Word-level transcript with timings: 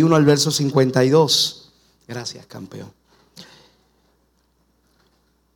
1 0.00 0.14
al 0.14 0.24
verso 0.24 0.50
52. 0.50 1.70
Gracias, 2.06 2.46
campeón. 2.46 2.90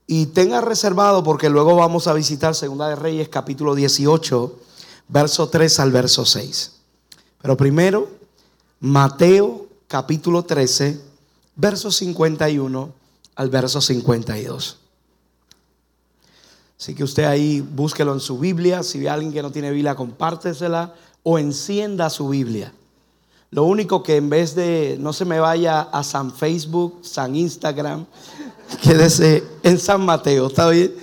Y 0.06 0.26
tenga 0.26 0.60
reservado 0.60 1.22
porque 1.24 1.48
luego 1.48 1.76
vamos 1.76 2.06
a 2.06 2.12
visitar 2.12 2.54
Segunda 2.54 2.88
de 2.88 2.96
Reyes 2.96 3.28
capítulo 3.28 3.74
18, 3.74 4.58
verso 5.08 5.48
3 5.48 5.80
al 5.80 5.90
verso 5.92 6.24
6. 6.24 6.72
Pero 7.42 7.56
primero, 7.56 8.08
Mateo 8.80 9.66
capítulo 9.88 10.44
13, 10.44 11.00
verso 11.56 11.90
51 11.90 12.92
al 13.34 13.50
verso 13.50 13.80
52. 13.80 14.78
Así 16.78 16.94
que 16.94 17.04
usted 17.04 17.24
ahí 17.24 17.60
búsquelo 17.60 18.12
en 18.12 18.20
su 18.20 18.38
Biblia. 18.38 18.82
Si 18.82 18.98
ve 18.98 19.08
a 19.08 19.14
alguien 19.14 19.32
que 19.32 19.42
no 19.42 19.50
tiene 19.50 19.70
Biblia, 19.70 19.94
compártesela 19.94 20.94
o 21.22 21.38
encienda 21.38 22.10
su 22.10 22.28
Biblia. 22.28 22.72
Lo 23.56 23.64
único 23.64 24.02
que 24.02 24.16
en 24.16 24.28
vez 24.28 24.54
de 24.54 24.98
no 25.00 25.14
se 25.14 25.24
me 25.24 25.40
vaya 25.40 25.80
a 25.80 26.04
San 26.04 26.30
Facebook, 26.30 26.98
San 27.00 27.34
Instagram, 27.34 28.04
quédese 28.82 29.42
en 29.62 29.78
San 29.78 30.04
Mateo, 30.04 30.48
¿está 30.48 30.68
bien? 30.68 30.94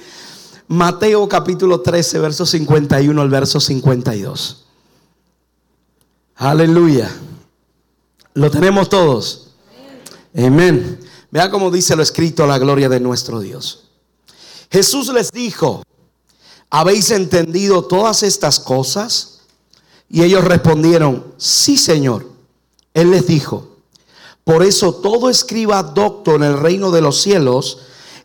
Mateo 0.67 1.27
capítulo 1.27 1.81
13, 1.81 2.19
verso 2.19 2.45
51 2.45 3.19
al 3.19 3.29
verso 3.29 3.59
52. 3.59 4.65
Aleluya. 6.35 7.11
¿Lo 8.35 8.51
tenemos 8.51 8.87
todos? 8.87 9.55
Amén. 10.37 10.99
Vea 11.31 11.49
cómo 11.49 11.71
dice 11.71 11.95
lo 11.95 12.03
escrito 12.03 12.45
la 12.45 12.59
gloria 12.59 12.87
de 12.87 12.99
nuestro 12.99 13.39
Dios. 13.39 13.89
Jesús 14.69 15.11
les 15.11 15.31
dijo, 15.31 15.81
¿habéis 16.69 17.09
entendido 17.09 17.85
todas 17.85 18.21
estas 18.21 18.59
cosas? 18.59 19.39
Y 20.07 20.21
ellos 20.21 20.43
respondieron, 20.43 21.33
sí 21.37 21.79
Señor. 21.79 22.32
Él 22.93 23.11
les 23.11 23.27
dijo, 23.27 23.67
por 24.43 24.63
eso 24.63 24.95
todo 24.95 25.29
escriba 25.29 25.81
docto 25.83 26.35
en 26.35 26.43
el 26.43 26.59
reino 26.59 26.91
de 26.91 27.01
los 27.01 27.21
cielos 27.21 27.79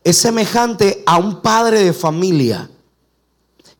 es 0.04 0.18
semejante 0.18 1.02
a 1.06 1.18
un 1.18 1.40
padre 1.40 1.84
de 1.84 1.92
familia 1.92 2.70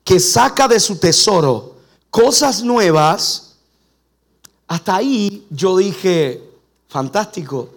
que 0.03 0.19
saca 0.19 0.67
de 0.67 0.79
su 0.79 0.97
tesoro 0.97 1.75
cosas 2.09 2.63
nuevas. 2.63 3.55
Hasta 4.67 4.95
ahí 4.95 5.45
yo 5.49 5.77
dije, 5.77 6.43
fantástico, 6.87 7.69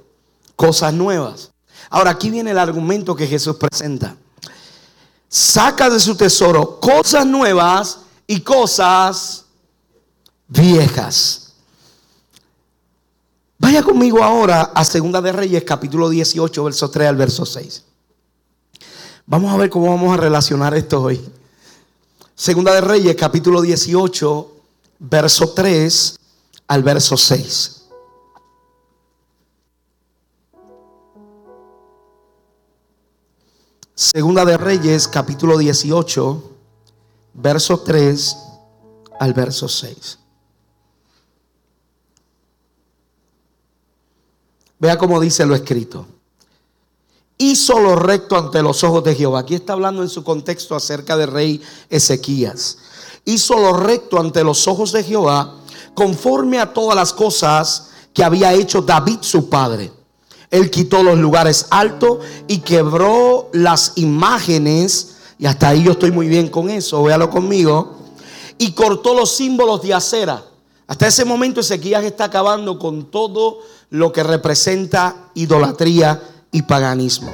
cosas 0.56 0.92
nuevas. 0.94 1.50
Ahora 1.90 2.10
aquí 2.10 2.30
viene 2.30 2.52
el 2.52 2.58
argumento 2.58 3.14
que 3.14 3.26
Jesús 3.26 3.56
presenta 3.56 4.16
saca 5.32 5.88
de 5.88 5.98
su 5.98 6.14
tesoro 6.14 6.78
cosas 6.78 7.24
nuevas 7.24 8.00
y 8.26 8.40
cosas 8.40 9.46
viejas. 10.46 11.41
Vaya 13.62 13.80
conmigo 13.84 14.24
ahora 14.24 14.72
a 14.74 14.84
Segunda 14.84 15.22
de 15.22 15.30
Reyes, 15.30 15.62
capítulo 15.62 16.08
18, 16.08 16.64
verso 16.64 16.90
3 16.90 17.08
al 17.08 17.16
verso 17.16 17.46
6. 17.46 17.84
Vamos 19.24 19.54
a 19.54 19.56
ver 19.56 19.70
cómo 19.70 19.88
vamos 19.88 20.12
a 20.12 20.20
relacionar 20.20 20.74
esto 20.74 21.00
hoy. 21.00 21.24
Segunda 22.34 22.74
de 22.74 22.80
Reyes, 22.80 23.14
capítulo 23.14 23.60
18, 23.60 24.52
verso 24.98 25.50
3 25.50 26.18
al 26.66 26.82
verso 26.82 27.16
6. 27.16 27.84
Segunda 33.94 34.44
de 34.44 34.56
Reyes, 34.56 35.06
capítulo 35.06 35.56
18, 35.56 36.50
verso 37.34 37.78
3 37.78 38.36
al 39.20 39.32
verso 39.34 39.68
6. 39.68 40.18
Vea 44.82 44.98
cómo 44.98 45.18
dice 45.18 45.46
lo 45.46 45.54
escrito. 45.54 46.04
Hizo 47.38 47.80
lo 47.80 47.96
recto 47.96 48.36
ante 48.36 48.60
los 48.60 48.84
ojos 48.84 49.02
de 49.04 49.14
Jehová. 49.14 49.40
Aquí 49.40 49.54
está 49.54 49.72
hablando 49.72 50.02
en 50.02 50.10
su 50.10 50.22
contexto 50.22 50.76
acerca 50.76 51.16
del 51.16 51.32
rey 51.32 51.62
Ezequías. 51.88 52.76
Hizo 53.24 53.58
lo 53.58 53.78
recto 53.78 54.20
ante 54.20 54.44
los 54.44 54.68
ojos 54.68 54.92
de 54.92 55.04
Jehová 55.04 55.54
conforme 55.94 56.58
a 56.60 56.74
todas 56.74 56.96
las 56.96 57.14
cosas 57.14 57.90
que 58.12 58.22
había 58.22 58.52
hecho 58.52 58.82
David 58.82 59.18
su 59.22 59.48
padre 59.48 59.90
él 60.52 60.70
quitó 60.70 61.02
los 61.02 61.18
lugares 61.18 61.66
altos 61.70 62.18
y 62.46 62.58
quebró 62.58 63.48
las 63.54 63.94
imágenes. 63.96 65.16
Y 65.38 65.46
hasta 65.46 65.70
ahí 65.70 65.82
yo 65.82 65.92
estoy 65.92 66.12
muy 66.12 66.28
bien 66.28 66.48
con 66.48 66.68
eso, 66.68 67.02
véalo 67.02 67.30
conmigo. 67.30 67.96
Y 68.58 68.72
cortó 68.72 69.14
los 69.14 69.32
símbolos 69.32 69.80
de 69.80 69.94
acera. 69.94 70.44
Hasta 70.86 71.06
ese 71.06 71.24
momento 71.24 71.60
Ezequías 71.60 72.04
está 72.04 72.24
acabando 72.24 72.78
con 72.78 73.10
todo 73.10 73.60
lo 73.92 74.10
que 74.10 74.22
representa 74.22 75.28
idolatría 75.34 76.20
y 76.50 76.62
paganismo. 76.62 77.30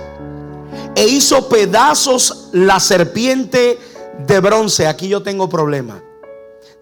E 0.95 1.07
hizo 1.07 1.49
pedazos 1.49 2.49
la 2.53 2.81
serpiente 2.81 3.79
de 4.27 4.41
bronce. 4.41 4.89
Aquí 4.89 5.09
yo 5.09 5.23
tengo 5.23 5.49
problema. 5.49 6.03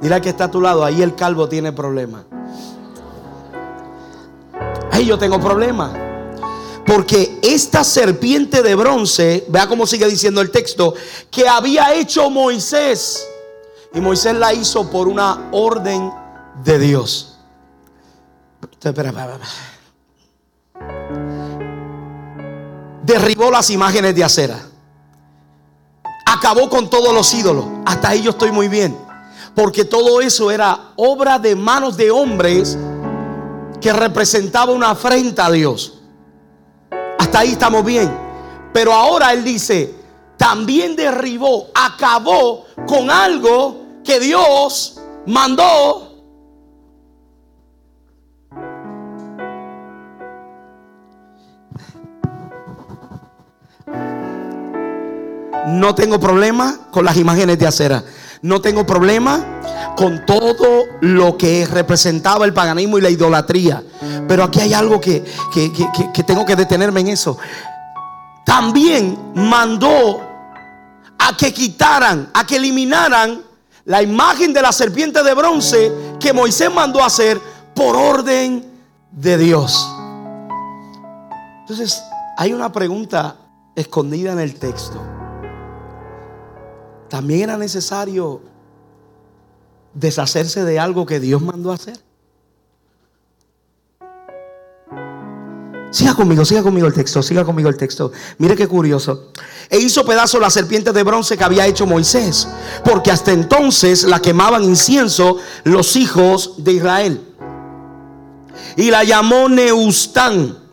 Dirá 0.01 0.21
que 0.23 0.31
está 0.31 0.45
a 0.45 0.51
tu 0.51 0.63
lado, 0.63 0.83
ahí 0.83 1.03
el 1.03 1.15
calvo 1.15 1.47
tiene 1.47 1.73
problema. 1.73 2.25
Ahí 4.93 5.05
yo 5.05 5.19
tengo 5.19 5.39
problema. 5.39 5.93
Porque 6.87 7.39
esta 7.43 7.85
serpiente 7.85 8.63
de 8.63 8.75
bronce, 8.75 9.45
vea 9.49 9.67
cómo 9.67 9.87
sigue 9.87 10.07
diciendo 10.07 10.41
el 10.41 10.51
texto, 10.51 10.95
que 11.31 11.47
había 11.47 11.93
hecho 11.95 12.31
Moisés. 12.31 13.27
Y 13.93 14.01
Moisés 14.01 14.37
la 14.37 14.55
hizo 14.55 14.91
por 14.91 15.07
una 15.07 15.51
orden 15.53 16.11
de 16.65 16.79
Dios. 16.79 17.26
Derribó 23.03 23.51
las 23.51 23.71
imágenes 23.71 24.15
de 24.15 24.25
acera. 24.25 24.59
Acabó 26.27 26.69
con 26.69 26.91
todos 26.91 27.15
los 27.15 27.33
ídolos. 27.35 27.65
Hasta 27.85 28.09
ahí 28.11 28.23
yo 28.23 28.31
estoy 28.31 28.51
muy 28.51 28.69
bien. 28.69 28.97
Porque 29.55 29.85
todo 29.85 30.21
eso 30.21 30.51
era 30.51 30.93
obra 30.97 31.39
de 31.39 31.55
manos 31.55 31.97
de 31.97 32.11
hombres 32.11 32.77
que 33.81 33.93
representaba 33.93 34.73
una 34.73 34.91
afrenta 34.91 35.47
a 35.47 35.51
Dios. 35.51 36.01
Hasta 37.19 37.39
ahí 37.41 37.53
estamos 37.53 37.85
bien. 37.85 38.13
Pero 38.73 38.93
ahora 38.93 39.33
él 39.33 39.45
dice, 39.45 39.95
también 40.37 40.97
derribó, 40.97 41.69
acabó 41.75 42.67
con 42.87 43.11
algo 43.11 43.83
que 44.05 44.21
Dios 44.21 45.01
mandó. 45.27 46.16
No 55.67 55.95
tengo 55.95 56.21
problema 56.21 56.79
con 56.91 57.05
las 57.05 57.17
imágenes 57.17 57.59
de 57.59 57.67
acera. 57.67 58.05
No 58.43 58.61
tengo 58.61 58.87
problema 58.87 59.45
con 59.97 60.25
todo 60.25 60.85
lo 61.01 61.37
que 61.37 61.67
representaba 61.67 62.45
el 62.45 62.53
paganismo 62.53 62.99
y 62.99 63.01
la 63.01 63.11
idolatría. 63.11 63.83
Pero 64.29 64.45
aquí 64.45 64.61
hay 64.61 64.75
algo 64.75 65.01
que, 65.01 65.25
que, 65.53 66.23
tengo 66.23 66.45
que 66.45 66.55
detenerme 66.55 67.01
en 67.01 67.09
eso. 67.09 67.39
También 68.45 69.33
mandó 69.35 70.21
a 71.19 71.37
que 71.37 71.53
quitaran, 71.53 72.31
a 72.33 72.47
que 72.47 72.57
eliminaran 72.57 73.43
la 73.87 74.03
imagen 74.03 74.53
de 74.53 74.63
la 74.63 74.73
serpiente 74.73 75.23
de 75.23 75.35
bronce 75.35 75.93
que 76.21 76.33
Moisés 76.33 76.73
mandó 76.73 77.03
hacer 77.03 77.41
por 77.75 77.97
orden 77.97 78.65
de 79.11 79.39
Dios. 79.39 79.89
Entonces, 81.61 82.01
hay 82.37 82.53
una 82.53 82.71
pregunta 82.71 83.37
escondida 83.75 84.33
en 84.33 84.39
el 84.39 84.55
texto. 84.55 85.16
También 87.09 87.43
era 87.43 87.57
necesario 87.57 88.41
deshacerse 89.95 90.65
de 90.65 90.79
algo 90.79 91.07
que 91.07 91.21
Dios 91.21 91.41
mandó 91.41 91.73
hacer. 91.73 91.99
Siga 95.91 96.15
conmigo, 96.15 96.45
siga 96.45 96.63
conmigo 96.63 96.87
el 96.87 96.93
texto, 96.93 97.23
siga 97.23 97.45
conmigo 97.45 97.69
el 97.69 97.77
texto. 97.77 98.13
Mire 98.39 98.55
qué 98.55 98.69
curioso. 98.69 99.33
E 99.71 99.79
hizo 99.79 100.05
pedazo 100.05 100.39
la 100.39 100.51
serpiente 100.51 100.93
de 100.93 101.03
bronce 101.03 101.39
que 101.39 101.45
había 101.45 101.67
hecho 101.67 101.87
Moisés, 101.87 102.49
porque 102.85 103.11
hasta 103.11 103.33
entonces 103.33 104.05
la 104.05 104.21
quemaban 104.21 104.63
incienso 104.63 105.39
los 105.65 105.97
hijos 105.97 106.55
de 106.59 106.73
Israel. 106.73 107.21
Y 108.77 108.91
la 108.91 109.05
llamó 109.05 109.49
Neustán. 109.49 110.66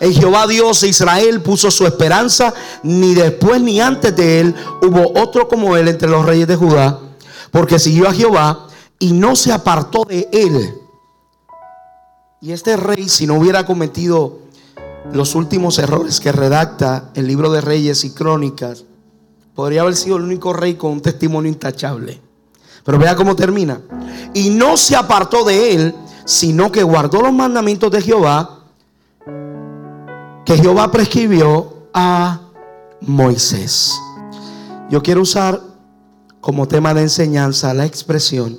En 0.00 0.12
Jehová 0.12 0.46
Dios 0.46 0.80
de 0.80 0.88
Israel 0.88 1.40
puso 1.40 1.70
su 1.70 1.86
esperanza, 1.86 2.52
ni 2.82 3.14
después 3.14 3.60
ni 3.60 3.80
antes 3.80 4.14
de 4.16 4.40
él 4.40 4.54
hubo 4.82 5.20
otro 5.20 5.48
como 5.48 5.76
él 5.76 5.88
entre 5.88 6.08
los 6.08 6.24
reyes 6.24 6.48
de 6.48 6.56
Judá 6.56 7.00
porque 7.54 7.78
siguió 7.78 8.08
a 8.08 8.12
Jehová 8.12 8.66
y 8.98 9.12
no 9.12 9.36
se 9.36 9.52
apartó 9.52 10.04
de 10.04 10.28
él. 10.32 10.74
Y 12.40 12.50
este 12.50 12.76
rey, 12.76 13.08
si 13.08 13.28
no 13.28 13.34
hubiera 13.34 13.64
cometido 13.64 14.40
los 15.12 15.36
últimos 15.36 15.78
errores 15.78 16.18
que 16.18 16.32
redacta 16.32 17.12
el 17.14 17.28
libro 17.28 17.52
de 17.52 17.60
Reyes 17.60 18.02
y 18.02 18.10
Crónicas, 18.10 18.82
podría 19.54 19.82
haber 19.82 19.94
sido 19.94 20.16
el 20.16 20.24
único 20.24 20.52
rey 20.52 20.74
con 20.74 20.90
un 20.90 21.00
testimonio 21.00 21.48
intachable. 21.48 22.20
Pero 22.82 22.98
vea 22.98 23.14
cómo 23.14 23.36
termina. 23.36 23.80
Y 24.34 24.50
no 24.50 24.76
se 24.76 24.96
apartó 24.96 25.44
de 25.44 25.74
él, 25.74 25.94
sino 26.24 26.72
que 26.72 26.82
guardó 26.82 27.22
los 27.22 27.32
mandamientos 27.32 27.88
de 27.92 28.02
Jehová 28.02 28.63
que 30.44 30.58
Jehová 30.58 30.90
prescribió 30.90 31.88
a 31.94 32.40
Moisés. 33.00 33.98
Yo 34.90 35.02
quiero 35.02 35.22
usar 35.22 35.60
como 36.40 36.68
tema 36.68 36.92
de 36.92 37.02
enseñanza 37.02 37.72
la 37.72 37.86
expresión 37.86 38.58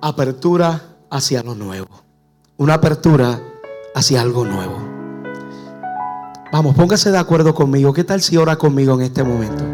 apertura 0.00 0.82
hacia 1.10 1.42
lo 1.42 1.54
nuevo. 1.54 1.88
Una 2.56 2.74
apertura 2.74 3.40
hacia 3.94 4.20
algo 4.20 4.44
nuevo. 4.44 4.76
Vamos, 6.52 6.74
póngase 6.74 7.10
de 7.10 7.18
acuerdo 7.18 7.54
conmigo. 7.54 7.92
¿Qué 7.92 8.04
tal 8.04 8.22
si 8.22 8.36
ora 8.36 8.56
conmigo 8.56 8.94
en 8.94 9.02
este 9.02 9.22
momento? 9.22 9.64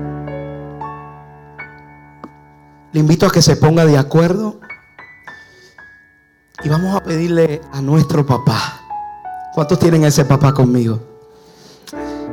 Le 2.93 3.01
invito 3.01 3.27
a 3.27 3.31
que 3.31 3.41
se 3.41 3.57
ponga 3.57 3.87
de 3.87 3.97
acuerdo 3.97 4.61
y 6.63 6.69
vamos 6.69 6.95
a 6.95 7.03
pedirle 7.03 7.61
a 7.73 7.81
nuestro 7.81 8.27
papá. 8.27 8.82
¿Cuántos 9.55 9.79
tienen 9.79 10.05
ese 10.05 10.25
papá 10.25 10.53
conmigo? 10.55 10.99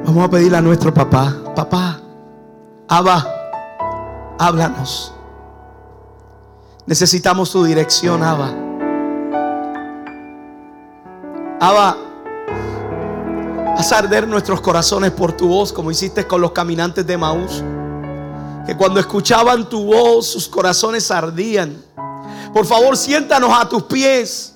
Vamos 0.05 0.25
a 0.25 0.29
pedirle 0.29 0.57
a 0.57 0.61
nuestro 0.61 0.93
papá, 0.93 1.35
papá, 1.55 2.01
Abba, 2.91 3.27
háblanos. 4.39 5.13
Necesitamos 6.87 7.51
tu 7.51 7.63
dirección, 7.63 8.23
Abba. 8.23 8.51
Abba, 11.59 11.97
haz 13.77 13.91
arder 13.91 14.27
nuestros 14.27 14.59
corazones 14.61 15.11
por 15.11 15.33
tu 15.33 15.49
voz, 15.49 15.71
como 15.71 15.91
hiciste 15.91 16.25
con 16.25 16.41
los 16.41 16.51
caminantes 16.51 17.05
de 17.05 17.15
Maús. 17.15 17.63
Que 18.65 18.75
cuando 18.75 18.99
escuchaban 18.99 19.69
tu 19.69 19.85
voz, 19.85 20.25
sus 20.25 20.47
corazones 20.47 21.11
ardían. 21.11 21.83
Por 22.53 22.65
favor, 22.65 22.97
siéntanos 22.97 23.51
a 23.53 23.69
tus 23.69 23.83
pies. 23.83 24.55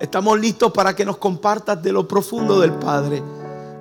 Estamos 0.00 0.40
listos 0.40 0.72
para 0.72 0.96
que 0.96 1.04
nos 1.04 1.18
compartas 1.18 1.82
de 1.82 1.92
lo 1.92 2.08
profundo 2.08 2.58
del 2.58 2.72
Padre. 2.72 3.22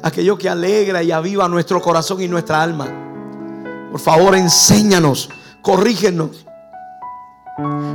Aquello 0.04 0.38
que 0.38 0.50
alegra 0.50 1.02
y 1.02 1.12
aviva 1.14 1.48
nuestro 1.48 1.82
corazón 1.82 2.22
y 2.22 2.28
nuestra 2.28 2.62
alma. 2.62 3.88
Por 3.90 4.02
favor, 4.02 4.36
enséñanos, 4.36 5.30
corrígenos 5.62 6.46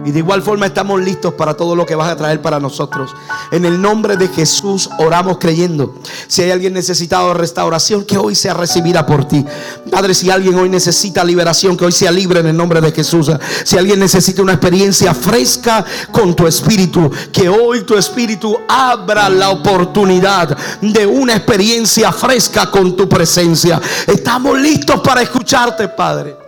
y 0.05 0.11
de 0.11 0.19
igual 0.19 0.43
forma 0.43 0.67
estamos 0.67 1.01
listos 1.01 1.35
para 1.35 1.55
todo 1.55 1.75
lo 1.75 1.87
que 1.87 1.95
vas 1.95 2.11
a 2.11 2.17
traer 2.17 2.43
para 2.43 2.61
nosotros. 2.61 3.11
En 3.51 3.65
el 3.65 3.81
nombre 3.81 4.17
de 4.17 4.29
Jesús 4.29 4.91
oramos 4.99 5.39
creyendo. 5.39 5.95
Si 6.27 6.43
hay 6.43 6.51
alguien 6.51 6.75
necesitado 6.75 7.29
de 7.29 7.35
restauración, 7.35 8.05
que 8.05 8.19
hoy 8.19 8.35
sea 8.35 8.55
recibida 8.55 9.07
por 9.07 9.27
ti. 9.27 9.45
Padre, 9.91 10.15
si 10.15 10.31
alguien 10.31 10.59
hoy 10.59 10.69
necesita 10.69 11.25
liberación, 11.25 11.77
que 11.77 11.87
hoy 11.87 11.93
sea 11.93 12.11
libre 12.11 12.41
en 12.41 12.47
el 12.47 12.57
nombre 12.57 12.81
de 12.81 12.93
Jesús. 12.93 13.31
Si 13.65 13.79
alguien 13.79 13.99
necesita 13.99 14.43
una 14.43 14.53
experiencia 14.53 15.15
fresca 15.15 15.85
con 16.13 16.35
tu 16.35 16.47
espíritu, 16.47 17.11
que 17.33 17.49
hoy 17.49 17.85
tu 17.85 17.97
espíritu 17.97 18.59
abra 18.69 19.31
la 19.31 19.51
oportunidad 19.51 20.57
de 20.83 21.07
una 21.07 21.37
experiencia 21.37 22.13
fresca 22.13 22.71
con 22.71 22.95
tu 22.95 23.09
presencia. 23.09 23.81
Estamos 24.07 24.59
listos 24.59 25.01
para 25.01 25.23
escucharte, 25.23 25.89
Padre. 25.89 26.44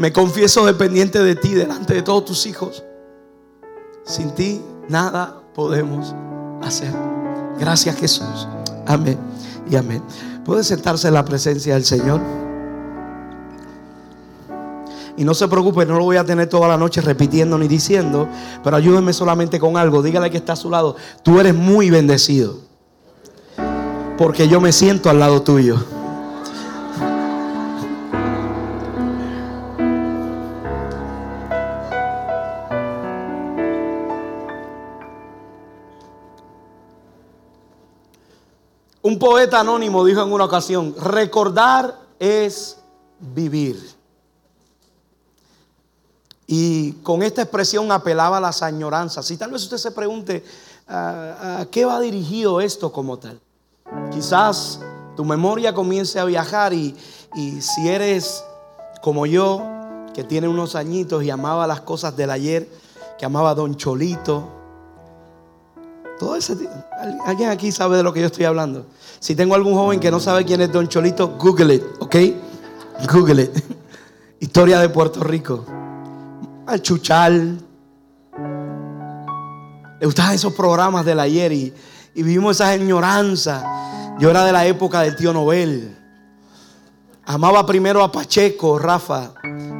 Me 0.00 0.14
confieso 0.14 0.64
dependiente 0.64 1.22
de 1.22 1.34
ti 1.34 1.52
delante 1.52 1.92
de 1.92 2.00
todos 2.00 2.24
tus 2.24 2.46
hijos. 2.46 2.82
Sin 4.02 4.30
ti 4.30 4.62
nada 4.88 5.42
podemos 5.54 6.14
hacer. 6.62 6.90
Gracias 7.58 7.96
Jesús. 7.96 8.48
Amén 8.86 9.18
y 9.70 9.76
amén. 9.76 10.02
¿Puede 10.42 10.64
sentarse 10.64 11.08
en 11.08 11.12
la 11.12 11.26
presencia 11.26 11.74
del 11.74 11.84
Señor? 11.84 12.22
Y 15.18 15.24
no 15.24 15.34
se 15.34 15.46
preocupe, 15.48 15.84
no 15.84 15.98
lo 15.98 16.04
voy 16.04 16.16
a 16.16 16.24
tener 16.24 16.48
toda 16.48 16.66
la 16.66 16.78
noche 16.78 17.02
repitiendo 17.02 17.58
ni 17.58 17.68
diciendo, 17.68 18.26
pero 18.64 18.78
ayúdenme 18.78 19.12
solamente 19.12 19.60
con 19.60 19.76
algo. 19.76 20.00
Dígale 20.00 20.30
que 20.30 20.38
está 20.38 20.54
a 20.54 20.56
su 20.56 20.70
lado. 20.70 20.96
Tú 21.22 21.38
eres 21.40 21.54
muy 21.54 21.90
bendecido. 21.90 22.56
Porque 24.16 24.48
yo 24.48 24.62
me 24.62 24.72
siento 24.72 25.10
al 25.10 25.18
lado 25.18 25.42
tuyo. 25.42 25.99
Poeta 39.20 39.60
anónimo 39.60 40.04
dijo 40.04 40.22
en 40.22 40.32
una 40.32 40.46
ocasión, 40.46 40.96
recordar 40.98 41.96
es 42.18 42.78
vivir. 43.20 43.78
Y 46.48 46.94
con 47.04 47.22
esta 47.22 47.42
expresión 47.42 47.92
apelaba 47.92 48.38
a 48.38 48.40
las 48.40 48.64
añoranzas. 48.64 49.30
Y 49.30 49.36
tal 49.36 49.52
vez 49.52 49.62
usted 49.62 49.76
se 49.76 49.92
pregunte, 49.92 50.44
ah, 50.88 51.60
¿a, 51.60 51.66
qué 51.66 51.84
va 51.84 52.00
dirigido 52.00 52.60
esto 52.60 52.90
como 52.90 53.20
tal? 53.20 53.40
Quizás 54.10 54.80
tu 55.16 55.24
memoria 55.24 55.72
comience 55.72 56.18
a 56.18 56.24
viajar 56.24 56.72
y, 56.72 56.96
y 57.36 57.60
si 57.60 57.88
eres 57.88 58.42
como 59.00 59.26
yo, 59.26 59.62
que 60.12 60.24
tiene 60.24 60.48
unos 60.48 60.74
añitos 60.74 61.22
y 61.22 61.30
amaba 61.30 61.68
las 61.68 61.82
cosas 61.82 62.16
del 62.16 62.30
ayer, 62.30 62.68
que 63.16 63.24
amaba 63.24 63.50
a 63.50 63.54
Don 63.54 63.76
Cholito, 63.76 64.48
todo 66.20 66.36
ese, 66.36 66.54
¿Alguien 67.24 67.48
aquí 67.48 67.72
sabe 67.72 67.96
de 67.96 68.02
lo 68.02 68.12
que 68.12 68.20
yo 68.20 68.26
estoy 68.26 68.44
hablando? 68.44 68.84
Si 69.20 69.34
tengo 69.34 69.54
algún 69.54 69.74
joven 69.74 70.00
que 70.00 70.10
no 70.10 70.18
sabe 70.18 70.46
quién 70.46 70.62
es 70.62 70.72
Don 70.72 70.88
Cholito, 70.88 71.36
Google 71.38 71.74
it, 71.74 71.82
¿ok? 71.98 72.16
Google 73.12 73.42
it. 73.42 73.50
Historia 74.40 74.80
de 74.80 74.88
Puerto 74.88 75.22
Rico. 75.22 75.66
Al 76.66 76.80
Chuchal. 76.80 77.60
Le 80.00 80.06
gustaban 80.06 80.34
esos 80.34 80.54
programas 80.54 81.04
del 81.04 81.20
ayer 81.20 81.52
y, 81.52 81.74
y 82.14 82.22
vivimos 82.22 82.56
esa 82.56 82.70
añoranza. 82.70 84.16
Yo 84.18 84.30
era 84.30 84.46
de 84.46 84.52
la 84.52 84.64
época 84.64 85.02
del 85.02 85.14
tío 85.16 85.34
Nobel. 85.34 85.98
Amaba 87.26 87.66
primero 87.66 88.02
a 88.02 88.10
Pacheco, 88.10 88.78
Rafa. 88.78 89.34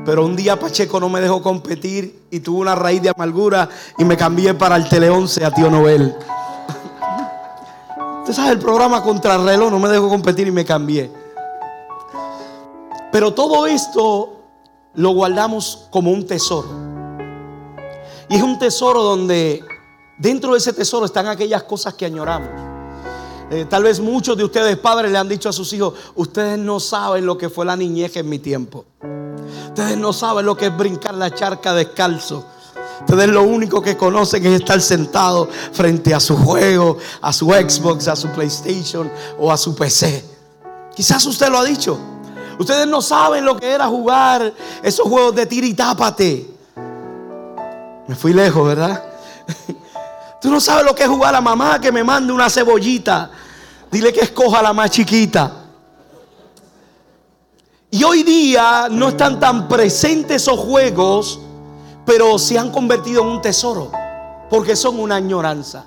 Pero 0.05 0.27
un 0.27 0.37
día 0.37 0.61
Pacheco 0.61 1.01
no 1.01 1.09
me 1.09 1.23
dejó 1.23 1.43
competir 1.43 2.27
y 2.31 2.41
tuvo 2.41 2.61
una 2.61 2.75
raíz 2.75 3.01
de 3.01 3.09
amargura 3.09 3.71
y 3.97 4.05
me 4.05 4.19
cambié 4.19 4.53
para 4.53 4.77
el 4.77 4.87
Tele 4.87 5.09
11 5.09 5.47
a 5.47 5.51
tío 5.51 5.71
Nobel. 5.71 6.15
Usted 8.31 8.43
sabe, 8.44 8.53
el 8.53 8.61
programa 8.61 9.03
Contrarreloj 9.03 9.73
no 9.73 9.81
me 9.81 9.88
dejó 9.88 10.09
competir 10.09 10.47
y 10.47 10.53
me 10.53 10.65
cambié. 10.65 11.11
Pero 13.11 13.35
todo 13.35 13.67
esto 13.67 14.37
lo 14.94 15.11
guardamos 15.11 15.88
como 15.91 16.12
un 16.12 16.25
tesoro. 16.25 16.69
Y 18.29 18.37
es 18.37 18.43
un 18.44 18.56
tesoro 18.56 19.03
donde 19.03 19.65
dentro 20.17 20.53
de 20.53 20.59
ese 20.59 20.73
tesoro 20.73 21.06
están 21.06 21.27
aquellas 21.27 21.65
cosas 21.65 21.94
que 21.94 22.06
añoramos. 22.06 22.51
Eh, 23.51 23.67
tal 23.69 23.82
vez 23.82 23.99
muchos 23.99 24.37
de 24.37 24.44
ustedes 24.44 24.77
padres 24.77 25.10
le 25.10 25.19
han 25.19 25.29
dicho 25.29 25.49
a 25.49 25.53
sus 25.53 25.72
hijos, 25.72 25.94
ustedes 26.15 26.56
no 26.56 26.79
saben 26.79 27.27
lo 27.27 27.37
que 27.37 27.51
fue 27.51 27.67
la 27.67 27.75
niñez 27.75 28.15
en 28.17 28.29
mi 28.29 28.39
tiempo. 28.39 28.84
Ustedes 29.67 29.99
no 29.99 30.13
saben 30.13 30.46
lo 30.46 30.56
que 30.56 30.67
es 30.67 30.77
brincar 30.77 31.17
la 31.17 31.34
charca 31.34 31.75
descalzo. 31.75 32.46
Ustedes 33.01 33.29
lo 33.29 33.43
único 33.43 33.81
que 33.83 33.97
conocen 33.97 34.45
es 34.47 34.61
estar 34.61 34.81
sentado 34.81 35.49
frente 35.73 36.15
a 36.15 36.21
su 36.21 36.37
juego, 36.37 36.99
a 37.21 37.33
su 37.33 37.47
Xbox, 37.47 38.09
a 38.09 38.17
su 38.17 38.29
PlayStation 38.29 39.11
o 39.39 39.51
a 39.51 39.57
su 39.57 39.75
PC. 39.75 40.25
Quizás 40.95 41.25
usted 41.27 41.49
lo 41.49 41.59
ha 41.59 41.65
dicho. 41.65 41.99
Ustedes 42.59 42.87
no 42.87 43.01
saben 43.01 43.45
lo 43.45 43.57
que 43.57 43.71
era 43.71 43.87
jugar 43.87 44.53
esos 44.83 45.09
juegos 45.09 45.35
de 45.35 45.47
tira 45.47 45.67
y 45.67 45.75
tápate. 45.75 46.51
Me 48.07 48.15
fui 48.15 48.33
lejos, 48.33 48.67
¿verdad? 48.67 49.03
Tú 50.41 50.51
no 50.51 50.61
sabes 50.61 50.85
lo 50.85 50.95
que 50.95 51.05
es 51.05 51.09
jugar 51.09 51.35
a 51.35 51.41
mamá 51.41 51.81
que 51.81 51.91
me 51.91 52.05
mande 52.05 52.33
una 52.33 52.51
cebollita. 52.51 53.31
Dile 53.91 54.13
que 54.13 54.21
escoja 54.21 54.63
la 54.63 54.73
más 54.73 54.91
chiquita. 54.91 55.53
Y 57.91 58.05
hoy 58.05 58.23
día 58.23 58.89
no 58.91 59.09
están 59.09 59.41
tan 59.41 59.67
presentes 59.67 60.43
esos 60.43 60.59
juegos 60.61 61.41
pero 62.05 62.39
se 62.39 62.59
han 62.59 62.71
convertido 62.71 63.23
en 63.23 63.29
un 63.29 63.43
tesoro 63.43 63.91
porque 64.49 64.77
son 64.77 64.99
una 64.99 65.17
añoranza. 65.17 65.85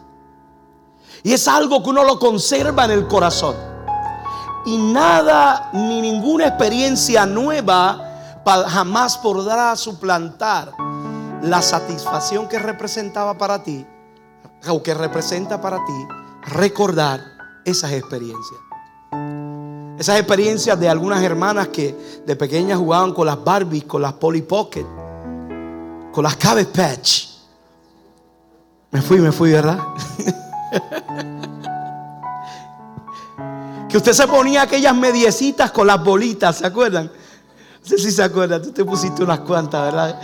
Y 1.21 1.33
es 1.33 1.47
algo 1.47 1.83
que 1.83 1.89
uno 1.89 2.03
lo 2.03 2.17
conserva 2.17 2.85
en 2.85 2.91
el 2.91 3.07
corazón. 3.07 3.55
Y 4.65 4.77
nada 4.77 5.69
ni 5.73 6.01
ninguna 6.01 6.47
experiencia 6.47 7.25
nueva 7.25 8.41
jamás 8.45 9.17
podrá 9.17 9.75
suplantar 9.75 10.71
la 11.41 11.61
satisfacción 11.61 12.47
que 12.47 12.59
representaba 12.59 13.37
para 13.37 13.63
ti 13.63 13.85
o 14.69 14.81
que 14.81 14.93
representa 14.93 15.61
para 15.61 15.77
ti 15.77 16.07
recordar 16.43 17.21
esas 17.65 17.91
experiencias. 17.91 18.59
Esas 19.99 20.17
experiencias 20.17 20.79
de 20.79 20.89
algunas 20.89 21.21
hermanas 21.21 21.67
que 21.67 22.23
de 22.25 22.35
pequeñas 22.35 22.77
jugaban 22.79 23.13
con 23.13 23.27
las 23.27 23.41
Barbies, 23.43 23.83
con 23.83 24.01
las 24.01 24.13
Polly 24.13 24.41
Pocket 24.41 24.85
con 26.13 26.23
las 26.23 26.35
Patch. 26.35 27.27
Me 28.91 29.01
fui, 29.01 29.19
me 29.19 29.31
fui, 29.31 29.51
¿verdad? 29.51 29.79
que 33.89 33.97
usted 33.97 34.13
se 34.13 34.27
ponía 34.27 34.61
aquellas 34.61 34.95
mediecitas 34.95 35.71
con 35.71 35.87
las 35.87 36.03
bolitas, 36.03 36.59
¿se 36.59 36.67
acuerdan? 36.67 37.11
No 37.81 37.87
sé 37.87 37.97
si 37.97 38.11
se 38.11 38.21
acuerdan, 38.21 38.61
tú 38.61 38.71
te 38.71 38.85
pusiste 38.85 39.23
unas 39.23 39.39
cuantas, 39.39 39.91
¿verdad? 39.91 40.21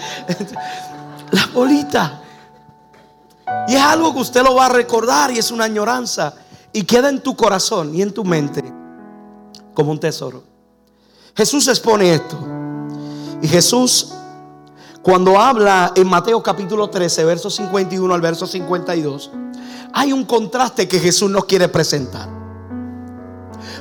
las 1.32 1.52
bolitas. 1.52 2.12
Y 3.68 3.74
es 3.74 3.82
algo 3.82 4.14
que 4.14 4.20
usted 4.20 4.44
lo 4.44 4.54
va 4.54 4.68
a 4.68 4.70
recordar 4.70 5.32
y 5.32 5.40
es 5.40 5.50
una 5.50 5.64
añoranza. 5.64 6.36
Y 6.72 6.84
queda 6.84 7.10
en 7.10 7.24
tu 7.24 7.36
corazón 7.36 7.96
y 7.96 8.04
en 8.04 8.14
tu 8.14 8.24
mente 8.24 8.64
como 9.74 9.90
un 9.90 10.00
tesoro. 10.00 10.44
Jesús 11.36 11.68
expone 11.68 12.14
esto. 12.14 12.38
Y 13.42 13.48
Jesús, 13.48 14.14
cuando 15.10 15.40
habla 15.40 15.92
en 15.96 16.08
Mateo 16.08 16.44
capítulo 16.44 16.88
13, 16.88 17.26
verso 17.26 17.50
51 17.50 18.14
al 18.14 18.22
verso 18.22 18.46
52, 18.46 19.32
hay 19.92 20.14
un 20.14 20.24
contraste 20.24 20.88
que 20.88 21.00
Jesús 21.00 21.32
nos 21.32 21.46
quiere 21.46 21.68
presentar. 21.68 22.30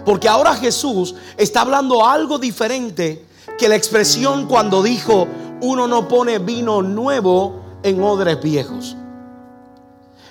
Porque 0.06 0.26
ahora 0.26 0.54
Jesús 0.54 1.14
está 1.36 1.60
hablando 1.60 2.06
algo 2.06 2.38
diferente 2.38 3.26
que 3.58 3.68
la 3.68 3.76
expresión 3.76 4.46
cuando 4.46 4.82
dijo, 4.82 5.28
uno 5.60 5.86
no 5.86 6.08
pone 6.08 6.38
vino 6.38 6.80
nuevo 6.80 7.60
en 7.82 8.02
odres 8.02 8.42
viejos. 8.42 8.96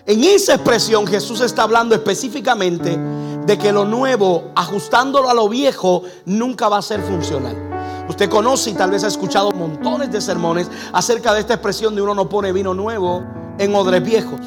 En 0.07 0.23
esa 0.23 0.55
expresión 0.55 1.05
Jesús 1.05 1.41
está 1.41 1.61
hablando 1.61 1.93
específicamente 1.93 2.97
de 3.45 3.57
que 3.59 3.71
lo 3.71 3.85
nuevo, 3.85 4.45
ajustándolo 4.55 5.29
a 5.29 5.35
lo 5.35 5.47
viejo, 5.47 6.01
nunca 6.25 6.69
va 6.69 6.79
a 6.79 6.81
ser 6.81 7.03
funcional. 7.03 7.66
Usted 8.09 8.29
conoce 8.29 8.69
y 8.69 8.73
tal 8.73 8.91
vez 8.91 9.03
ha 9.03 9.07
escuchado 9.07 9.51
montones 9.51 10.11
de 10.11 10.21
sermones 10.21 10.69
acerca 10.93 11.33
de 11.33 11.41
esta 11.41 11.55
expresión 11.55 11.95
de 11.95 12.01
uno 12.01 12.15
no 12.15 12.29
pone 12.29 12.51
vino 12.51 12.73
nuevo 12.73 13.23
en 13.57 13.75
odres 13.75 14.03
viejos. 14.03 14.39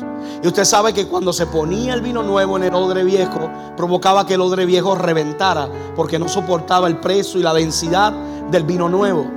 Y 0.42 0.46
usted 0.46 0.64
sabe 0.64 0.92
que 0.94 1.06
cuando 1.06 1.32
se 1.32 1.46
ponía 1.46 1.94
el 1.94 2.00
vino 2.00 2.22
nuevo 2.22 2.56
en 2.56 2.64
el 2.64 2.74
odre 2.74 3.04
viejo, 3.04 3.50
provocaba 3.76 4.26
que 4.26 4.34
el 4.34 4.40
odre 4.40 4.64
viejo 4.64 4.94
reventara 4.94 5.68
porque 5.94 6.18
no 6.18 6.28
soportaba 6.28 6.88
el 6.88 6.98
peso 6.98 7.38
y 7.38 7.42
la 7.42 7.52
densidad 7.52 8.12
del 8.50 8.64
vino 8.64 8.88
nuevo. 8.88 9.30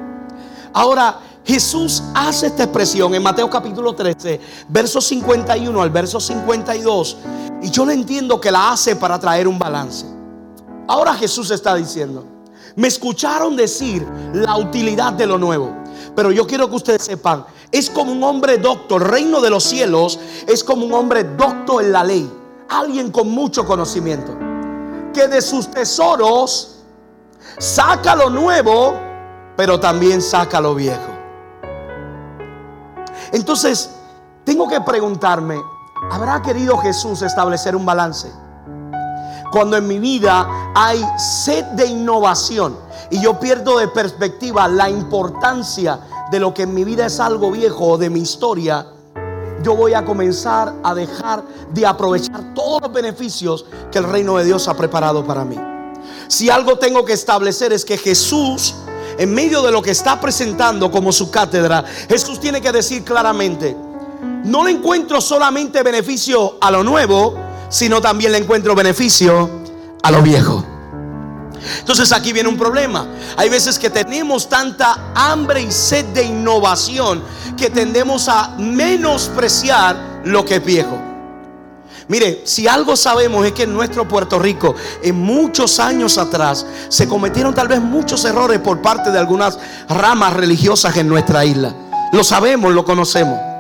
Ahora, 0.74 1.20
Jesús 1.46 2.02
hace 2.16 2.48
esta 2.48 2.64
expresión 2.64 3.14
en 3.14 3.22
Mateo 3.22 3.50
capítulo 3.50 3.94
13, 3.94 4.40
verso 4.70 5.02
51 5.02 5.82
al 5.82 5.90
verso 5.90 6.20
52. 6.20 7.18
Y 7.62 7.70
yo 7.70 7.86
le 7.86 7.94
entiendo 7.94 8.40
que 8.40 8.52
la 8.52 8.72
hace 8.72 8.96
para 8.96 9.20
traer 9.20 9.48
un 9.48 9.60
balance. 9.60 10.06
Ahora 10.88 11.14
Jesús 11.14 11.52
está 11.52 11.76
diciendo, 11.76 12.26
me 12.76 12.88
escucharon 12.88 13.56
decir 13.56 14.08
la 14.34 14.58
utilidad 14.58 15.14
de 15.14 15.28
lo 15.28 15.38
nuevo. 15.38 15.76
Pero 16.16 16.32
yo 16.32 16.46
quiero 16.46 16.70
que 16.70 16.76
ustedes 16.76 17.04
sepan, 17.04 17.46
es 17.72 17.90
como 17.90 18.12
un 18.12 18.24
hombre 18.24 18.58
docto, 18.58 19.00
reino 19.00 19.42
de 19.42 19.50
los 19.50 19.64
cielos 19.64 20.20
es 20.48 20.64
como 20.64 20.86
un 20.86 20.94
hombre 20.94 21.24
docto 21.24 21.82
en 21.82 21.92
la 21.92 22.04
ley. 22.04 22.32
Alguien 22.70 23.12
con 23.12 23.30
mucho 23.30 23.66
conocimiento. 23.66 24.38
Que 25.14 25.28
de 25.28 25.42
sus 25.42 25.70
tesoros 25.72 26.84
saca 27.58 28.16
lo 28.16 28.30
nuevo, 28.30 28.96
pero 29.56 29.80
también 29.80 30.22
saca 30.22 30.62
lo 30.62 30.76
viejo. 30.76 31.10
Entonces, 33.32 33.90
tengo 34.44 34.68
que 34.68 34.82
preguntarme, 34.82 35.60
¿habrá 36.12 36.42
querido 36.42 36.78
Jesús 36.78 37.22
establecer 37.22 37.76
un 37.76 37.86
balance? 37.86 38.32
Cuando 39.54 39.78
en 39.78 39.88
mi 39.88 40.00
vida 40.00 40.74
hay 40.74 41.00
sed 41.16 41.64
de 41.76 41.86
innovación 41.86 42.76
y 43.12 43.22
yo 43.22 43.40
pierdo 43.40 43.78
de 43.78 43.88
perspectiva 43.88 44.68
la 44.68 44.90
importancia 44.90 46.00
de 46.32 46.40
lo 46.40 46.56
que 46.56 46.64
en 46.64 46.74
mi 46.74 46.84
vida 46.84 47.06
es 47.06 47.20
algo 47.20 47.52
viejo 47.52 47.90
o 47.90 47.98
de 48.00 48.10
mi 48.10 48.22
historia, 48.22 48.88
yo 49.62 49.76
voy 49.76 49.94
a 49.94 50.04
comenzar 50.04 50.74
a 50.84 50.96
dejar 50.96 51.44
de 51.72 51.86
aprovechar 51.86 52.56
todos 52.56 52.82
los 52.82 52.92
beneficios 52.92 53.66
que 53.92 54.00
el 54.00 54.06
reino 54.06 54.38
de 54.38 54.46
Dios 54.46 54.68
ha 54.68 54.74
preparado 54.74 55.24
para 55.24 55.46
mí. 55.46 55.60
Si 56.28 56.50
algo 56.50 56.80
tengo 56.80 57.06
que 57.06 57.14
establecer 57.14 57.74
es 57.74 57.86
que 57.86 57.96
Jesús 57.96 58.74
en 59.20 59.32
medio 59.36 59.62
de 59.62 59.72
lo 59.72 59.84
que 59.84 59.92
está 59.92 60.20
presentando 60.20 60.90
como 60.90 61.12
su 61.12 61.30
cátedra, 61.30 61.86
Jesús 62.10 62.40
tiene 62.40 62.60
que 62.60 62.72
decir 62.72 63.04
claramente, 63.04 63.78
no 64.46 64.64
le 64.64 64.72
encuentro 64.72 65.22
solamente 65.22 65.84
beneficio 65.84 66.58
a 66.60 66.72
lo 66.72 66.84
nuevo, 66.84 67.43
sino 67.74 68.00
también 68.00 68.32
le 68.32 68.38
encuentro 68.38 68.76
beneficio 68.76 69.50
a 70.04 70.12
lo 70.12 70.22
viejo. 70.22 70.64
Entonces 71.80 72.12
aquí 72.12 72.32
viene 72.32 72.48
un 72.48 72.56
problema. 72.56 73.08
Hay 73.36 73.50
veces 73.50 73.80
que 73.80 73.90
tenemos 73.90 74.48
tanta 74.48 75.12
hambre 75.16 75.60
y 75.64 75.72
sed 75.72 76.06
de 76.14 76.24
innovación 76.24 77.24
que 77.58 77.72
tendemos 77.72 78.30
a 78.30 78.50
menospreciar 78.60 80.22
lo 80.24 80.46
que 80.46 80.58
es 80.58 80.64
viejo. 80.64 81.02
Mire, 82.10 82.44
si 82.46 82.68
algo 82.68 82.96
sabemos 82.96 83.44
es 83.44 83.54
que 83.54 83.64
en 83.64 83.74
nuestro 83.74 84.08
Puerto 84.08 84.38
Rico, 84.38 84.76
en 85.02 85.20
muchos 85.20 85.80
años 85.80 86.20
atrás, 86.20 86.68
se 86.90 87.08
cometieron 87.08 87.56
tal 87.56 87.70
vez 87.70 87.82
muchos 87.82 88.24
errores 88.26 88.60
por 88.60 88.84
parte 88.84 89.10
de 89.10 89.18
algunas 89.18 89.58
ramas 89.90 90.34
religiosas 90.34 90.96
en 90.98 91.08
nuestra 91.08 91.44
isla. 91.44 91.74
Lo 92.12 92.24
sabemos, 92.24 92.72
lo 92.72 92.86
conocemos. 92.86 93.53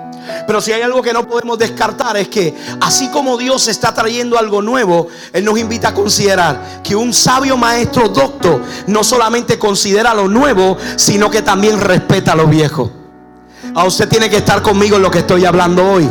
Pero 0.45 0.61
si 0.61 0.71
hay 0.71 0.81
algo 0.81 1.01
que 1.01 1.13
no 1.13 1.27
podemos 1.27 1.57
descartar 1.57 2.17
es 2.17 2.27
que 2.27 2.55
así 2.81 3.09
como 3.09 3.37
Dios 3.37 3.67
está 3.67 3.93
trayendo 3.93 4.37
algo 4.37 4.61
nuevo, 4.61 5.07
Él 5.31 5.45
nos 5.45 5.59
invita 5.59 5.89
a 5.89 5.93
considerar 5.93 6.81
que 6.83 6.95
un 6.95 7.13
sabio 7.13 7.57
maestro 7.57 8.09
docto 8.09 8.61
no 8.87 9.03
solamente 9.03 9.59
considera 9.59 10.13
lo 10.13 10.27
nuevo, 10.27 10.77
sino 10.95 11.29
que 11.29 11.41
también 11.41 11.79
respeta 11.79 12.35
lo 12.35 12.47
viejo. 12.47 13.02
A 13.75 13.85
usted 13.85 14.07
tiene 14.07 14.29
que 14.29 14.37
estar 14.37 14.61
conmigo 14.61 14.97
en 14.97 15.01
lo 15.01 15.09
que 15.09 15.19
estoy 15.19 15.45
hablando 15.45 15.83
hoy. 15.83 16.09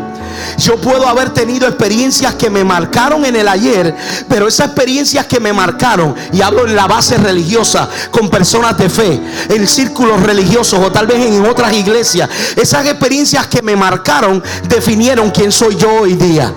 Yo 0.58 0.80
puedo 0.80 1.06
haber 1.06 1.30
tenido 1.30 1.68
experiencias 1.68 2.34
que 2.34 2.50
me 2.50 2.64
marcaron 2.64 3.24
en 3.24 3.36
el 3.36 3.46
ayer, 3.46 3.94
pero 4.28 4.48
esas 4.48 4.68
experiencias 4.68 5.26
que 5.26 5.38
me 5.38 5.52
marcaron, 5.52 6.14
y 6.32 6.40
hablo 6.40 6.66
en 6.66 6.74
la 6.74 6.86
base 6.86 7.18
religiosa, 7.18 7.88
con 8.10 8.28
personas 8.30 8.76
de 8.78 8.88
fe, 8.88 9.20
en 9.48 9.66
círculos 9.68 10.20
religiosos 10.22 10.80
o 10.80 10.90
tal 10.90 11.06
vez 11.06 11.24
en 11.24 11.44
otras 11.44 11.72
iglesias, 11.72 12.28
esas 12.56 12.86
experiencias 12.86 13.46
que 13.46 13.62
me 13.62 13.76
marcaron 13.76 14.42
definieron 14.68 15.30
quién 15.30 15.52
soy 15.52 15.76
yo 15.76 16.00
hoy 16.00 16.14
día. 16.14 16.52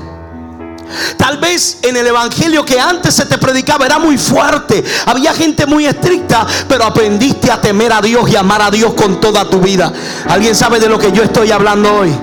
Tal 1.18 1.38
vez 1.38 1.80
en 1.82 1.98
el 1.98 2.08
evangelio 2.08 2.64
que 2.66 2.80
antes 2.80 3.14
se 3.14 3.26
te 3.26 3.38
predicaba 3.38 3.86
era 3.86 4.00
muy 4.00 4.18
fuerte. 4.18 4.84
Había 5.06 5.34
gente 5.34 5.66
muy 5.66 5.86
estricta, 5.86 6.46
pero 6.68 6.86
aprendiste 6.86 7.52
a 7.52 7.60
temer 7.60 7.92
a 7.94 8.02
Dios 8.02 8.30
y 8.30 8.36
amar 8.36 8.62
a 8.62 8.72
Dios 8.72 8.94
con 8.94 9.20
toda 9.20 9.50
tu 9.50 9.60
vida. 9.60 9.92
¿Alguien 10.30 10.56
sabe 10.56 10.80
de 10.80 10.88
lo 10.88 11.00
que 11.00 11.12
yo 11.12 11.24
estoy 11.24 11.52
hablando 11.52 11.94
hoy? 11.94 12.16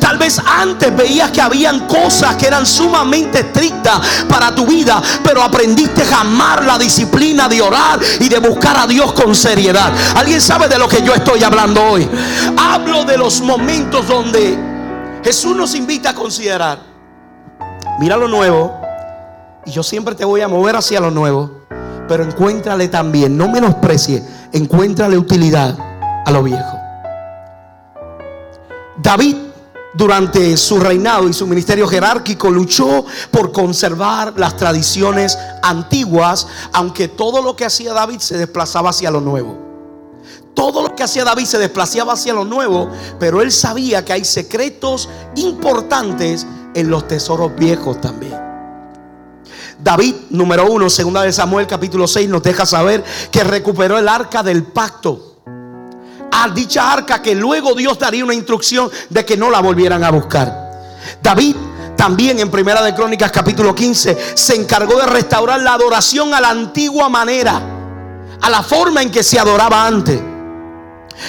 Tal 0.00 0.18
vez 0.18 0.38
antes 0.38 0.94
veías 0.96 1.30
que 1.30 1.40
habían 1.40 1.86
cosas 1.86 2.36
que 2.36 2.46
eran 2.46 2.66
sumamente 2.66 3.40
estrictas 3.40 4.00
para 4.28 4.54
tu 4.54 4.66
vida, 4.66 5.02
pero 5.22 5.42
aprendiste 5.42 6.02
a 6.12 6.20
amar 6.20 6.64
la 6.64 6.78
disciplina 6.78 7.48
de 7.48 7.62
orar 7.62 7.98
y 8.20 8.28
de 8.28 8.38
buscar 8.38 8.76
a 8.76 8.86
Dios 8.86 9.12
con 9.12 9.34
seriedad. 9.34 9.92
¿Alguien 10.16 10.40
sabe 10.40 10.68
de 10.68 10.78
lo 10.78 10.88
que 10.88 11.02
yo 11.02 11.14
estoy 11.14 11.42
hablando 11.42 11.82
hoy? 11.82 12.08
Hablo 12.56 13.04
de 13.04 13.16
los 13.16 13.40
momentos 13.40 14.06
donde 14.06 14.58
Jesús 15.24 15.56
nos 15.56 15.74
invita 15.74 16.10
a 16.10 16.14
considerar 16.14 16.93
Mira 17.98 18.16
lo 18.16 18.28
nuevo. 18.28 18.74
Y 19.66 19.70
yo 19.70 19.82
siempre 19.82 20.14
te 20.14 20.24
voy 20.24 20.40
a 20.40 20.48
mover 20.48 20.76
hacia 20.76 21.00
lo 21.00 21.10
nuevo. 21.10 21.50
Pero 22.08 22.24
encuéntrale 22.24 22.88
también, 22.88 23.36
no 23.36 23.48
menosprecie, 23.48 24.22
encuéntrale 24.52 25.16
utilidad 25.16 25.76
a 26.26 26.30
lo 26.30 26.42
viejo. 26.42 26.78
David 28.96 29.36
durante 29.94 30.56
su 30.56 30.80
reinado 30.80 31.28
y 31.28 31.32
su 31.32 31.46
ministerio 31.46 31.86
jerárquico 31.86 32.50
luchó 32.50 33.06
por 33.30 33.52
conservar 33.52 34.34
las 34.36 34.56
tradiciones 34.56 35.38
antiguas, 35.62 36.46
aunque 36.72 37.08
todo 37.08 37.40
lo 37.40 37.54
que 37.54 37.64
hacía 37.64 37.92
David 37.92 38.18
se 38.18 38.36
desplazaba 38.36 38.90
hacia 38.90 39.10
lo 39.10 39.20
nuevo. 39.20 39.56
Todo 40.52 40.82
lo 40.82 40.94
que 40.94 41.02
hacía 41.02 41.24
David 41.24 41.46
se 41.46 41.58
desplazaba 41.58 42.12
hacia 42.12 42.32
lo 42.34 42.44
nuevo, 42.44 42.88
pero 43.18 43.40
él 43.40 43.50
sabía 43.50 44.04
que 44.04 44.12
hay 44.12 44.24
secretos 44.24 45.08
importantes 45.36 46.46
en 46.74 46.90
los 46.90 47.08
tesoros 47.08 47.54
viejos 47.56 48.00
también. 48.00 48.38
David, 49.78 50.14
número 50.30 50.66
uno, 50.70 50.88
segunda 50.88 51.22
de 51.22 51.32
Samuel, 51.32 51.66
capítulo 51.66 52.06
6, 52.06 52.28
nos 52.28 52.42
deja 52.42 52.64
saber 52.64 53.04
que 53.30 53.44
recuperó 53.44 53.98
el 53.98 54.08
arca 54.08 54.42
del 54.42 54.64
pacto. 54.64 55.36
A 56.32 56.48
dicha 56.48 56.92
arca 56.92 57.22
que 57.22 57.34
luego 57.34 57.74
Dios 57.74 57.98
daría 57.98 58.24
una 58.24 58.34
instrucción 58.34 58.90
de 59.10 59.24
que 59.24 59.36
no 59.36 59.50
la 59.50 59.60
volvieran 59.60 60.02
a 60.02 60.10
buscar. 60.10 60.72
David 61.22 61.56
también 61.96 62.38
en 62.40 62.50
Primera 62.50 62.82
de 62.82 62.94
Crónicas 62.94 63.30
capítulo 63.30 63.74
15 63.74 64.18
se 64.34 64.56
encargó 64.56 64.98
de 64.98 65.06
restaurar 65.06 65.60
la 65.60 65.74
adoración 65.74 66.34
a 66.34 66.40
la 66.40 66.50
antigua 66.50 67.08
manera, 67.08 67.60
a 68.40 68.50
la 68.50 68.62
forma 68.62 69.02
en 69.02 69.10
que 69.10 69.22
se 69.22 69.38
adoraba 69.38 69.86
antes. 69.86 70.33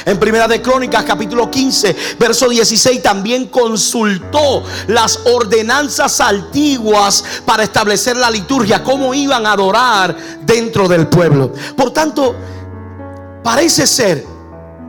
En 0.06 0.20
Primera 0.20 0.48
de 0.48 0.62
Crónicas 0.62 1.04
capítulo 1.04 1.50
15, 1.50 1.96
verso 2.20 2.50
16 2.50 3.02
también 3.02 3.48
consultó 3.48 4.64
las 4.88 5.20
ordenanzas 5.26 6.20
antiguas 6.22 7.24
para 7.46 7.64
establecer 7.64 8.18
la 8.18 8.30
liturgia, 8.30 8.84
cómo 8.84 9.14
iban 9.14 9.46
a 9.46 9.54
adorar 9.54 10.16
dentro 10.42 10.88
del 10.88 11.08
pueblo. 11.08 11.52
Por 11.76 11.92
tanto, 11.92 12.36
parece 13.44 13.88
ser, 13.88 14.26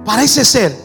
parece 0.04 0.44
ser 0.44 0.76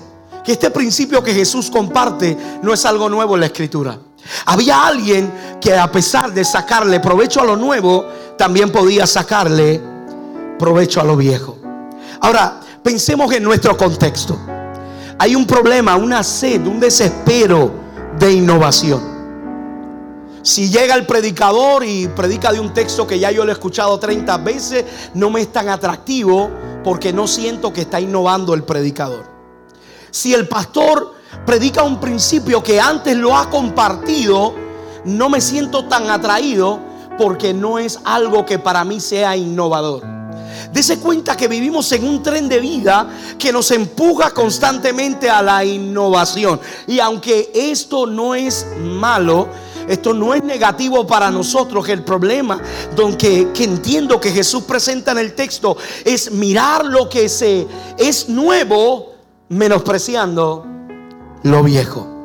que 0.44 0.53
este 0.53 0.72
principio 0.72 1.24
que 1.24 1.34
Jesús 1.34 1.70
comparte 1.70 2.38
no 2.62 2.74
es 2.74 2.86
algo 2.86 3.10
nuevo 3.10 3.36
en 3.36 3.41
la 3.41 3.46
escritura. 3.48 3.98
Había 4.46 4.86
alguien 4.88 5.60
que 5.60 5.75
a 5.75 5.91
pesar 5.91 6.34
de 6.34 6.44
sacarle 6.44 7.00
provecho 7.00 7.41
a 7.41 7.46
lo 7.46 7.56
nuevo, 7.56 8.06
también 8.38 8.72
podía 8.72 9.06
sacarle 9.08 9.82
provecho 10.58 11.01
a 11.01 11.03
lo 11.03 11.15
viejo. 11.15 11.58
Ahora, 12.22 12.60
Pensemos 12.84 13.32
en 13.34 13.44
nuestro 13.44 13.78
contexto. 13.78 14.40
Hay 15.20 15.36
un 15.36 15.46
problema, 15.46 15.96
una 15.96 16.24
sed, 16.24 16.66
un 16.66 16.80
desespero 16.80 17.72
de 18.18 18.32
innovación. 18.32 19.12
Si 20.42 20.72
llega 20.72 20.96
el 20.96 21.06
predicador 21.06 21.86
y 21.86 22.08
predica 22.08 22.52
de 22.52 22.60
un 22.60 22.74
texto 22.74 23.06
que 23.06 23.20
ya 23.20 23.30
yo 23.30 23.46
lo 23.46 23.52
he 23.52 23.54
escuchado 23.54 24.00
30 24.00 24.38
veces, 24.38 24.86
no 25.14 25.30
me 25.30 25.42
es 25.42 25.52
tan 25.52 25.70
atractivo 25.70 26.50
porque 26.84 27.14
no 27.14 27.28
siento 27.28 27.72
que 27.72 27.82
está 27.82 28.02
innovando 28.02 28.56
el 28.56 28.64
predicador. 28.64 29.26
Si 30.10 30.34
el 30.34 30.48
pastor 30.48 31.14
predica 31.46 31.84
un 31.84 32.00
principio 32.00 32.64
que 32.64 32.82
antes 32.82 33.16
lo 33.16 33.38
ha 33.38 33.48
compartido, 33.52 34.56
no 35.06 35.30
me 35.30 35.40
siento 35.40 35.86
tan 35.86 36.10
atraído 36.10 36.80
porque 37.20 37.54
no 37.54 37.78
es 37.78 38.00
algo 38.04 38.44
que 38.44 38.58
para 38.58 38.84
mí 38.84 39.00
sea 39.00 39.38
innovador. 39.38 40.21
Dese 40.72 41.00
cuenta 41.00 41.36
que 41.36 41.48
vivimos 41.48 41.91
en 41.91 42.06
un 42.06 42.22
tren 42.24 42.48
de 42.48 42.60
vida 42.60 43.10
que 43.38 43.51
nos 43.51 43.72
empuja 43.72 44.32
constantemente 44.32 45.30
a 45.30 45.41
la 45.41 45.63
innovación. 45.63 46.60
Y 46.88 47.00
aunque 47.00 47.51
esto 47.53 48.06
no 48.06 48.36
es 48.36 48.65
malo, 48.80 49.48
esto 49.88 50.13
no 50.13 50.34
es 50.34 50.44
negativo 50.44 51.06
para 51.06 51.32
nosotros. 51.32 51.88
El 51.89 52.03
problema 52.03 52.62
que, 53.18 53.50
que 53.53 53.63
entiendo 53.63 54.20
que 54.20 54.32
Jesús 54.32 54.63
presenta 54.63 55.12
en 55.12 55.20
el 55.20 55.34
texto 55.34 55.77
es 56.06 56.32
mirar 56.32 56.86
lo 56.86 57.10
que 57.10 57.25
es 57.98 58.30
nuevo 58.30 59.13
menospreciando 59.50 60.65
lo 61.44 61.63
viejo. 61.63 62.21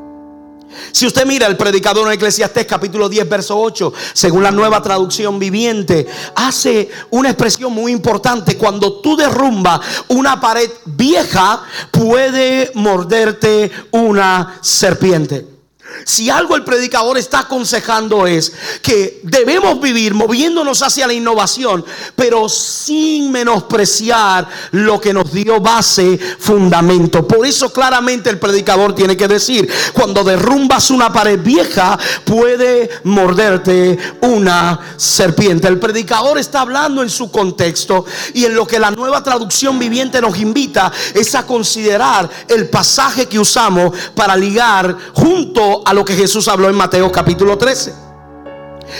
Si 0.93 1.07
usted 1.07 1.27
mira 1.27 1.47
el 1.47 1.57
predicador 1.57 2.07
en 2.07 2.15
Eclesiastés 2.15 2.67
capítulo 2.67 3.09
10 3.09 3.29
verso 3.29 3.59
8, 3.59 3.93
según 4.13 4.43
la 4.43 4.51
nueva 4.51 4.83
traducción 4.83 5.39
viviente, 5.39 6.07
hace 6.35 6.91
una 7.11 7.31
expresión 7.31 7.73
muy 7.73 7.93
importante. 7.93 8.57
Cuando 8.57 9.01
tú 9.01 9.17
derrumbas 9.17 9.81
una 10.09 10.41
pared 10.41 10.71
vieja, 10.85 11.63
puede 11.91 12.71
morderte 12.75 13.71
una 13.91 14.59
serpiente. 14.61 15.56
Si 16.05 16.31
algo 16.31 16.57
el 16.57 16.65
predicador 16.65 17.19
está 17.19 17.41
aconsejando 17.41 18.27
es 18.27 18.53
que 18.83 19.21
debemos 19.23 19.81
vivir 19.81 20.15
moviéndonos 20.15 20.83
hacia 20.83 21.07
la 21.07 21.13
innovación, 21.13 21.85
pero 22.15 22.49
sin 22.49 23.31
menospreciar 23.33 24.49
lo 24.73 25.01
que 25.01 25.13
nos 25.13 25.33
dio 25.33 25.61
base, 25.61 26.19
fundamento. 26.39 27.27
Por 27.27 27.47
eso 27.47 27.73
claramente 27.73 28.31
el 28.31 28.39
predicador 28.39 28.95
tiene 28.95 29.17
que 29.17 29.29
decir, 29.29 29.69
cuando 29.93 30.25
derrumbas 30.25 30.91
una 30.91 31.13
pared 31.13 31.39
vieja, 31.41 31.99
puede 32.25 32.91
morderte 33.05 33.99
una 34.23 34.81
serpiente. 34.97 35.69
El 35.69 35.79
predicador 35.79 36.39
está 36.39 36.61
hablando 36.61 37.03
en 37.03 37.11
su 37.11 37.31
contexto 37.31 38.05
y 38.35 38.45
en 38.45 38.55
lo 38.55 38.67
que 38.67 38.79
la 38.79 38.91
nueva 38.91 39.23
traducción 39.23 39.79
viviente 39.79 40.21
nos 40.21 40.39
invita 40.39 40.93
es 41.15 41.35
a 41.35 41.47
considerar 41.47 42.29
el 42.49 42.69
pasaje 42.69 43.27
que 43.27 43.39
usamos 43.39 43.93
para 44.15 44.37
ligar 44.37 44.97
junto 45.13 45.86
a 45.87 45.95
lo 45.95 46.05
que 46.05 46.17
Jesús 46.17 46.49
habló 46.49 46.69
en 46.69 46.75
Mateo 46.75 47.13
capítulo 47.13 47.57
13. 47.57 47.95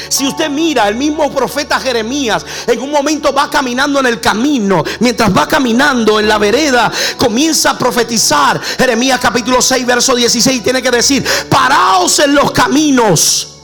Si 0.09 0.25
usted 0.25 0.49
mira, 0.49 0.87
el 0.89 0.95
mismo 0.95 1.33
profeta 1.33 1.81
Jeremías 1.81 2.47
en 2.65 2.81
un 2.81 2.93
momento 2.93 3.33
va 3.33 3.51
caminando 3.51 3.99
en 3.99 4.07
el 4.07 4.21
camino, 4.21 4.85
mientras 5.01 5.37
va 5.37 5.49
caminando 5.49 6.21
en 6.21 6.29
la 6.29 6.39
vereda, 6.39 6.93
comienza 7.17 7.71
a 7.71 7.79
profetizar. 7.79 8.61
Jeremías 8.79 9.19
capítulo 9.21 9.61
6, 9.61 9.85
verso 9.85 10.15
16 10.15 10.63
tiene 10.63 10.81
que 10.81 10.93
decir, 10.93 11.25
paraos 11.49 12.21
en 12.21 12.37
los 12.37 12.53
caminos 12.53 13.55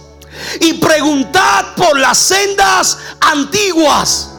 y 0.60 0.74
preguntad 0.74 1.76
por 1.76 1.96
las 1.96 2.18
sendas 2.18 2.98
antiguas 3.20 4.30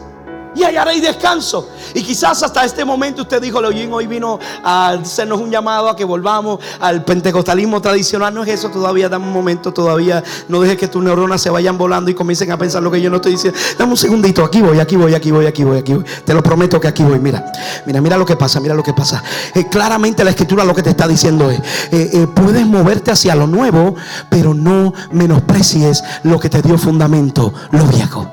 y 0.56 0.64
hallaréis 0.64 1.02
descanso. 1.02 1.70
Y 1.94 2.04
quizás 2.04 2.42
hasta 2.44 2.66
este 2.66 2.84
momento 2.86 3.24
usted 3.24 3.42
dijo, 3.42 3.62
Leoyin 3.62 3.92
hoy 3.94 4.08
vino 4.08 4.40
a 4.64 4.90
hacernos 4.90 5.40
un 5.40 5.50
llamado 5.52 5.90
a 5.90 5.96
que 5.96 6.04
volvamos 6.04 6.60
al 6.80 7.04
pentecostalismo 7.04 7.82
tradicional. 7.82 8.34
No 8.34 8.44
es 8.44 8.50
eso 8.50 8.70
todavía, 8.70 9.10
dame 9.10 9.26
un 9.26 9.34
momento 9.34 9.74
todavía. 9.74 10.24
No 10.48 10.62
dejes 10.62 10.78
que 10.78 10.88
tus 10.88 11.04
neuronas 11.04 11.42
se 11.42 11.50
vayan 11.50 11.78
volando 11.78 12.10
y 12.10 12.14
comiencen 12.14 12.52
a 12.52 12.58
pensar 12.58 12.82
lo 12.82 12.92
que 12.92 13.02
yo 13.02 13.10
no 13.10 13.18
estoy 13.18 13.34
diciendo. 13.34 13.60
Dame 13.78 13.92
un 13.92 13.98
segundito, 13.98 14.44
aquí 14.44 14.62
voy, 14.62 14.80
aquí 14.80 14.96
voy, 14.96 15.14
aquí 15.14 15.32
voy, 15.32 15.46
aquí 15.46 15.64
voy, 15.64 15.78
aquí 15.78 15.94
voy. 15.94 16.06
Te 16.26 16.34
lo 16.34 16.42
prometo 16.42 16.80
que 16.80 16.88
aquí 16.88 17.04
voy. 17.04 17.20
Mira, 17.20 17.46
mira, 17.86 18.02
mira 18.02 18.18
lo 18.18 18.26
que 18.26 18.36
pasa, 18.36 18.60
mira 18.60 18.74
lo 18.74 18.84
que 18.84 18.94
pasa. 18.94 19.24
Eh, 19.54 19.68
claramente 19.70 20.24
la 20.24 20.32
escritura 20.32 20.64
lo 20.64 20.74
que 20.74 20.84
te 20.84 20.90
está 20.90 21.08
diciendo 21.08 21.50
es, 21.50 21.60
eh, 21.92 22.10
eh, 22.14 22.28
puedes 22.34 22.66
moverte 22.66 23.12
hacia 23.12 23.36
lo 23.36 23.48
nuevo, 23.48 23.96
pero 24.30 24.54
no 24.54 24.94
menosprecies 25.12 26.04
lo 26.24 26.40
que 26.40 26.50
te 26.50 26.62
dio 26.62 26.78
fundamento, 26.78 27.54
lo 27.72 27.86
viejo. 27.86 28.30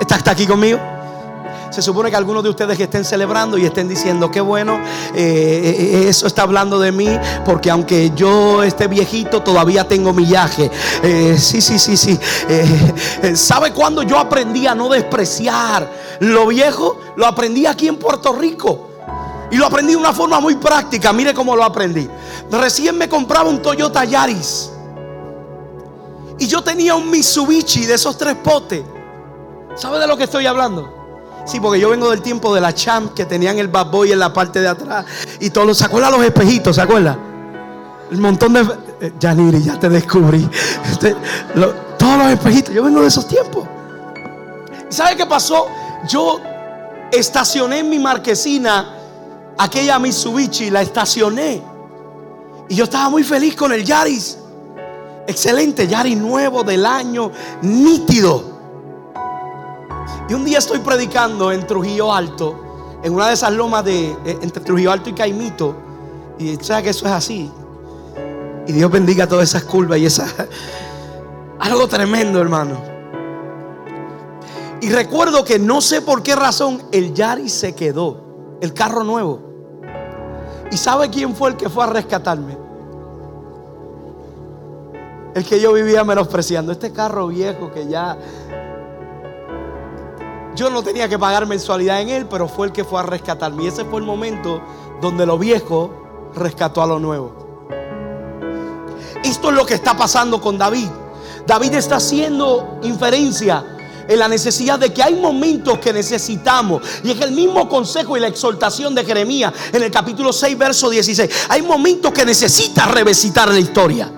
¿Está 0.00 0.30
aquí 0.30 0.46
conmigo? 0.46 0.93
Se 1.74 1.82
supone 1.82 2.08
que 2.08 2.14
algunos 2.14 2.44
de 2.44 2.50
ustedes 2.50 2.76
que 2.76 2.84
estén 2.84 3.04
celebrando 3.04 3.58
y 3.58 3.64
estén 3.64 3.88
diciendo, 3.88 4.30
qué 4.30 4.40
bueno, 4.40 4.78
eh, 5.12 6.04
eh, 6.04 6.08
eso 6.08 6.28
está 6.28 6.42
hablando 6.42 6.78
de 6.78 6.92
mí, 6.92 7.08
porque 7.44 7.68
aunque 7.68 8.12
yo 8.14 8.62
esté 8.62 8.86
viejito, 8.86 9.42
todavía 9.42 9.82
tengo 9.88 10.12
millaje. 10.12 10.70
Eh, 11.02 11.36
sí, 11.36 11.60
sí, 11.60 11.80
sí, 11.80 11.96
sí. 11.96 12.16
¿Sabe 13.34 13.72
cuándo 13.72 14.04
yo 14.04 14.20
aprendí 14.20 14.68
a 14.68 14.74
no 14.76 14.88
despreciar 14.88 15.90
lo 16.20 16.46
viejo? 16.46 16.96
Lo 17.16 17.26
aprendí 17.26 17.66
aquí 17.66 17.88
en 17.88 17.96
Puerto 17.96 18.32
Rico. 18.34 18.90
Y 19.50 19.56
lo 19.56 19.66
aprendí 19.66 19.94
de 19.94 19.98
una 19.98 20.12
forma 20.12 20.38
muy 20.38 20.54
práctica. 20.54 21.12
Mire 21.12 21.34
cómo 21.34 21.56
lo 21.56 21.64
aprendí. 21.64 22.08
Recién 22.52 22.96
me 22.96 23.08
compraba 23.08 23.50
un 23.50 23.60
Toyota 23.60 24.04
Yaris. 24.04 24.70
Y 26.38 26.46
yo 26.46 26.62
tenía 26.62 26.94
un 26.94 27.10
Mitsubishi 27.10 27.84
de 27.84 27.94
esos 27.94 28.16
tres 28.16 28.36
potes. 28.36 28.84
¿Sabe 29.74 29.98
de 29.98 30.06
lo 30.06 30.16
que 30.16 30.22
estoy 30.22 30.46
hablando? 30.46 30.93
Sí, 31.44 31.60
porque 31.60 31.78
yo 31.78 31.90
vengo 31.90 32.10
del 32.10 32.22
tiempo 32.22 32.54
de 32.54 32.60
la 32.60 32.74
champ 32.74 33.12
que 33.14 33.26
tenían 33.26 33.58
el 33.58 33.68
bad 33.68 33.90
boy 33.90 34.12
en 34.12 34.18
la 34.18 34.32
parte 34.32 34.60
de 34.60 34.68
atrás 34.68 35.04
y 35.40 35.50
todos. 35.50 35.76
¿Se 35.76 35.84
acuerdan 35.84 36.12
los 36.12 36.24
espejitos? 36.24 36.76
¿Se 36.76 36.82
acuerdan? 36.82 37.18
El 38.10 38.18
montón 38.18 38.54
de. 38.54 38.66
Eh, 39.00 39.12
Yaniri, 39.18 39.62
ya 39.62 39.78
te 39.78 39.88
descubrí. 39.88 40.48
Este, 40.90 41.14
todos 41.98 42.18
los 42.18 42.28
espejitos. 42.28 42.74
Yo 42.74 42.82
vengo 42.82 43.02
de 43.02 43.08
esos 43.08 43.26
tiempos. 43.26 43.64
¿Sabe 44.88 45.16
qué 45.16 45.26
pasó? 45.26 45.66
Yo 46.08 46.40
estacioné 47.10 47.80
en 47.80 47.90
mi 47.90 47.98
marquesina 47.98 48.94
aquella 49.58 49.98
Mitsubishi, 49.98 50.70
la 50.70 50.82
estacioné. 50.82 51.62
Y 52.68 52.74
yo 52.76 52.84
estaba 52.84 53.10
muy 53.10 53.24
feliz 53.24 53.54
con 53.56 53.72
el 53.72 53.84
Yaris. 53.84 54.38
Excelente, 55.26 55.86
Yaris 55.86 56.16
nuevo 56.16 56.62
del 56.62 56.86
año, 56.86 57.30
nítido. 57.62 58.53
Y 60.28 60.34
un 60.34 60.44
día 60.44 60.58
estoy 60.58 60.78
predicando 60.78 61.52
en 61.52 61.66
Trujillo 61.66 62.12
Alto, 62.12 62.98
en 63.02 63.14
una 63.14 63.28
de 63.28 63.34
esas 63.34 63.52
lomas 63.52 63.84
de 63.84 64.16
entre 64.24 64.62
Trujillo 64.62 64.92
Alto 64.92 65.10
y 65.10 65.12
Caimito. 65.12 65.76
Y 66.38 66.56
sabes 66.56 66.84
que 66.84 66.90
eso 66.90 67.06
es 67.06 67.12
así. 67.12 67.50
Y 68.66 68.72
Dios 68.72 68.90
bendiga 68.90 69.26
todas 69.26 69.48
esas 69.48 69.64
curvas 69.64 69.98
y 69.98 70.06
esa 70.06 70.26
algo 71.58 71.86
tremendo, 71.86 72.40
hermano. 72.40 72.94
Y 74.80 74.90
recuerdo 74.90 75.44
que 75.44 75.58
no 75.58 75.80
sé 75.80 76.02
por 76.02 76.22
qué 76.22 76.36
razón 76.36 76.82
el 76.92 77.14
Yari 77.14 77.48
se 77.48 77.74
quedó, 77.74 78.58
el 78.60 78.74
carro 78.74 79.04
nuevo. 79.04 79.40
¿Y 80.70 80.76
sabe 80.76 81.08
quién 81.08 81.34
fue 81.34 81.50
el 81.50 81.56
que 81.56 81.68
fue 81.68 81.84
a 81.84 81.86
rescatarme? 81.86 82.58
El 85.34 85.44
que 85.44 85.60
yo 85.60 85.72
vivía 85.72 86.04
menospreciando. 86.04 86.72
Este 86.72 86.92
carro 86.92 87.28
viejo 87.28 87.72
que 87.72 87.86
ya 87.86 88.18
yo 90.54 90.70
no 90.70 90.82
tenía 90.82 91.08
que 91.08 91.18
pagar 91.18 91.46
mensualidad 91.46 92.00
en 92.00 92.08
él, 92.08 92.26
pero 92.26 92.48
fue 92.48 92.68
el 92.68 92.72
que 92.72 92.84
fue 92.84 93.00
a 93.00 93.02
rescatarme. 93.02 93.64
Y 93.64 93.66
ese 93.68 93.84
fue 93.84 94.00
el 94.00 94.06
momento 94.06 94.60
donde 95.00 95.26
lo 95.26 95.38
viejo 95.38 96.30
rescató 96.34 96.82
a 96.82 96.86
lo 96.86 96.98
nuevo. 96.98 97.66
Esto 99.24 99.50
es 99.50 99.54
lo 99.54 99.66
que 99.66 99.74
está 99.74 99.96
pasando 99.96 100.40
con 100.40 100.58
David. 100.58 100.88
David 101.46 101.74
está 101.74 101.96
haciendo 101.96 102.78
inferencia 102.82 103.64
en 104.06 104.18
la 104.18 104.28
necesidad 104.28 104.78
de 104.78 104.92
que 104.92 105.02
hay 105.02 105.14
momentos 105.16 105.78
que 105.78 105.92
necesitamos. 105.92 106.82
Y 107.02 107.10
es 107.10 107.20
el 107.20 107.32
mismo 107.32 107.68
consejo 107.68 108.16
y 108.16 108.20
la 108.20 108.28
exhortación 108.28 108.94
de 108.94 109.04
Jeremías 109.04 109.52
en 109.72 109.82
el 109.82 109.90
capítulo 109.90 110.32
6, 110.32 110.56
verso 110.56 110.90
16. 110.90 111.46
Hay 111.48 111.62
momentos 111.62 112.12
que 112.12 112.24
necesitas 112.24 112.90
revisitar 112.90 113.48
la 113.48 113.58
historia. 113.58 114.10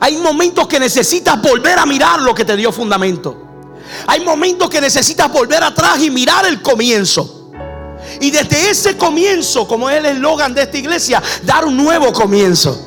Hay 0.00 0.16
momentos 0.16 0.66
que 0.66 0.80
necesitas 0.80 1.40
volver 1.40 1.78
a 1.78 1.86
mirar 1.86 2.20
lo 2.20 2.34
que 2.34 2.44
te 2.44 2.56
dio 2.56 2.72
fundamento. 2.72 3.47
Hay 4.06 4.20
momentos 4.20 4.68
que 4.68 4.80
necesitas 4.80 5.30
volver 5.32 5.62
atrás 5.62 6.00
y 6.00 6.10
mirar 6.10 6.46
el 6.46 6.62
comienzo. 6.62 7.50
Y 8.20 8.30
desde 8.30 8.70
ese 8.70 8.96
comienzo, 8.96 9.66
como 9.66 9.88
es 9.88 9.98
el 9.98 10.06
eslogan 10.06 10.54
de 10.54 10.62
esta 10.62 10.78
iglesia, 10.78 11.22
dar 11.42 11.64
un 11.64 11.76
nuevo 11.76 12.12
comienzo. 12.12 12.84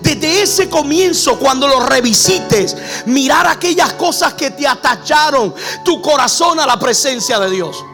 Desde 0.00 0.42
ese 0.42 0.68
comienzo, 0.68 1.38
cuando 1.38 1.68
lo 1.68 1.80
revisites, 1.80 2.76
mirar 3.06 3.46
aquellas 3.46 3.94
cosas 3.94 4.34
que 4.34 4.50
te 4.50 4.66
atacharon 4.66 5.54
tu 5.84 6.00
corazón 6.00 6.58
a 6.60 6.66
la 6.66 6.78
presencia 6.78 7.38
de 7.38 7.50
Dios. 7.50 7.84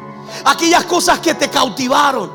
Aquellas 0.44 0.84
cosas 0.84 1.18
que 1.20 1.34
te 1.34 1.48
cautivaron. 1.48 2.30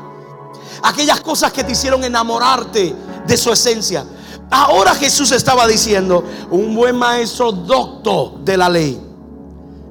Aquellas 0.82 1.20
cosas 1.20 1.52
que 1.52 1.64
te 1.64 1.72
hicieron 1.72 2.04
enamorarte 2.04 2.94
de 3.26 3.36
su 3.36 3.50
esencia. 3.50 4.04
Ahora 4.50 4.94
Jesús 4.94 5.32
estaba 5.32 5.66
diciendo, 5.66 6.22
un 6.50 6.74
buen 6.74 6.96
maestro 6.96 7.50
docto 7.50 8.38
de 8.44 8.56
la 8.56 8.68
ley 8.68 9.05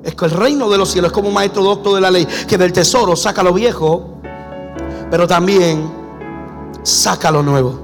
es 0.06 0.14
que 0.14 0.26
el 0.26 0.32
reino 0.32 0.70
de 0.70 0.78
los 0.78 0.92
cielos 0.92 1.10
es 1.10 1.14
como 1.14 1.30
un 1.30 1.34
maestro 1.34 1.64
doctor 1.64 1.96
de 1.96 2.02
la 2.02 2.12
ley 2.12 2.28
que 2.48 2.60
del 2.60 2.72
tesoro 2.72 3.16
saca 3.16 3.42
lo 3.42 3.52
viejo, 3.52 4.20
pero 5.10 5.28
también 5.28 5.92
saca 6.84 7.32
lo 7.32 7.42
nuevo. 7.42 7.80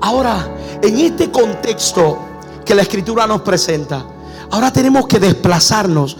Ahora, 0.00 0.52
en 0.82 0.98
este 0.98 1.30
contexto, 1.30 2.18
que 2.64 2.74
la 2.74 2.82
escritura 2.82 3.26
nos 3.28 3.42
presenta. 3.42 4.04
Ahora 4.50 4.72
tenemos 4.72 5.06
que 5.06 5.20
desplazarnos. 5.20 6.16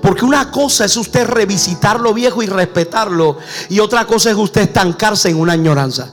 Porque 0.00 0.24
una 0.24 0.50
cosa 0.50 0.84
es 0.84 0.96
usted 0.96 1.26
revisitar 1.26 1.98
lo 2.00 2.14
viejo 2.14 2.40
y 2.40 2.46
respetarlo. 2.46 3.38
Y 3.68 3.80
otra 3.80 4.04
cosa 4.04 4.30
es 4.30 4.36
usted 4.36 4.62
estancarse 4.62 5.28
en 5.28 5.40
una 5.40 5.54
añoranza. 5.54 6.12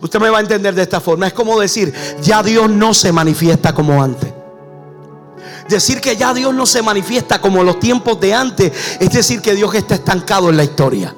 Usted 0.00 0.20
me 0.20 0.30
va 0.30 0.38
a 0.38 0.40
entender 0.40 0.74
de 0.74 0.82
esta 0.82 1.00
forma. 1.00 1.26
Es 1.26 1.34
como 1.34 1.60
decir, 1.60 1.92
ya 2.22 2.42
Dios 2.42 2.70
no 2.70 2.94
se 2.94 3.12
manifiesta 3.12 3.74
como 3.74 4.02
antes. 4.02 4.31
Decir 5.68 6.00
que 6.00 6.16
ya 6.16 6.34
Dios 6.34 6.54
no 6.54 6.66
se 6.66 6.82
manifiesta 6.82 7.40
como 7.40 7.62
los 7.62 7.78
tiempos 7.78 8.20
de 8.20 8.34
antes, 8.34 8.72
es 8.98 9.10
decir 9.10 9.40
que 9.40 9.54
Dios 9.54 9.74
está 9.74 9.94
estancado 9.94 10.50
en 10.50 10.56
la 10.56 10.64
historia. 10.64 11.14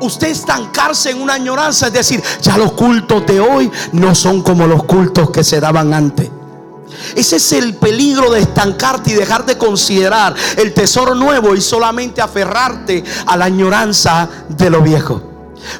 Usted 0.00 0.28
estancarse 0.28 1.10
en 1.10 1.22
una 1.22 1.34
añoranza, 1.34 1.86
es 1.86 1.92
decir, 1.92 2.22
ya 2.42 2.58
los 2.58 2.72
cultos 2.72 3.26
de 3.26 3.40
hoy 3.40 3.70
no 3.92 4.14
son 4.14 4.42
como 4.42 4.66
los 4.66 4.84
cultos 4.84 5.30
que 5.30 5.42
se 5.42 5.60
daban 5.60 5.94
antes. 5.94 6.30
Ese 7.14 7.36
es 7.36 7.52
el 7.52 7.74
peligro 7.74 8.30
de 8.30 8.40
estancarte 8.40 9.10
y 9.10 9.14
dejar 9.14 9.46
de 9.46 9.56
considerar 9.56 10.34
el 10.56 10.74
tesoro 10.74 11.14
nuevo 11.14 11.54
y 11.54 11.60
solamente 11.60 12.20
aferrarte 12.20 13.04
a 13.26 13.36
la 13.36 13.46
añoranza 13.46 14.28
de 14.48 14.70
lo 14.70 14.82
viejo. 14.82 15.22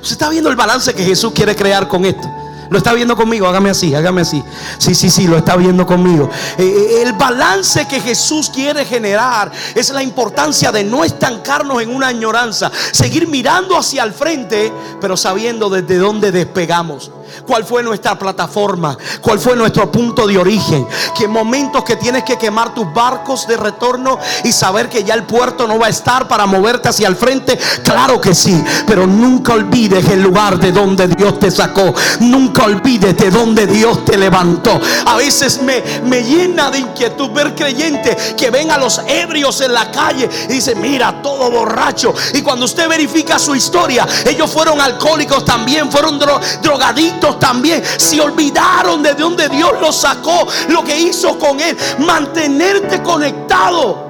Usted 0.00 0.12
está 0.12 0.28
viendo 0.28 0.50
el 0.50 0.56
balance 0.56 0.94
que 0.94 1.04
Jesús 1.04 1.32
quiere 1.34 1.54
crear 1.54 1.88
con 1.88 2.04
esto. 2.04 2.26
Lo 2.70 2.78
está 2.78 2.92
viendo 2.92 3.16
conmigo, 3.16 3.46
hágame 3.46 3.70
así, 3.70 3.94
hágame 3.94 4.22
así. 4.22 4.42
Sí, 4.78 4.94
sí, 4.94 5.10
sí, 5.10 5.26
lo 5.26 5.36
está 5.36 5.56
viendo 5.56 5.86
conmigo. 5.86 6.30
Eh, 6.58 6.64
eh, 6.64 7.02
el 7.02 7.12
balance 7.12 7.86
que 7.88 8.00
Jesús 8.00 8.50
quiere 8.50 8.84
generar 8.84 9.50
es 9.74 9.90
la 9.90 10.02
importancia 10.02 10.72
de 10.72 10.84
no 10.84 11.04
estancarnos 11.04 11.82
en 11.82 11.94
una 11.94 12.08
añoranza, 12.08 12.70
seguir 12.92 13.28
mirando 13.28 13.76
hacia 13.76 14.02
el 14.02 14.12
frente, 14.12 14.72
pero 15.00 15.16
sabiendo 15.16 15.70
desde 15.70 15.98
dónde 15.98 16.32
despegamos 16.32 17.10
cuál 17.46 17.64
fue 17.64 17.82
nuestra 17.82 18.18
plataforma, 18.18 18.96
cuál 19.20 19.38
fue 19.38 19.56
nuestro 19.56 19.90
punto 19.90 20.26
de 20.26 20.38
origen, 20.38 20.86
que 21.16 21.28
momentos 21.28 21.84
que 21.84 21.96
tienes 21.96 22.24
que 22.24 22.38
quemar 22.38 22.74
tus 22.74 22.92
barcos 22.92 23.46
de 23.46 23.56
retorno 23.56 24.18
y 24.44 24.52
saber 24.52 24.88
que 24.88 25.04
ya 25.04 25.14
el 25.14 25.24
puerto 25.24 25.66
no 25.66 25.78
va 25.78 25.86
a 25.86 25.90
estar 25.90 26.28
para 26.28 26.46
moverte 26.46 26.88
hacia 26.88 27.08
el 27.08 27.16
frente, 27.16 27.58
claro 27.82 28.20
que 28.20 28.34
sí, 28.34 28.62
pero 28.86 29.06
nunca 29.06 29.54
olvides 29.54 30.08
el 30.08 30.22
lugar 30.22 30.58
de 30.58 30.72
donde 30.72 31.08
Dios 31.08 31.38
te 31.38 31.50
sacó, 31.50 31.94
nunca 32.20 32.64
olvides 32.64 33.16
de 33.16 33.30
donde 33.30 33.66
Dios 33.66 34.04
te 34.04 34.16
levantó. 34.16 34.80
A 35.06 35.16
veces 35.16 35.62
me, 35.62 35.82
me 36.04 36.22
llena 36.22 36.70
de 36.70 36.78
inquietud 36.78 37.30
ver 37.30 37.54
creyentes 37.54 38.34
que 38.34 38.50
ven 38.50 38.70
a 38.70 38.78
los 38.78 39.00
ebrios 39.06 39.60
en 39.60 39.72
la 39.72 39.90
calle 39.90 40.28
y 40.48 40.52
dicen, 40.54 40.80
mira, 40.80 41.22
todo 41.22 41.50
borracho. 41.50 42.14
Y 42.34 42.42
cuando 42.42 42.64
usted 42.64 42.88
verifica 42.88 43.38
su 43.38 43.54
historia, 43.54 44.06
ellos 44.26 44.50
fueron 44.50 44.80
alcohólicos 44.80 45.44
también, 45.44 45.90
fueron 45.90 46.18
drogadictos 46.62 47.15
también 47.38 47.82
se 47.96 48.20
olvidaron 48.20 49.02
de 49.02 49.14
donde 49.14 49.48
Dios 49.48 49.72
los 49.80 49.96
sacó, 49.96 50.46
lo 50.68 50.84
que 50.84 50.98
hizo 50.98 51.38
con 51.38 51.60
él. 51.60 51.76
Mantenerte 51.98 53.02
conectado 53.02 54.06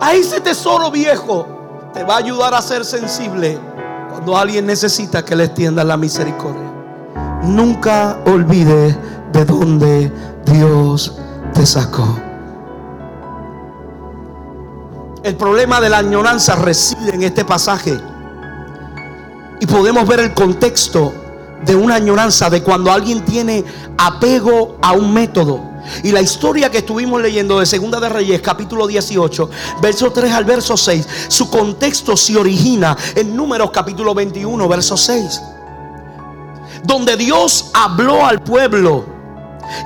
a 0.00 0.12
ese 0.12 0.40
tesoro 0.40 0.90
viejo 0.90 1.90
te 1.92 2.02
va 2.02 2.14
a 2.14 2.18
ayudar 2.18 2.54
a 2.54 2.62
ser 2.62 2.84
sensible 2.84 3.58
cuando 4.10 4.36
alguien 4.36 4.66
necesita 4.66 5.24
que 5.24 5.36
le 5.36 5.44
extienda 5.44 5.84
la 5.84 5.96
misericordia. 5.96 6.70
Nunca 7.42 8.18
olvides 8.26 8.96
de 9.32 9.44
donde 9.44 10.12
Dios 10.44 11.16
te 11.52 11.66
sacó. 11.66 12.18
El 15.22 15.36
problema 15.36 15.80
de 15.80 15.88
la 15.88 15.98
añoranza 15.98 16.54
reside 16.54 17.14
en 17.14 17.22
este 17.22 17.44
pasaje. 17.44 17.98
Y 19.58 19.66
podemos 19.66 20.06
ver 20.06 20.20
el 20.20 20.34
contexto 20.34 21.14
de 21.64 21.74
una 21.74 21.96
añoranza, 21.96 22.50
de 22.50 22.62
cuando 22.62 22.92
alguien 22.92 23.24
tiene 23.24 23.64
apego 23.96 24.76
a 24.82 24.92
un 24.92 25.12
método. 25.12 25.74
Y 26.02 26.12
la 26.12 26.22
historia 26.22 26.70
que 26.70 26.78
estuvimos 26.78 27.20
leyendo 27.20 27.60
de 27.60 27.66
Segunda 27.66 28.00
de 28.00 28.08
Reyes, 28.08 28.40
capítulo 28.40 28.86
18, 28.86 29.50
verso 29.82 30.10
3 30.10 30.32
al 30.32 30.44
verso 30.44 30.76
6, 30.76 31.06
su 31.28 31.50
contexto 31.50 32.16
se 32.16 32.36
origina 32.36 32.96
en 33.14 33.36
Números, 33.36 33.70
capítulo 33.70 34.14
21, 34.14 34.66
verso 34.68 34.96
6. 34.96 35.42
Donde 36.84 37.16
Dios 37.16 37.70
habló 37.74 38.24
al 38.24 38.42
pueblo. 38.42 39.12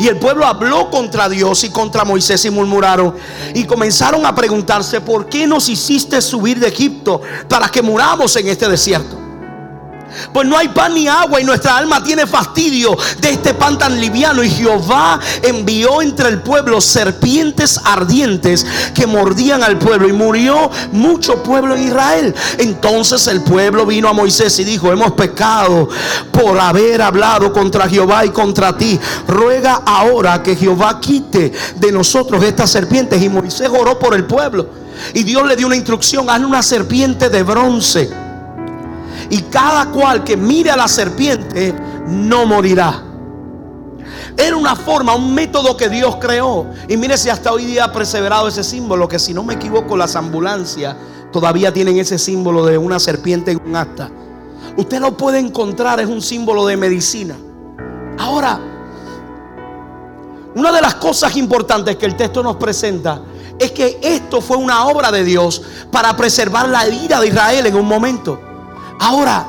Y 0.01 0.09
el 0.09 0.19
pueblo 0.19 0.45
habló 0.45 0.91
contra 0.91 1.29
Dios 1.29 1.63
y 1.63 1.71
contra 1.71 2.05
Moisés 2.05 2.45
y 2.45 2.51
murmuraron. 2.51 3.15
Y 3.55 3.65
comenzaron 3.65 4.27
a 4.27 4.35
preguntarse, 4.35 5.01
¿por 5.01 5.27
qué 5.27 5.47
nos 5.47 5.69
hiciste 5.69 6.21
subir 6.21 6.59
de 6.59 6.69
Egipto 6.69 7.21
para 7.49 7.69
que 7.69 7.83
muramos 7.83 8.35
en 8.37 8.49
este 8.49 8.69
desierto? 8.69 9.28
Pues 10.33 10.47
no 10.47 10.57
hay 10.57 10.69
pan 10.69 10.95
ni 10.95 11.07
agua 11.09 11.41
y 11.41 11.45
nuestra 11.45 11.77
alma 11.77 12.03
tiene 12.03 12.27
fastidio 12.27 12.97
de 13.21 13.31
este 13.31 13.55
pan 13.55 13.79
tan 13.79 14.01
liviano. 14.01 14.43
Y 14.43 14.51
Jehová 14.51 15.21
envió 15.43 16.03
entre 16.03 16.29
el 16.29 16.41
pueblo 16.41 16.81
serpientes 16.81 17.81
ardientes 17.85 18.67
que 18.95 19.07
mordían 19.07 19.63
al 19.63 19.79
pueblo 19.79 20.09
y 20.09 20.13
murió 20.13 20.71
mucho 20.93 21.43
pueblo 21.43 21.75
en 21.75 21.85
Israel. 21.85 22.35
Entonces 22.59 23.27
el 23.27 23.43
pueblo 23.43 23.87
vino 23.87 24.09
a 24.09 24.13
Moisés 24.13 24.59
y 24.59 24.65
dijo, 24.65 24.93
hemos 24.93 25.13
pecado 25.13 25.89
por 26.33 26.59
haber 26.59 27.03
hablado 27.03 27.53
contra 27.53 27.89
Jehová 27.89 28.25
y 28.25 28.31
contra 28.31 28.77
ti. 28.77 28.99
Ruega 29.27 29.83
ahora 29.87 30.43
que 30.43 30.57
Jehová 30.57 31.01
quite 31.01 31.53
de 31.77 31.93
nosotros 31.93 32.43
estas 32.43 32.71
serpientes. 32.71 33.23
Y 33.23 33.29
Moisés 33.29 33.69
oró 33.69 33.99
por 33.99 34.15
el 34.15 34.25
pueblo. 34.25 34.69
Y 35.15 35.23
Dios 35.23 35.47
le 35.47 35.55
dio 35.55 35.67
una 35.67 35.77
instrucción, 35.77 36.29
hazle 36.29 36.47
una 36.47 36.63
serpiente 36.63 37.29
de 37.29 37.43
bronce 37.45 38.28
y 39.31 39.43
cada 39.43 39.87
cual 39.91 40.25
que 40.25 40.37
mire 40.37 40.71
a 40.71 40.77
la 40.77 40.89
serpiente 40.89 41.75
no 42.07 42.47
morirá. 42.47 43.05
Era 44.37 44.57
una 44.57 44.77
forma, 44.77 45.15
un 45.15 45.35
método 45.35 45.77
que 45.77 45.89
Dios 45.89 46.17
creó. 46.21 46.67
Y 46.89 46.97
mire 46.97 47.19
si 47.19 47.29
hasta 47.29 47.53
hoy 47.53 47.65
día 47.65 47.85
ha 47.85 47.93
perseverado 47.93 48.47
ese 48.49 48.63
símbolo, 48.63 49.09
que 49.09 49.19
si 49.19 49.35
no 49.35 49.43
me 49.43 49.55
equivoco, 49.55 49.97
las 49.97 50.15
ambulancias 50.15 50.95
todavía 51.33 51.73
tienen 51.73 51.99
ese 51.99 52.19
símbolo 52.19 52.65
de 52.65 52.79
una 52.79 53.01
serpiente 53.01 53.51
en 53.51 53.61
un 53.65 53.75
asta. 53.75 54.11
Usted 54.77 55.01
lo 55.01 55.17
puede 55.17 55.41
encontrar, 55.41 55.99
es 55.99 56.07
un 56.07 56.23
símbolo 56.23 56.65
de 56.67 56.77
medicina. 56.77 57.37
Ahora, 58.17 58.61
una 60.55 60.73
de 60.73 60.81
las 60.81 60.95
cosas 60.95 61.37
importantes 61.37 61.97
que 61.97 62.07
el 62.07 62.17
texto 62.17 62.43
nos 62.43 62.57
presenta 62.57 63.21
es 63.59 63.73
que 63.73 63.99
esto 64.01 64.41
fue 64.41 64.57
una 64.57 64.87
obra 64.87 65.11
de 65.11 65.25
Dios 65.25 65.63
para 65.91 66.17
preservar 66.17 66.69
la 66.69 66.85
vida 66.85 67.21
de 67.21 67.27
Israel 67.27 67.67
en 67.67 67.75
un 67.75 67.87
momento. 67.87 68.48
Ahora, 68.99 69.47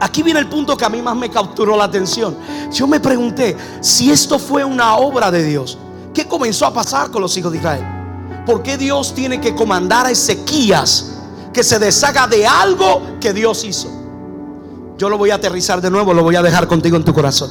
aquí 0.00 0.22
viene 0.22 0.40
el 0.40 0.48
punto 0.48 0.76
que 0.76 0.84
a 0.84 0.88
mí 0.88 1.02
más 1.02 1.16
me 1.16 1.30
capturó 1.30 1.76
la 1.76 1.84
atención. 1.84 2.36
Yo 2.72 2.86
me 2.86 3.00
pregunté 3.00 3.56
si 3.80 4.10
esto 4.10 4.38
fue 4.38 4.64
una 4.64 4.96
obra 4.96 5.30
de 5.30 5.44
Dios. 5.44 5.78
¿Qué 6.14 6.26
comenzó 6.26 6.66
a 6.66 6.72
pasar 6.72 7.10
con 7.10 7.22
los 7.22 7.36
hijos 7.36 7.52
de 7.52 7.58
Israel? 7.58 7.84
¿Por 8.46 8.62
qué 8.62 8.76
Dios 8.76 9.14
tiene 9.14 9.40
que 9.40 9.54
comandar 9.54 10.06
a 10.06 10.10
Ezequías 10.10 11.12
que 11.52 11.62
se 11.62 11.78
deshaga 11.78 12.26
de 12.26 12.46
algo 12.46 13.18
que 13.20 13.32
Dios 13.32 13.64
hizo? 13.64 13.88
Yo 14.98 15.08
lo 15.08 15.18
voy 15.18 15.30
a 15.30 15.36
aterrizar 15.36 15.80
de 15.80 15.90
nuevo, 15.90 16.14
lo 16.14 16.22
voy 16.22 16.36
a 16.36 16.42
dejar 16.42 16.68
contigo 16.68 16.96
en 16.96 17.04
tu 17.04 17.12
corazón. 17.12 17.50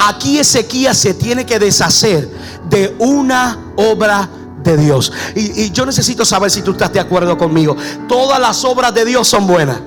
Aquí 0.00 0.38
Ezequías 0.38 0.96
se 0.96 1.14
tiene 1.14 1.44
que 1.44 1.58
deshacer 1.58 2.28
de 2.68 2.96
una 2.98 3.72
obra 3.76 4.28
de 4.62 4.76
Dios. 4.76 5.12
Y, 5.34 5.70
yo 5.70 5.86
necesito 5.86 6.24
saber 6.24 6.50
si 6.50 6.62
tú 6.62 6.72
estás 6.72 6.92
de 6.92 7.00
acuerdo 7.00 7.36
conmigo. 7.36 7.76
Todas 8.08 8.40
las 8.40 8.64
obras 8.64 8.94
de 8.94 9.04
Dios 9.04 9.28
son 9.28 9.46
buenas. 9.46 9.78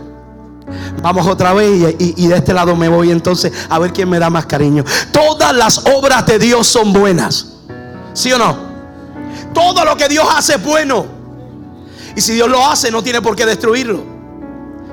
Vamos 1.02 1.28
otra 1.28 1.54
vez 1.54 1.96
y, 2.00 2.14
y, 2.24 2.28
de 2.28 2.38
este 2.38 2.54
lado 2.54 2.76
me 2.76 2.88
voy 2.88 3.12
entonces 3.12 3.52
a 3.70 3.80
ver 3.80 3.92
quién 3.92 4.10
me 4.10 4.20
da 4.20 4.30
más 4.30 4.46
cariño. 4.46 4.84
Todas 5.12 5.54
las 5.54 5.80
obras 5.80 6.26
de 6.26 6.40
Dios 6.40 6.68
son 6.68 6.94
buenas. 6.94 7.48
¿Sí 8.14 8.32
o 8.32 8.38
no? 8.38 8.72
Todo 9.54 9.84
lo 9.84 9.98
que 9.98 10.08
Dios 10.08 10.26
hace 10.36 10.56
es 10.56 10.64
bueno. 10.64 11.06
Y 12.16 12.22
si 12.22 12.34
Dios 12.34 12.50
lo 12.50 12.66
hace, 12.66 12.92
no 12.92 13.02
tiene 13.02 13.22
por 13.22 13.36
qué 13.36 13.46
destruirlo. 13.46 14.04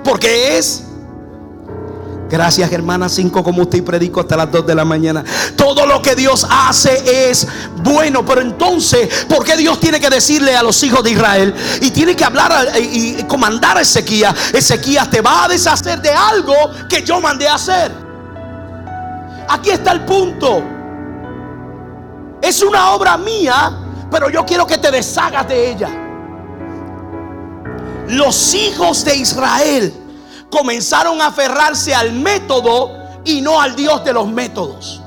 Porque 0.05 0.59
es 0.59 0.85
Gracias, 2.29 2.71
hermana. 2.73 3.09
Cinco 3.09 3.43
como 3.43 3.63
usted 3.63 3.83
predico 3.83 4.21
hasta 4.21 4.37
las 4.37 4.53
2 4.53 4.67
de 4.67 4.75
la 4.75 4.85
mañana. 4.85 5.25
Todo 5.57 5.87
lo 5.87 6.03
que 6.03 6.15
Dios 6.15 6.47
hace 6.49 7.31
es 7.31 7.47
bueno. 7.77 8.25
Pero 8.25 8.43
entonces, 8.43 9.25
¿por 9.27 9.45
qué 9.45 9.57
Dios 9.57 9.81
tiene 9.81 9.99
que 9.99 10.11
decirle 10.11 10.55
a 10.55 10.63
los 10.63 10.83
hijos 10.83 11.03
de 11.03 11.13
Israel 11.13 11.55
y 11.81 11.91
tiene 11.91 12.15
que 12.15 12.25
hablar 12.25 12.73
y 12.79 13.23
comandar 13.25 13.79
a 13.79 13.81
Ezequías? 13.81 14.53
Ezequías 14.53 15.09
te 15.11 15.23
va 15.23 15.45
a 15.45 15.49
deshacer 15.49 16.03
de 16.03 16.11
algo 16.11 16.55
que 16.89 17.03
yo 17.03 17.21
mandé 17.21 17.49
a 17.49 17.55
hacer. 17.55 17.93
Aquí 19.49 19.71
está 19.71 19.93
el 19.93 20.05
punto. 20.05 20.63
Es 22.43 22.63
una 22.63 22.91
obra 22.91 23.17
mía, 23.17 23.73
pero 24.11 24.29
yo 24.29 24.45
quiero 24.45 24.67
que 24.67 24.77
te 24.77 24.91
deshagas 24.91 25.49
de 25.49 25.71
ella. 25.71 25.89
Los 28.09 28.55
hijos 28.55 29.05
de 29.05 29.17
Israel 29.17 30.08
comenzaron 30.51 31.21
a 31.21 31.27
aferrarse 31.27 31.95
al 31.95 32.13
método 32.13 32.97
y 33.25 33.41
no 33.41 33.61
al 33.61 33.77
Dios 33.77 34.05
de 34.05 34.13
los 34.13 34.29
métodos. 34.29 35.03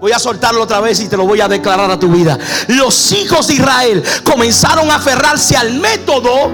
Voy 0.00 0.12
a 0.12 0.18
soltarlo 0.18 0.62
otra 0.62 0.80
vez 0.80 1.00
y 1.00 1.08
te 1.08 1.16
lo 1.16 1.26
voy 1.26 1.40
a 1.40 1.48
declarar 1.48 1.90
a 1.90 1.98
tu 1.98 2.08
vida. 2.08 2.38
Los 2.68 3.12
hijos 3.12 3.48
de 3.48 3.54
Israel 3.54 4.04
comenzaron 4.22 4.90
a 4.90 4.96
aferrarse 4.96 5.56
al 5.56 5.74
método 5.74 6.50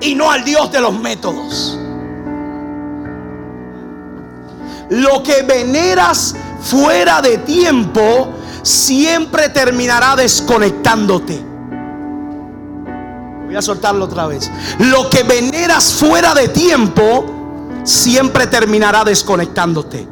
y 0.00 0.14
no 0.14 0.30
al 0.30 0.44
Dios 0.44 0.72
de 0.72 0.80
los 0.80 0.98
métodos. 0.98 1.78
Lo 4.90 5.22
que 5.22 5.42
veneras 5.42 6.34
fuera 6.60 7.20
de 7.20 7.38
tiempo 7.38 8.32
siempre 8.62 9.50
terminará 9.50 10.16
desconectándote. 10.16 11.44
Voy 13.44 13.54
a 13.54 13.62
soltarlo 13.62 14.06
otra 14.06 14.26
vez. 14.26 14.50
Lo 14.78 15.08
que 15.08 15.22
veneras 15.22 15.92
fuera 15.92 16.34
de 16.34 16.48
tiempo 16.48 17.37
siempre 17.88 18.46
terminará 18.46 19.04
desconectándote. 19.04 20.06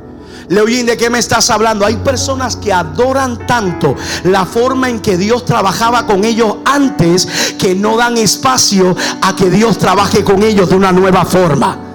Leoyin, 0.48 0.86
¿de 0.86 0.96
qué 0.96 1.10
me 1.10 1.18
estás 1.18 1.50
hablando? 1.50 1.84
Hay 1.84 1.96
personas 1.96 2.56
que 2.56 2.72
adoran 2.72 3.46
tanto 3.46 3.96
la 4.24 4.46
forma 4.46 4.88
en 4.88 5.00
que 5.00 5.16
Dios 5.16 5.44
trabajaba 5.44 6.06
con 6.06 6.24
ellos 6.24 6.56
antes 6.64 7.54
que 7.58 7.74
no 7.74 7.96
dan 7.96 8.16
espacio 8.16 8.96
a 9.22 9.34
que 9.34 9.50
Dios 9.50 9.76
trabaje 9.78 10.22
con 10.22 10.42
ellos 10.42 10.68
de 10.68 10.76
una 10.76 10.92
nueva 10.92 11.24
forma. 11.24 11.85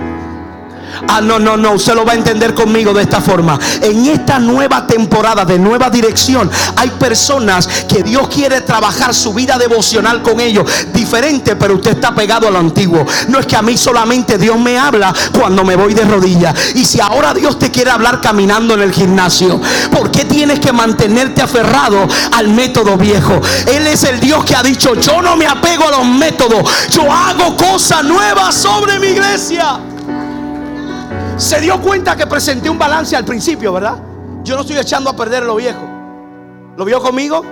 Ah, 1.07 1.21
no, 1.21 1.39
no, 1.39 1.57
no, 1.57 1.73
usted 1.73 1.93
lo 1.93 2.05
va 2.05 2.13
a 2.13 2.15
entender 2.15 2.53
conmigo 2.53 2.93
de 2.93 3.03
esta 3.03 3.21
forma. 3.21 3.59
En 3.81 4.05
esta 4.07 4.39
nueva 4.39 4.85
temporada 4.87 5.45
de 5.45 5.59
nueva 5.59 5.89
dirección, 5.89 6.49
hay 6.75 6.89
personas 6.91 7.67
que 7.87 8.03
Dios 8.03 8.27
quiere 8.29 8.61
trabajar 8.61 9.13
su 9.13 9.33
vida 9.33 9.57
devocional 9.57 10.21
con 10.21 10.39
ellos. 10.39 10.69
Diferente, 10.93 11.55
pero 11.55 11.75
usted 11.75 11.91
está 11.91 12.13
pegado 12.13 12.47
a 12.47 12.51
lo 12.51 12.59
antiguo. 12.59 13.05
No 13.27 13.39
es 13.39 13.45
que 13.45 13.55
a 13.55 13.61
mí 13.61 13.77
solamente 13.77 14.37
Dios 14.37 14.57
me 14.59 14.77
habla 14.77 15.13
cuando 15.31 15.63
me 15.63 15.75
voy 15.75 15.93
de 15.93 16.05
rodillas. 16.05 16.55
Y 16.75 16.85
si 16.85 16.99
ahora 16.99 17.33
Dios 17.33 17.59
te 17.59 17.71
quiere 17.71 17.91
hablar 17.91 18.21
caminando 18.21 18.73
en 18.73 18.81
el 18.81 18.91
gimnasio, 18.91 19.59
¿por 19.91 20.11
qué 20.11 20.25
tienes 20.25 20.59
que 20.59 20.71
mantenerte 20.71 21.41
aferrado 21.41 22.07
al 22.31 22.47
método 22.49 22.97
viejo? 22.97 23.41
Él 23.67 23.87
es 23.87 24.03
el 24.03 24.19
Dios 24.19 24.45
que 24.45 24.55
ha 24.55 24.63
dicho, 24.63 24.95
yo 24.95 25.21
no 25.21 25.35
me 25.35 25.47
apego 25.47 25.87
a 25.87 25.91
los 25.91 26.05
métodos, 26.05 26.63
yo 26.89 27.11
hago 27.11 27.55
cosas 27.57 28.03
nuevas 28.03 28.55
sobre 28.55 28.99
mi 28.99 29.07
iglesia. 29.07 29.79
Se 31.41 31.59
dio 31.59 31.81
cuenta 31.81 32.15
que 32.15 32.27
presenté 32.27 32.69
un 32.69 32.77
balance 32.77 33.15
al 33.15 33.25
principio, 33.25 33.73
¿verdad? 33.73 33.97
Yo 34.43 34.53
no 34.53 34.61
estoy 34.61 34.77
echando 34.77 35.09
a 35.09 35.15
perder 35.15 35.41
lo 35.41 35.55
viejo. 35.55 35.81
¿Lo 36.77 36.85
vio 36.85 37.01
conmigo? 37.01 37.43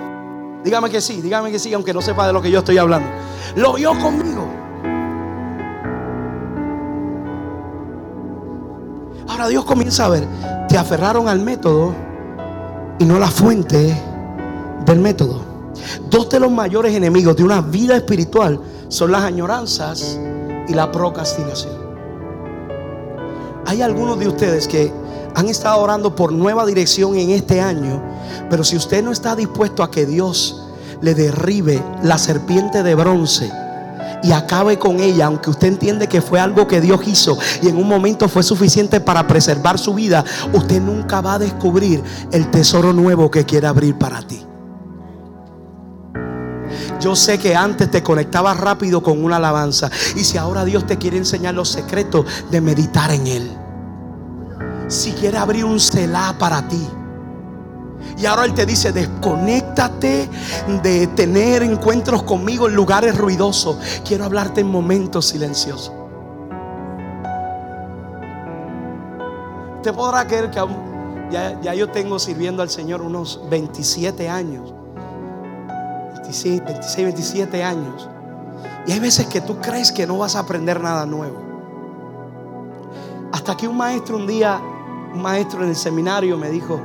Dígame 0.62 0.88
que 0.88 1.00
sí, 1.00 1.20
dígame 1.20 1.50
que 1.50 1.58
sí, 1.58 1.74
aunque 1.74 1.92
no 1.92 2.00
sepa 2.00 2.24
de 2.24 2.32
lo 2.32 2.40
que 2.40 2.52
yo 2.52 2.60
estoy 2.60 2.78
hablando. 2.78 3.08
Lo 3.56 3.72
vio 3.72 3.90
conmigo. 3.98 4.48
Ahora 9.26 9.48
Dios 9.48 9.64
comienza 9.64 10.04
a 10.04 10.10
ver, 10.10 10.24
te 10.68 10.78
aferraron 10.78 11.26
al 11.26 11.40
método 11.40 11.92
y 13.00 13.04
no 13.04 13.18
la 13.18 13.28
fuente 13.28 14.00
del 14.86 15.00
método. 15.00 15.42
Dos 16.08 16.30
de 16.30 16.38
los 16.38 16.52
mayores 16.52 16.94
enemigos 16.94 17.34
de 17.34 17.42
una 17.42 17.60
vida 17.60 17.96
espiritual 17.96 18.60
son 18.86 19.10
las 19.10 19.24
añoranzas 19.24 20.16
y 20.68 20.74
la 20.74 20.92
procrastinación. 20.92 21.89
Hay 23.70 23.82
algunos 23.82 24.18
de 24.18 24.26
ustedes 24.26 24.66
que 24.66 24.92
han 25.36 25.48
estado 25.48 25.80
orando 25.80 26.16
por 26.16 26.32
nueva 26.32 26.66
dirección 26.66 27.14
en 27.14 27.30
este 27.30 27.60
año, 27.60 28.02
pero 28.50 28.64
si 28.64 28.76
usted 28.76 29.00
no 29.00 29.12
está 29.12 29.36
dispuesto 29.36 29.84
a 29.84 29.92
que 29.92 30.06
Dios 30.06 30.60
le 31.00 31.14
derribe 31.14 31.80
la 32.02 32.18
serpiente 32.18 32.82
de 32.82 32.96
bronce, 32.96 33.48
y 34.24 34.32
acabe 34.32 34.76
con 34.76 34.98
ella, 34.98 35.26
aunque 35.26 35.50
usted 35.50 35.68
entiende 35.68 36.08
que 36.08 36.20
fue 36.20 36.40
algo 36.40 36.66
que 36.66 36.80
Dios 36.80 37.00
hizo 37.06 37.38
y 37.62 37.68
en 37.68 37.76
un 37.76 37.86
momento 37.86 38.28
fue 38.28 38.42
suficiente 38.42 38.98
para 39.00 39.28
preservar 39.28 39.78
su 39.78 39.94
vida, 39.94 40.24
usted 40.52 40.82
nunca 40.82 41.20
va 41.20 41.34
a 41.34 41.38
descubrir 41.38 42.02
el 42.32 42.50
tesoro 42.50 42.92
nuevo 42.92 43.30
que 43.30 43.46
quiere 43.46 43.68
abrir 43.68 43.96
para 43.96 44.20
ti. 44.20 44.44
Yo 47.00 47.16
sé 47.16 47.38
que 47.38 47.56
antes 47.56 47.90
te 47.90 48.02
conectabas 48.02 48.58
rápido 48.58 49.02
con 49.02 49.24
una 49.24 49.36
alabanza. 49.36 49.90
Y 50.16 50.24
si 50.24 50.36
ahora 50.36 50.64
Dios 50.66 50.86
te 50.86 50.98
quiere 50.98 51.16
enseñar 51.16 51.54
los 51.54 51.70
secretos 51.70 52.26
de 52.50 52.60
meditar 52.60 53.10
en 53.10 53.26
Él. 53.26 53.59
Si 54.90 55.12
quiere 55.12 55.38
abrir 55.38 55.64
un 55.64 55.78
celá 55.78 56.34
para 56.36 56.66
ti. 56.66 56.84
Y 58.18 58.26
ahora 58.26 58.44
Él 58.44 58.54
te 58.54 58.66
dice, 58.66 58.92
desconéctate 58.92 60.28
de 60.82 61.06
tener 61.06 61.62
encuentros 61.62 62.24
conmigo 62.24 62.68
en 62.68 62.74
lugares 62.74 63.16
ruidosos. 63.16 63.76
Quiero 64.04 64.24
hablarte 64.24 64.62
en 64.62 64.66
momentos 64.66 65.26
silenciosos. 65.26 65.92
Te 69.84 69.92
podrá 69.92 70.26
creer 70.26 70.50
que 70.50 70.60
ya, 71.30 71.58
ya 71.60 71.72
yo 71.72 71.88
tengo 71.90 72.18
sirviendo 72.18 72.60
al 72.60 72.68
Señor 72.68 73.00
unos 73.00 73.40
27 73.48 74.28
años. 74.28 74.74
26, 76.14 76.64
26, 76.64 77.04
27 77.04 77.62
años. 77.62 78.08
Y 78.88 78.92
hay 78.92 78.98
veces 78.98 79.26
que 79.26 79.40
tú 79.40 79.60
crees 79.60 79.92
que 79.92 80.04
no 80.04 80.18
vas 80.18 80.34
a 80.34 80.40
aprender 80.40 80.80
nada 80.80 81.06
nuevo. 81.06 81.38
Hasta 83.32 83.56
que 83.56 83.68
un 83.68 83.76
maestro 83.76 84.16
un 84.16 84.26
día, 84.26 84.60
un 85.14 85.22
maestro 85.22 85.62
en 85.62 85.70
el 85.70 85.76
seminario 85.76 86.36
me 86.38 86.50
dijo, 86.50 86.80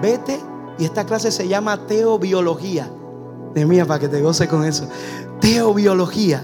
vete 0.00 0.40
y 0.78 0.84
esta 0.84 1.04
clase 1.04 1.30
se 1.30 1.48
llama 1.48 1.86
teobiología. 1.86 2.90
De 3.54 3.64
mía, 3.64 3.86
para 3.86 4.00
que 4.00 4.08
te 4.08 4.20
goce 4.20 4.46
con 4.48 4.64
eso. 4.64 4.88
Teobiología. 5.40 6.42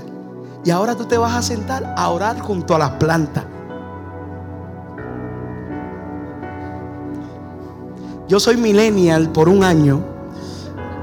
Y 0.64 0.70
ahora 0.70 0.94
tú 0.94 1.04
te 1.04 1.18
vas 1.18 1.34
a 1.34 1.42
sentar 1.42 1.94
a 1.96 2.08
orar 2.08 2.40
junto 2.40 2.74
a 2.74 2.78
las 2.78 2.90
plantas. 2.92 3.44
Yo 8.28 8.40
soy 8.40 8.56
millennial 8.56 9.30
por 9.30 9.48
un 9.48 9.62
año 9.62 10.12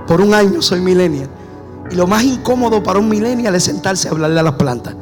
por 0.10 0.22
un 0.22 0.34
año 0.34 0.60
soy 0.64 0.82
millennial. 0.82 1.30
Y 1.92 1.94
lo 1.94 2.08
más 2.08 2.24
incómodo 2.24 2.82
para 2.82 2.98
un 2.98 3.08
millennial 3.08 3.54
es 3.54 3.66
sentarse 3.66 4.08
a 4.08 4.12
hablarle 4.12 4.40
a 4.40 4.44
las 4.44 4.56
plantas. 4.56 4.96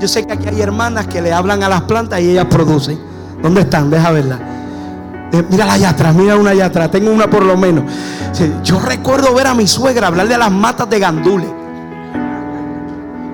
Yo 0.00 0.08
sé 0.08 0.26
que 0.26 0.32
aquí 0.32 0.48
hay 0.48 0.62
hermanas 0.62 1.06
que 1.06 1.20
le 1.20 1.34
hablan 1.34 1.62
a 1.62 1.68
las 1.68 1.82
plantas 1.82 2.18
y 2.22 2.30
ellas 2.30 2.46
producen. 2.46 2.98
¿Dónde 3.42 3.62
están? 3.62 3.90
Deja 3.90 4.10
verla. 4.10 4.38
Eh, 5.32 5.42
mira 5.48 5.64
la 5.64 5.72
allá 5.74 5.96
mira 6.14 6.36
una 6.36 6.50
allá 6.50 6.66
atrás. 6.66 6.90
Tengo 6.90 7.10
una 7.10 7.28
por 7.28 7.44
lo 7.44 7.56
menos. 7.56 7.84
Yo 8.62 8.80
recuerdo 8.80 9.34
ver 9.34 9.46
a 9.46 9.54
mi 9.54 9.66
suegra 9.66 10.06
hablarle 10.06 10.34
a 10.34 10.38
las 10.38 10.52
matas 10.52 10.88
de 10.88 10.98
gandules. 10.98 11.50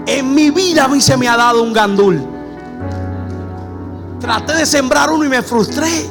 En 0.06 0.34
mi 0.34 0.50
vida 0.50 0.84
a 0.84 0.88
mí 0.88 1.00
se 1.00 1.16
me 1.16 1.28
ha 1.28 1.36
dado 1.36 1.62
un 1.62 1.72
gandul. 1.72 2.24
Traté 4.20 4.54
de 4.54 4.66
sembrar 4.66 5.10
uno 5.10 5.24
y 5.24 5.28
me 5.28 5.42
frustré. 5.42 6.08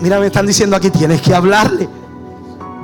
Mira, 0.00 0.20
me 0.20 0.26
están 0.26 0.46
diciendo 0.46 0.76
aquí, 0.76 0.90
tienes 0.90 1.20
que 1.20 1.34
hablarle. 1.34 1.88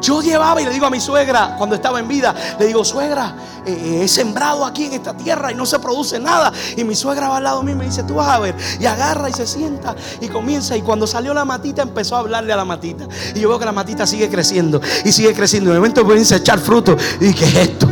Yo 0.01 0.21
llevaba 0.21 0.61
y 0.61 0.65
le 0.65 0.71
digo 0.71 0.87
a 0.87 0.91
mi 0.91 1.01
suegra, 1.01 1.55
cuando 1.57 1.77
estaba 1.77 2.01
en 2.01 2.09
vida, 2.09 2.35
le 2.59 2.67
digo, 2.67 2.85
suegra, 2.85 3.35
eh, 3.65 3.73
eh, 3.73 4.05
he 4.05 4.09
sembrado 4.09 4.65
aquí 4.65 4.85
en 4.85 4.95
esta 4.95 5.17
tierra 5.17 5.53
y 5.53 5.55
no 5.55 5.65
se 5.65 5.79
produce 5.79 6.19
nada. 6.19 6.53
Y 6.77 6.85
mi 6.85 6.95
suegra 6.95 7.29
va 7.29 7.39
al 7.39 7.45
lado 7.45 7.63
mío 7.63 7.75
y 7.75 7.79
me 7.79 7.85
dice, 7.87 8.03
tú 8.03 8.15
vas 8.15 8.29
a 8.29 8.39
ver. 8.39 8.55
Y 8.79 8.87
agarra 8.87 9.31
y 9.31 9.33
se 9.33 9.47
sienta 9.47 9.95
y 10.21 10.29
comienza. 10.29 10.77
Y 10.77 10.83
cuando 10.83 11.07
salió 11.07 11.33
la 11.33 11.45
matita, 11.45 11.83
empezó 11.83 12.17
a 12.17 12.21
hablarle 12.21 12.53
a 12.53 12.57
la 12.57 12.65
matita. 12.65 13.07
Y 13.35 13.41
yo 13.41 13.49
veo 13.49 13.59
que 13.59 13.65
la 13.65 13.73
matita 13.73 14.07
sigue 14.07 14.29
creciendo 14.29 14.81
y 15.05 15.13
sigue 15.13 15.33
creciendo. 15.33 15.71
En 15.71 15.77
el 15.77 15.81
momento 15.81 16.03
comienza 16.03 16.35
a 16.35 16.39
echar 16.39 16.59
fruto. 16.59 16.97
Y 17.21 17.27
dije, 17.27 17.39
¿qué 17.39 17.47
es 17.47 17.69
esto? 17.69 17.89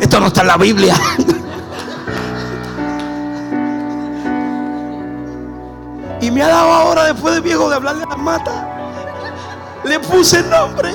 Esto 0.00 0.20
no 0.20 0.28
está 0.28 0.42
en 0.42 0.46
la 0.46 0.56
Biblia. 0.56 0.96
y 6.20 6.30
me 6.30 6.42
ha 6.42 6.48
dado 6.48 6.72
ahora, 6.72 7.12
después 7.12 7.34
de 7.34 7.40
viejo, 7.40 7.68
de 7.68 7.76
hablarle 7.76 8.04
a 8.04 8.08
la 8.08 8.16
mata. 8.16 8.73
Le 9.84 9.98
puse 10.00 10.42
nombre. 10.42 10.90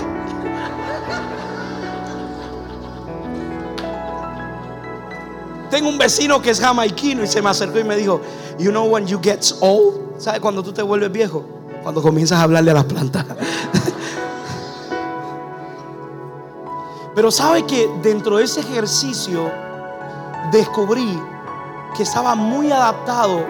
Tengo 5.69 5.89
un 5.89 5.97
vecino 5.99 6.41
que 6.41 6.49
es 6.49 6.59
jamaiquino 6.59 7.23
y 7.23 7.27
se 7.27 7.41
me 7.41 7.49
acercó 7.49 7.79
y 7.79 7.83
me 7.83 7.95
dijo, 7.95 8.19
You 8.57 8.71
know 8.71 8.85
when 8.85 9.05
you 9.05 9.19
get 9.21 9.39
old? 9.61 10.19
¿Sabes 10.19 10.39
cuando 10.41 10.63
tú 10.63 10.73
te 10.73 10.81
vuelves 10.81 11.11
viejo? 11.11 11.45
Cuando 11.83 12.01
comienzas 12.01 12.39
a 12.39 12.43
hablarle 12.43 12.71
a 12.71 12.73
las 12.73 12.85
plantas. 12.85 13.25
Pero 17.15 17.31
sabe 17.31 17.65
que 17.65 17.89
dentro 18.01 18.37
de 18.37 18.45
ese 18.45 18.61
ejercicio 18.61 19.51
descubrí 20.51 21.19
que 21.95 22.03
estaba 22.03 22.33
muy 22.35 22.71
adaptado 22.71 23.45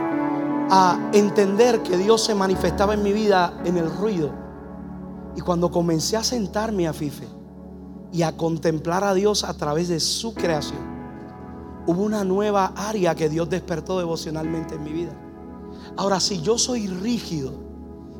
a 0.69 0.97
entender 1.13 1.81
que 1.81 1.97
Dios 1.97 2.23
se 2.23 2.35
manifestaba 2.35 2.93
en 2.93 3.03
mi 3.03 3.13
vida 3.13 3.53
en 3.63 3.77
el 3.77 3.89
ruido. 3.95 4.31
Y 5.35 5.41
cuando 5.41 5.71
comencé 5.71 6.17
a 6.17 6.23
sentarme 6.23 6.87
a 6.87 6.93
Fife 6.93 7.27
y 8.11 8.23
a 8.23 8.35
contemplar 8.35 9.03
a 9.03 9.13
Dios 9.13 9.43
a 9.43 9.53
través 9.53 9.87
de 9.87 9.99
su 9.99 10.33
creación, 10.33 10.79
hubo 11.85 12.03
una 12.03 12.23
nueva 12.23 12.73
área 12.75 13.15
que 13.15 13.29
Dios 13.29 13.49
despertó 13.49 13.97
devocionalmente 13.97 14.75
en 14.75 14.83
mi 14.83 14.91
vida. 14.91 15.15
Ahora, 15.97 16.19
si 16.19 16.41
yo 16.41 16.57
soy 16.57 16.87
rígido 16.87 17.53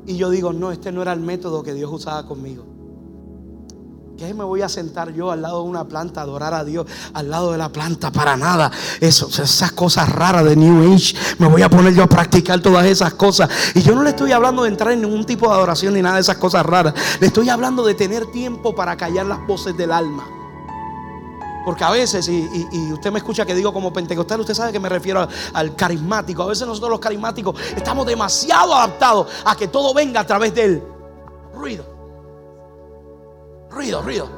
y 0.06 0.18
yo 0.18 0.30
digo, 0.30 0.54
no, 0.54 0.72
este 0.72 0.92
no 0.92 1.02
era 1.02 1.14
el 1.14 1.20
método 1.20 1.64
que 1.64 1.74
Dios 1.74 1.92
usaba 1.92 2.26
conmigo, 2.26 2.66
¿Qué 4.20 4.34
me 4.34 4.44
voy 4.44 4.62
a 4.62 4.68
sentar 4.68 5.14
yo 5.14 5.32
al 5.32 5.42
lado 5.42 5.64
de 5.64 5.70
una 5.70 5.86
planta, 5.86 6.20
adorar 6.20 6.54
a 6.54 6.66
Dios 6.66 6.86
al 7.14 7.30
lado 7.30 7.54
de 7.54 7.58
la 7.58 7.70
planta? 7.70 8.12
Para 8.12 8.36
nada. 8.36 8.70
Esas 9.00 9.72
cosas 9.72 10.10
raras 10.10 10.44
de 10.44 10.58
New 10.58 10.94
Age. 10.94 11.16
Me 11.38 11.48
voy 11.48 11.62
a 11.62 11.70
poner 11.70 11.94
yo 11.94 12.04
a 12.04 12.08
practicar 12.08 12.60
todas 12.60 12.86
esas 12.86 13.14
cosas. 13.14 13.50
Y 13.76 13.82
yo 13.82 13.96
no 13.96 14.04
le 14.04 14.10
estoy 14.10 14.34
hablando 14.34 14.64
de 14.64 14.70
entrar 14.72 14.92
en 14.92 15.04
ningún 15.04 15.26
tipo 15.26 15.48
de 15.48 15.54
adoración 15.54 15.94
ni 15.94 16.02
nada 16.02 16.16
de 16.16 16.22
esas 16.22 16.36
cosas 16.36 16.66
raras. 16.66 16.94
Le 17.22 17.28
estoy 17.28 17.48
hablando 17.48 17.86
de 17.86 17.94
tener 17.94 18.26
tiempo 18.26 18.76
para 18.76 18.98
callar 18.98 19.26
las 19.26 19.48
voces 19.48 19.78
del 19.78 19.94
alma. 19.94 20.28
Porque 21.64 21.86
a 21.86 21.92
veces, 21.92 22.28
y, 22.28 22.92
usted 22.92 23.14
me 23.14 23.20
escucha 23.20 23.46
que 23.46 23.56
digo 23.56 23.72
como 23.72 23.94
pentecostal, 23.94 24.42
usted 24.42 24.54
sabe 24.54 24.74
que 24.74 24.82
me 24.82 24.90
refiero 24.90 25.26
al 25.54 25.76
carismático. 25.78 26.44
A 26.44 26.48
veces 26.48 26.68
nosotros 26.68 26.92
los 26.92 27.00
carismáticos 27.00 27.56
estamos 27.74 28.06
demasiado 28.06 28.76
adaptados 28.76 29.28
a 29.46 29.56
que 29.56 29.70
todo 29.70 29.94
venga 29.94 30.20
a 30.20 30.28
través 30.28 30.54
del 30.54 30.84
ruido. 31.54 31.99
Ruido, 33.70 34.02
ruido. 34.02 34.30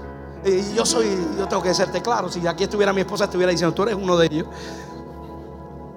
Y 0.46 0.74
yo 0.74 0.86
soy, 0.86 1.08
yo 1.38 1.48
tengo 1.48 1.62
que 1.62 1.74
serte 1.74 2.02
claro. 2.02 2.30
Si 2.30 2.46
aquí 2.48 2.64
estuviera 2.64 2.94
mi 2.94 3.02
esposa, 3.02 3.26
estuviera 3.26 3.52
diciendo, 3.52 3.74
tú 3.74 3.84
eres 3.84 3.96
uno 3.96 4.18
de 4.18 4.28
ellos. 4.28 4.48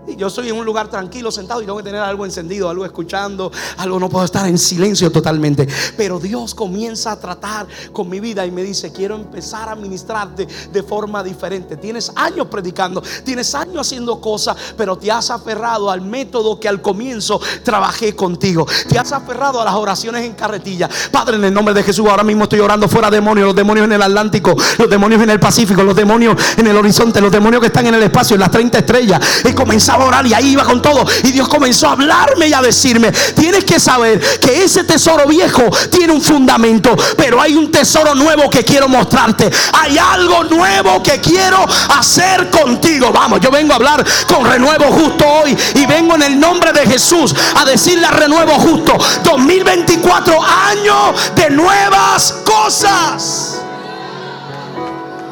Y 0.07 0.17
yo 0.17 0.27
estoy 0.27 0.49
en 0.49 0.57
un 0.57 0.67
lugar 0.67 0.88
tranquilo, 0.88 1.31
sentado 1.31 1.62
y 1.62 1.64
tengo 1.64 1.79
que 1.79 1.85
tener 1.85 2.01
algo 2.01 2.25
encendido, 2.25 2.69
algo 2.69 2.85
escuchando, 2.85 3.51
algo 3.79 3.99
no 3.99 4.09
puedo 4.09 4.25
estar 4.25 4.47
en 4.47 4.59
silencio 4.59 5.11
totalmente. 5.11 5.67
Pero 5.97 6.19
Dios 6.19 6.55
comienza 6.55 7.12
a 7.12 7.19
tratar 7.19 7.67
con 7.93 8.09
mi 8.09 8.21
vida 8.21 8.45
y 8.45 8.51
me 8.51 8.62
dice, 8.62 8.93
quiero 8.93 9.14
empezar 9.14 9.69
a 9.69 9.75
ministrarte 9.75 10.47
de 10.73 10.83
forma 10.83 11.23
diferente. 11.23 11.77
Tienes 11.77 12.12
años 12.17 12.49
predicando, 12.49 13.03
tienes 13.25 13.55
años 13.55 13.87
haciendo 13.87 14.21
cosas, 14.21 14.57
pero 14.77 14.97
te 14.97 15.11
has 15.11 15.31
aferrado 15.31 15.90
al 15.90 16.03
método 16.03 16.61
que 16.61 16.69
al 16.69 16.83
comienzo 16.83 17.40
trabajé 17.62 18.14
contigo. 18.14 18.67
Te 18.88 18.99
has 18.99 19.12
aferrado 19.12 19.61
a 19.61 19.64
las 19.64 19.75
oraciones 19.75 20.25
en 20.25 20.35
carretilla. 20.35 20.88
Padre, 21.11 21.37
en 21.37 21.45
el 21.45 21.55
nombre 21.55 21.73
de 21.73 21.83
Jesús, 21.83 22.07
ahora 22.09 22.25
mismo 22.25 22.45
estoy 22.45 22.61
orando 22.61 22.88
fuera 22.88 23.11
demonios, 23.11 23.47
los 23.47 23.57
demonios 23.57 23.87
en 23.87 23.93
el 23.93 24.03
Atlántico, 24.03 24.55
los 24.79 24.90
demonios 24.90 25.23
en 25.23 25.31
el 25.31 25.40
Pacífico, 25.40 25.83
los 25.83 25.97
demonios 25.97 26.37
en 26.59 26.67
el 26.67 26.77
horizonte, 26.77 27.21
los 27.23 27.33
demonios 27.33 27.61
que 27.61 27.69
están 27.69 27.87
en 27.87 27.95
el 27.95 28.03
espacio, 28.03 28.35
en 28.35 28.40
las 28.40 28.51
30 28.51 28.79
estrellas. 28.79 29.45
He 29.45 29.55
comenzado 29.55 29.93
a 30.02 30.07
orar 30.07 30.26
y 30.26 30.35
ahí 30.35 30.52
iba 30.52 30.64
con 30.64 30.83
todo. 30.83 31.04
Y 31.22 31.33
Dios 31.33 31.48
comenzó 31.48 31.88
a 31.88 31.92
hablarme 31.92 32.48
y 32.48 32.52
a 32.52 32.62
decirme, 32.62 33.12
tienes 33.35 33.64
que 33.64 33.78
saber 33.78 34.20
que 34.40 34.64
ese 34.64 34.85
tesoro 34.85 35.26
viejo 35.26 35.62
tiene 35.90 36.12
un 36.12 36.22
fundamento, 36.22 36.94
pero 37.16 37.40
hay 37.40 37.54
un 37.54 37.70
tesoro 37.70 38.14
nuevo 38.14 38.48
que 38.50 38.64
quiero 38.64 38.88
mostrarte. 38.88 39.50
Hay 39.72 39.98
algo 39.98 40.44
nuevo 40.44 41.02
que 41.02 41.20
quiero 41.20 41.64
hacer 41.96 42.50
contigo. 42.50 43.12
Vamos, 43.12 43.40
yo 43.40 43.50
vengo 43.50 43.72
a 43.72 43.76
hablar 43.76 44.04
con 44.26 44.44
renuevo 44.44 44.87
justo 44.87 45.24
hoy 45.26 45.57
y 45.74 45.87
vengo 45.87 46.14
en 46.14 46.22
el 46.22 46.40
nombre 46.40 46.72
de 46.72 46.87
Jesús 46.87 47.35
a 47.57 47.64
decirle 47.64 48.07
a 48.07 48.11
renuevo 48.11 48.52
justo 48.54 48.96
2024 49.24 50.38
años 50.42 51.35
de 51.35 51.50
nuevas 51.50 52.35
cosas. 52.44 53.61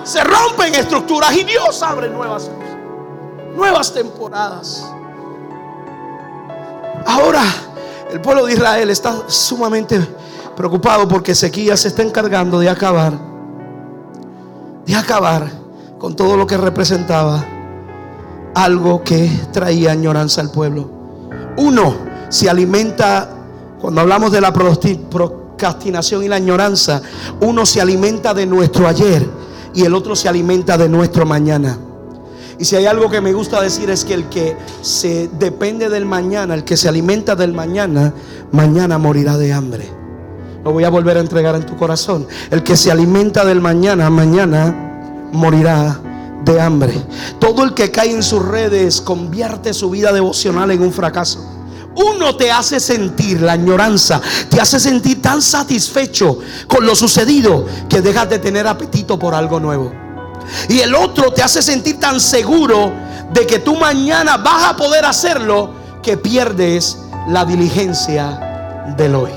Se 0.05 0.23
rompen 0.25 0.75
estructuras 0.75 1.33
y 1.35 1.45
Dios 1.45 1.83
abre 1.83 2.09
nuevas 2.09 2.45
cosas 2.45 2.62
nuevas 3.55 3.93
temporadas. 3.93 4.85
Ahora 7.07 7.43
el 8.13 8.21
pueblo 8.21 8.47
de 8.47 8.55
Israel 8.55 8.91
está 8.91 9.25
sumamente 9.27 9.99
preocupado 10.57 11.09
porque 11.09 11.33
Ezequías 11.33 11.81
se 11.81 11.89
está 11.89 12.03
encargando 12.03 12.59
de 12.59 12.69
acabar, 12.69 13.19
de 14.85 14.95
acabar 14.95 15.51
con 15.99 16.15
todo 16.15 16.37
lo 16.37 16.47
que 16.47 16.57
representaba 16.57 17.45
algo 18.55 19.03
que 19.03 19.31
traía 19.53 19.93
añoranza 19.93 20.41
al 20.41 20.51
pueblo. 20.51 20.91
Uno 21.57 21.95
se 22.29 22.51
alimenta, 22.51 23.31
cuando 23.81 24.01
hablamos 24.01 24.33
de 24.33 24.41
la 24.41 24.53
procrastinación 24.53 26.25
y 26.25 26.29
la 26.29 26.37
añoranza, 26.37 27.01
uno 27.41 27.65
se 27.65 27.81
alimenta 27.81 28.35
de 28.35 28.47
nuestro 28.47 28.87
ayer 28.87 29.27
y 29.75 29.85
el 29.85 29.95
otro 29.95 30.15
se 30.15 30.29
alimenta 30.29 30.77
de 30.77 30.89
nuestro 30.89 31.25
mañana. 31.25 31.79
Y 32.63 32.65
si 32.65 32.77
hay 32.77 32.87
algo 32.87 33.11
que 33.11 33.21
me 33.21 33.33
gusta 33.33 33.61
decir 33.61 33.91
es 33.91 34.05
que 34.05 34.15
el 34.15 34.29
que 34.29 34.57
se 34.83 35.29
depende 35.37 35.89
del 35.89 36.07
mañana, 36.07 36.55
el 36.55 36.63
que 36.63 36.77
se 36.77 36.89
alimenta 36.89 37.35
del 37.35 37.53
mañana, 37.53 38.15
mañana 38.53 38.99
morirá 38.99 39.37
de 39.37 39.53
hambre. 39.53 39.91
Lo 40.63 40.71
voy 40.71 40.85
a 40.85 40.89
volver 40.89 41.17
a 41.17 41.21
entregar 41.21 41.57
en 41.57 41.67
tu 41.67 41.77
corazón. 41.77 42.25
El 42.53 42.63
que 42.63 42.77
se 42.77 42.93
alimenta 42.93 43.45
del 43.45 43.61
mañana, 43.61 44.09
mañana 44.11 45.29
morirá 45.33 45.99
de 46.45 46.61
hambre. 46.61 46.95
Todo 47.41 47.65
el 47.65 47.75
que 47.75 47.91
cae 47.91 48.13
en 48.13 48.23
sus 48.23 48.47
redes 48.47 49.01
convierte 49.01 49.75
su 49.75 49.91
vida 49.91 50.13
devocional 50.13 50.71
en 50.71 50.83
un 50.83 50.93
fracaso. 50.93 51.45
Uno 51.97 52.37
te 52.37 52.53
hace 52.53 52.79
sentir 52.79 53.43
la 53.43 53.55
añoranza, 53.55 54.23
te 54.49 54.61
hace 54.61 54.79
sentir 54.79 55.21
tan 55.21 55.43
satisfecho 55.43 56.39
con 56.69 56.87
lo 56.87 56.95
sucedido 56.95 57.67
que 57.89 58.01
dejas 58.01 58.31
de 58.31 58.39
tener 58.39 58.69
apetito 58.69 59.19
por 59.19 59.35
algo 59.35 59.59
nuevo. 59.59 60.02
Y 60.69 60.81
el 60.81 60.95
otro 60.95 61.33
te 61.33 61.43
hace 61.43 61.63
sentir 61.63 61.99
tan 61.99 62.21
seguro 62.21 62.93
de 63.33 63.47
que 63.47 63.59
tú 63.59 63.77
mañana 63.77 64.37
vas 64.37 64.71
a 64.71 64.77
poder 64.77 65.05
hacerlo 65.05 65.71
que 66.03 66.17
pierdes 66.17 66.99
la 67.29 67.45
diligencia 67.45 68.95
del 68.97 69.15
hoy. 69.15 69.31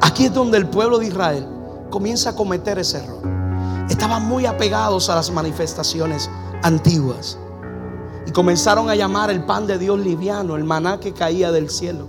Aquí 0.00 0.26
es 0.26 0.34
donde 0.34 0.58
el 0.58 0.66
pueblo 0.66 0.98
de 0.98 1.06
Israel 1.06 1.46
comienza 1.90 2.30
a 2.30 2.34
cometer 2.34 2.78
ese 2.78 2.98
error. 2.98 3.22
Estaban 3.88 4.24
muy 4.26 4.46
apegados 4.46 5.08
a 5.10 5.14
las 5.14 5.30
manifestaciones 5.30 6.28
antiguas 6.62 7.38
y 8.26 8.32
comenzaron 8.32 8.90
a 8.90 8.94
llamar 8.94 9.30
el 9.30 9.44
pan 9.44 9.66
de 9.66 9.78
Dios 9.78 9.98
liviano, 9.98 10.56
el 10.56 10.64
maná 10.64 10.98
que 10.98 11.12
caía 11.12 11.52
del 11.52 11.70
cielo. 11.70 12.08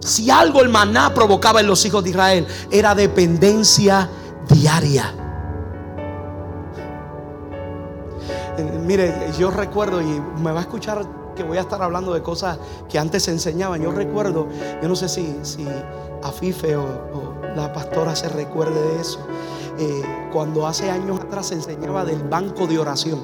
Si 0.00 0.30
algo 0.30 0.60
el 0.60 0.68
maná 0.68 1.12
provocaba 1.14 1.60
en 1.60 1.66
los 1.66 1.84
hijos 1.84 2.04
de 2.04 2.10
Israel 2.10 2.46
era 2.70 2.94
dependencia 2.94 4.08
diaria. 4.48 5.14
Eh, 8.58 8.80
mire, 8.84 9.32
yo 9.38 9.50
recuerdo 9.50 10.00
y 10.02 10.20
me 10.42 10.52
va 10.52 10.60
a 10.60 10.62
escuchar 10.62 11.04
que 11.34 11.42
voy 11.42 11.58
a 11.58 11.62
estar 11.62 11.80
hablando 11.82 12.12
de 12.12 12.22
cosas 12.22 12.58
que 12.88 12.98
antes 12.98 13.22
se 13.22 13.30
enseñaban. 13.30 13.80
Yo 13.80 13.92
recuerdo, 13.92 14.48
yo 14.82 14.88
no 14.88 14.96
sé 14.96 15.08
si, 15.08 15.38
si 15.42 15.66
Afife 16.22 16.76
o, 16.76 17.34
la 17.56 17.72
pastora 17.72 18.14
se 18.14 18.28
recuerde 18.28 18.80
de 18.80 19.00
eso. 19.00 19.18
Eh, 19.78 20.02
cuando 20.32 20.66
hace 20.66 20.90
años 20.90 21.20
atrás 21.20 21.46
se 21.46 21.54
enseñaba 21.54 22.04
del 22.04 22.22
banco 22.22 22.66
de 22.66 22.78
oración. 22.78 23.20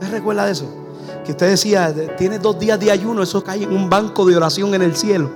¿Me 0.00 0.08
recuerda 0.08 0.46
de 0.46 0.52
eso? 0.52 0.66
Que 1.24 1.32
usted 1.32 1.48
decía, 1.48 1.94
tiene 2.16 2.38
dos 2.38 2.58
días 2.58 2.78
de 2.78 2.90
ayuno, 2.90 3.22
eso 3.22 3.42
cae 3.42 3.62
en 3.62 3.72
un 3.72 3.88
banco 3.88 4.26
de 4.26 4.36
oración 4.36 4.74
en 4.74 4.82
el 4.82 4.94
cielo. 4.94 5.30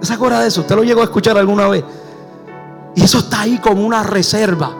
¿Se 0.00 0.14
acuerda 0.14 0.40
de 0.40 0.48
eso? 0.48 0.62
¿Usted 0.62 0.76
lo 0.76 0.84
llegó 0.84 1.00
a 1.00 1.04
escuchar 1.04 1.36
alguna 1.36 1.68
vez? 1.68 1.84
Y 2.98 3.04
eso 3.04 3.20
está 3.20 3.42
ahí 3.42 3.58
como 3.58 3.86
una 3.86 4.02
reserva. 4.02 4.74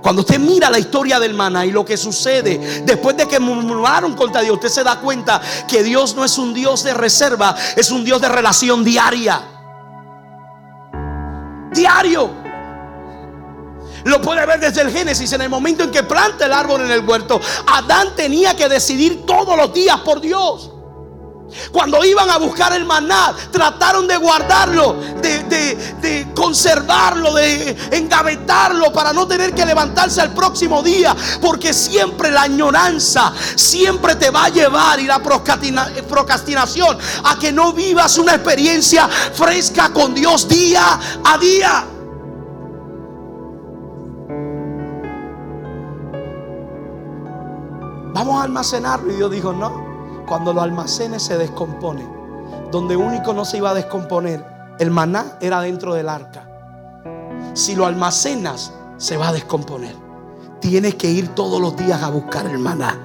Cuando 0.00 0.20
usted 0.20 0.38
mira 0.38 0.70
la 0.70 0.78
historia 0.78 1.18
del 1.18 1.34
maná 1.34 1.66
y 1.66 1.72
lo 1.72 1.84
que 1.84 1.96
sucede 1.96 2.82
después 2.84 3.16
de 3.16 3.26
que 3.26 3.40
murmuraron 3.40 4.14
contra 4.14 4.40
Dios, 4.42 4.54
usted 4.54 4.68
se 4.68 4.84
da 4.84 5.00
cuenta 5.00 5.42
que 5.66 5.82
Dios 5.82 6.14
no 6.14 6.24
es 6.24 6.38
un 6.38 6.54
Dios 6.54 6.84
de 6.84 6.94
reserva, 6.94 7.56
es 7.74 7.90
un 7.90 8.04
Dios 8.04 8.20
de 8.20 8.28
relación 8.28 8.84
diaria. 8.84 9.42
Diario. 11.72 12.30
Lo 14.04 14.20
puede 14.22 14.46
ver 14.46 14.60
desde 14.60 14.82
el 14.82 14.92
Génesis, 14.92 15.32
en 15.32 15.40
el 15.40 15.50
momento 15.50 15.82
en 15.82 15.90
que 15.90 16.04
planta 16.04 16.46
el 16.46 16.52
árbol 16.52 16.82
en 16.82 16.92
el 16.92 17.04
huerto. 17.04 17.40
Adán 17.66 18.14
tenía 18.14 18.54
que 18.54 18.68
decidir 18.68 19.26
todos 19.26 19.56
los 19.56 19.74
días 19.74 19.98
por 20.02 20.20
Dios. 20.20 20.70
Cuando 21.72 22.04
iban 22.04 22.30
a 22.30 22.38
buscar 22.38 22.72
el 22.72 22.84
maná, 22.84 23.34
trataron 23.50 24.06
de 24.06 24.16
guardarlo, 24.16 24.96
de, 25.20 26.26
conservarlo, 26.34 27.34
de 27.34 27.76
engavetarlo 27.92 28.92
para 28.92 29.12
no 29.12 29.26
tener 29.26 29.54
que 29.54 29.66
levantarse 29.66 30.20
al 30.20 30.32
próximo 30.32 30.82
día. 30.82 31.14
Porque 31.40 31.72
siempre 31.72 32.30
la 32.30 32.42
añoranza, 32.42 33.32
siempre 33.56 34.16
te 34.16 34.30
va 34.30 34.46
a 34.46 34.48
llevar 34.48 35.00
y 35.00 35.06
la 35.06 35.20
procrastinación 35.20 36.98
a 37.24 37.38
que 37.38 37.52
no 37.52 37.72
vivas 37.72 38.18
una 38.18 38.34
experiencia 38.34 39.08
fresca 39.08 39.90
con 39.90 40.14
Dios 40.14 40.48
día 40.48 40.98
a 41.24 41.38
día. 41.38 41.86
Vamos 48.12 48.40
a 48.40 48.44
almacenarlo. 48.44 49.12
Y 49.12 49.16
Dios 49.16 49.30
dijo, 49.30 49.52
no 49.52 49.89
cuando 50.30 50.52
los 50.52 50.62
almacenes 50.62 51.24
se 51.24 51.36
descomponen, 51.36 52.08
donde 52.70 52.94
único 52.94 53.32
no 53.32 53.44
se 53.44 53.56
iba 53.56 53.70
a 53.70 53.74
descomponer, 53.74 54.46
el 54.78 54.92
maná 54.92 55.36
era 55.40 55.60
dentro 55.60 55.92
del 55.92 56.08
arca. 56.08 56.46
Si 57.52 57.74
lo 57.74 57.84
almacenas, 57.84 58.72
se 58.96 59.16
va 59.16 59.30
a 59.30 59.32
descomponer. 59.32 59.92
Tienes 60.60 60.94
que 60.94 61.10
ir 61.10 61.30
todos 61.34 61.60
los 61.60 61.76
días 61.76 62.00
a 62.00 62.10
buscar 62.10 62.46
el 62.46 62.58
maná. 62.58 62.96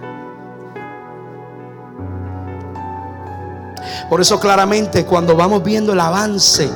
Por 4.07 4.21
eso 4.21 4.39
claramente 4.39 5.03
cuando 5.03 5.35
vamos 5.35 5.63
viendo 5.63 5.93
el 5.93 6.01
avance 6.01 6.69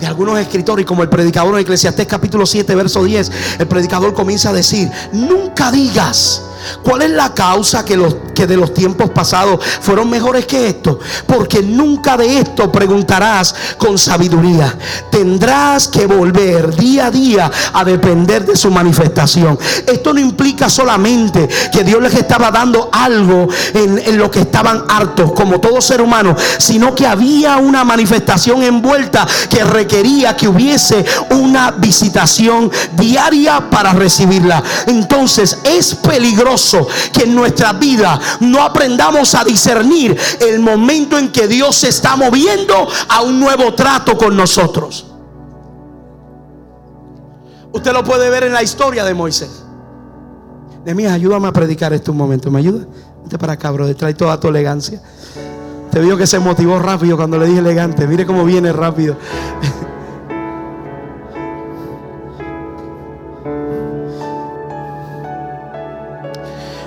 de 0.00 0.06
algunos 0.06 0.38
escritores, 0.38 0.86
como 0.86 1.02
el 1.02 1.10
predicador 1.10 1.52
en 1.56 1.60
Eclesiastés 1.60 2.06
capítulo 2.06 2.46
7, 2.46 2.74
verso 2.74 3.04
10, 3.04 3.58
el 3.58 3.68
predicador 3.68 4.14
comienza 4.14 4.48
a 4.48 4.54
decir, 4.54 4.90
nunca 5.12 5.70
digas 5.70 6.42
¿Cuál 6.82 7.02
es 7.02 7.10
la 7.10 7.34
causa 7.34 7.84
que, 7.84 7.96
de 7.96 8.56
los 8.56 8.74
tiempos 8.74 9.10
pasados 9.10 9.64
fueron 9.80 10.10
mejores 10.10 10.46
que 10.46 10.68
esto? 10.68 10.98
Porque 11.26 11.62
nunca 11.62 12.16
de 12.16 12.40
esto 12.40 12.70
preguntarás 12.70 13.54
con 13.78 13.98
sabiduría. 13.98 14.76
Tendrás 15.10 15.88
que 15.88 16.06
volver 16.06 16.74
día 16.76 17.06
a 17.06 17.10
día 17.10 17.50
a 17.72 17.84
depender 17.84 18.44
de 18.44 18.56
su 18.56 18.70
manifestación. 18.70 19.58
Esto 19.86 20.12
no 20.12 20.20
implica 20.20 20.68
solamente 20.68 21.48
que 21.72 21.84
Dios 21.84 22.02
les 22.02 22.14
estaba 22.14 22.50
dando 22.50 22.88
algo 22.92 23.48
en 23.74 24.18
lo 24.18 24.30
que 24.30 24.40
estaban 24.40 24.84
hartos, 24.88 25.32
como 25.32 25.60
todo 25.60 25.80
ser 25.80 26.00
humano, 26.00 26.36
sino 26.58 26.94
que 26.94 27.06
había 27.06 27.56
una 27.56 27.84
manifestación 27.84 28.62
envuelta 28.62 29.26
que 29.48 29.64
requería 29.64 30.36
que 30.36 30.48
hubiese 30.48 31.04
una 31.30 31.70
visitación 31.70 32.70
diaria 32.92 33.70
para 33.70 33.92
recibirla. 33.92 34.62
Entonces 34.86 35.58
es 35.64 35.94
peligroso 35.94 36.55
que 37.12 37.24
en 37.24 37.34
nuestra 37.34 37.72
vida 37.72 38.20
no 38.40 38.62
aprendamos 38.62 39.34
a 39.34 39.44
discernir 39.44 40.16
el 40.40 40.60
momento 40.60 41.18
en 41.18 41.30
que 41.30 41.46
Dios 41.48 41.76
se 41.76 41.88
está 41.88 42.16
moviendo 42.16 42.88
a 43.08 43.22
un 43.22 43.38
nuevo 43.38 43.74
trato 43.74 44.16
con 44.16 44.36
nosotros. 44.36 45.06
Usted 47.72 47.92
lo 47.92 48.02
puede 48.04 48.30
ver 48.30 48.44
en 48.44 48.52
la 48.52 48.62
historia 48.62 49.04
de 49.04 49.12
Moisés. 49.12 49.64
Nemías, 50.84 51.12
ayúdame 51.12 51.48
a 51.48 51.52
predicar 51.52 51.92
este 51.92 52.10
momento. 52.12 52.50
¿Me 52.50 52.60
ayuda? 52.60 52.86
Vente 53.20 53.38
para 53.38 53.54
acá, 53.54 53.70
brother. 53.70 53.94
Trae 53.94 54.14
toda 54.14 54.38
tu 54.38 54.48
elegancia. 54.48 55.02
Te 55.90 56.00
vio 56.00 56.16
que 56.16 56.26
se 56.26 56.38
motivó 56.38 56.78
rápido 56.78 57.16
cuando 57.16 57.38
le 57.38 57.46
dije 57.46 57.58
elegante. 57.58 58.06
Mire 58.06 58.24
cómo 58.24 58.44
viene 58.44 58.72
rápido. 58.72 59.16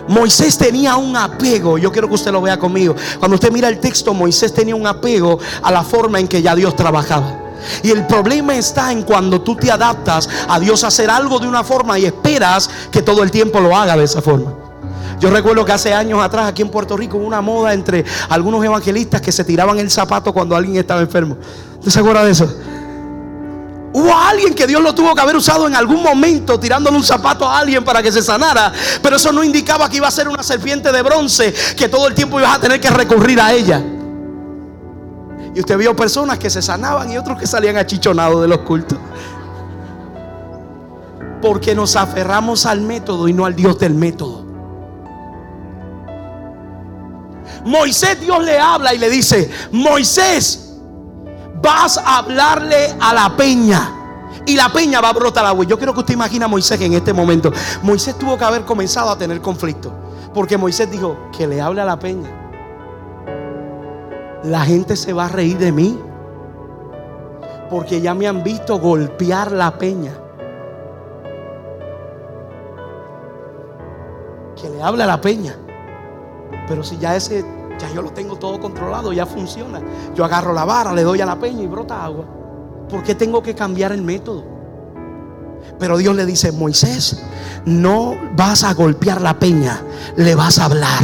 Moisés 0.09 0.57
tenía 0.57 0.95
un 0.95 1.15
apego, 1.15 1.77
yo 1.77 1.91
quiero 1.91 2.07
que 2.07 2.15
usted 2.15 2.31
lo 2.31 2.41
vea 2.41 2.57
conmigo. 2.57 2.95
Cuando 3.19 3.35
usted 3.35 3.51
mira 3.51 3.67
el 3.67 3.79
texto, 3.79 4.11
Moisés 4.11 4.51
tenía 4.51 4.75
un 4.75 4.87
apego 4.87 5.37
a 5.61 5.71
la 5.71 5.83
forma 5.83 6.19
en 6.19 6.27
que 6.27 6.41
ya 6.41 6.55
Dios 6.55 6.75
trabajaba. 6.75 7.39
Y 7.83 7.91
el 7.91 8.07
problema 8.07 8.55
está 8.55 8.91
en 8.91 9.03
cuando 9.03 9.41
tú 9.41 9.55
te 9.55 9.71
adaptas 9.71 10.27
a 10.47 10.59
Dios 10.59 10.83
a 10.83 10.87
hacer 10.87 11.11
algo 11.11 11.37
de 11.37 11.47
una 11.47 11.63
forma 11.63 11.99
y 11.99 12.05
esperas 12.05 12.69
que 12.91 13.03
todo 13.03 13.21
el 13.21 13.29
tiempo 13.29 13.59
lo 13.59 13.75
haga 13.75 13.95
de 13.95 14.05
esa 14.05 14.19
forma. 14.19 14.51
Yo 15.19 15.29
recuerdo 15.29 15.63
que 15.63 15.73
hace 15.73 15.93
años 15.93 16.19
atrás 16.23 16.47
aquí 16.47 16.63
en 16.63 16.69
Puerto 16.69 16.97
Rico 16.97 17.17
hubo 17.17 17.27
una 17.27 17.41
moda 17.41 17.73
entre 17.73 18.03
algunos 18.29 18.65
evangelistas 18.65 19.21
que 19.21 19.31
se 19.31 19.43
tiraban 19.43 19.77
el 19.77 19.91
zapato 19.91 20.33
cuando 20.33 20.55
alguien 20.55 20.77
estaba 20.77 21.01
enfermo. 21.01 21.37
¿Usted 21.77 21.91
se 21.91 21.99
acuerda 21.99 22.23
de 22.23 22.31
eso? 22.31 22.51
Hubo 23.91 24.15
alguien 24.15 24.53
que 24.53 24.67
Dios 24.67 24.81
lo 24.83 24.93
tuvo 24.93 25.15
que 25.15 25.21
haber 25.21 25.35
usado 25.35 25.67
en 25.67 25.75
algún 25.75 26.03
momento 26.03 26.59
tirándole 26.59 26.95
un 26.95 27.03
zapato 27.03 27.47
a 27.47 27.57
alguien 27.57 27.83
para 27.83 28.03
que 28.03 28.11
se 28.11 28.21
sanara. 28.21 28.71
Pero 29.01 29.15
eso 29.15 29.31
no 29.31 29.43
indicaba 29.43 29.89
que 29.89 29.97
iba 29.97 30.07
a 30.07 30.11
ser 30.11 30.27
una 30.27 30.43
serpiente 30.43 30.91
de 30.91 31.01
bronce 31.01 31.53
que 31.75 31.89
todo 31.89 32.07
el 32.07 32.13
tiempo 32.13 32.39
ibas 32.39 32.57
a 32.57 32.59
tener 32.59 32.79
que 32.79 32.89
recurrir 32.89 33.41
a 33.41 33.51
ella. 33.51 33.81
Y 35.55 35.59
usted 35.59 35.77
vio 35.77 35.95
personas 35.95 36.37
que 36.37 36.49
se 36.49 36.61
sanaban 36.61 37.11
y 37.11 37.17
otros 37.17 37.39
que 37.39 37.47
salían 37.47 37.77
achichonados 37.77 38.41
de 38.41 38.47
los 38.47 38.59
cultos. 38.59 38.99
Porque 41.41 41.73
nos 41.73 41.95
aferramos 41.95 42.67
al 42.67 42.81
método 42.81 43.27
y 43.27 43.33
no 43.33 43.45
al 43.45 43.55
Dios 43.55 43.79
del 43.79 43.95
método. 43.95 44.45
Moisés 47.65 48.19
Dios 48.21 48.43
le 48.43 48.59
habla 48.59 48.93
y 48.93 48.99
le 48.99 49.09
dice, 49.09 49.49
Moisés, 49.71 50.68
vas 51.61 51.97
a 51.97 52.17
hablarle 52.17 52.95
a 52.99 53.13
la 53.13 53.35
peña. 53.35 53.95
Y 54.45 54.55
la 54.55 54.69
peña 54.69 55.01
va 55.01 55.09
a 55.09 55.13
brotar 55.13 55.45
agua. 55.45 55.65
Yo 55.65 55.77
quiero 55.77 55.93
que 55.93 55.99
usted 55.99 56.13
imagine 56.13 56.45
a 56.45 56.47
Moisés 56.47 56.79
en 56.81 56.93
este 56.93 57.13
momento. 57.13 57.51
Moisés 57.83 58.17
tuvo 58.17 58.37
que 58.37 58.43
haber 58.43 58.63
comenzado 58.63 59.09
a 59.09 59.17
tener 59.17 59.41
conflicto. 59.41 59.91
Porque 60.33 60.57
Moisés 60.57 60.89
dijo, 60.89 61.17
que 61.35 61.47
le 61.47 61.61
hable 61.61 61.81
a 61.81 61.85
la 61.85 61.99
peña. 61.99 62.29
La 64.43 64.61
gente 64.61 64.95
se 64.95 65.13
va 65.13 65.25
a 65.25 65.29
reír 65.29 65.57
de 65.57 65.71
mí. 65.71 65.99
Porque 67.69 68.01
ya 68.01 68.13
me 68.13 68.27
han 68.27 68.43
visto 68.43 68.79
golpear 68.79 69.51
la 69.51 69.77
peña. 69.77 70.13
Que 74.59 74.69
le 74.69 74.81
hable 74.81 75.03
a 75.03 75.07
la 75.07 75.21
peña. 75.21 75.55
Pero 76.67 76.83
si 76.83 76.97
ya 76.97 77.15
ese 77.15 77.45
ya 77.79 77.89
yo 77.93 78.01
lo 78.01 78.11
tengo 78.11 78.35
todo 78.35 78.59
controlado, 78.59 79.13
ya 79.13 79.25
funciona. 79.25 79.81
Yo 80.15 80.25
agarro 80.25 80.53
la 80.53 80.65
vara, 80.65 80.93
le 80.93 81.03
doy 81.03 81.21
a 81.21 81.25
la 81.25 81.39
peña 81.39 81.63
y 81.63 81.67
brota 81.67 82.03
agua. 82.03 82.25
¿Por 82.89 83.03
qué 83.03 83.15
tengo 83.15 83.41
que 83.41 83.55
cambiar 83.55 83.91
el 83.91 84.01
método? 84.01 84.43
Pero 85.77 85.97
Dios 85.97 86.15
le 86.15 86.25
dice, 86.25 86.51
Moisés, 86.51 87.23
no 87.65 88.15
vas 88.35 88.63
a 88.63 88.73
golpear 88.73 89.21
la 89.21 89.39
peña, 89.39 89.81
le 90.15 90.35
vas 90.35 90.59
a 90.59 90.65
hablar. 90.65 91.03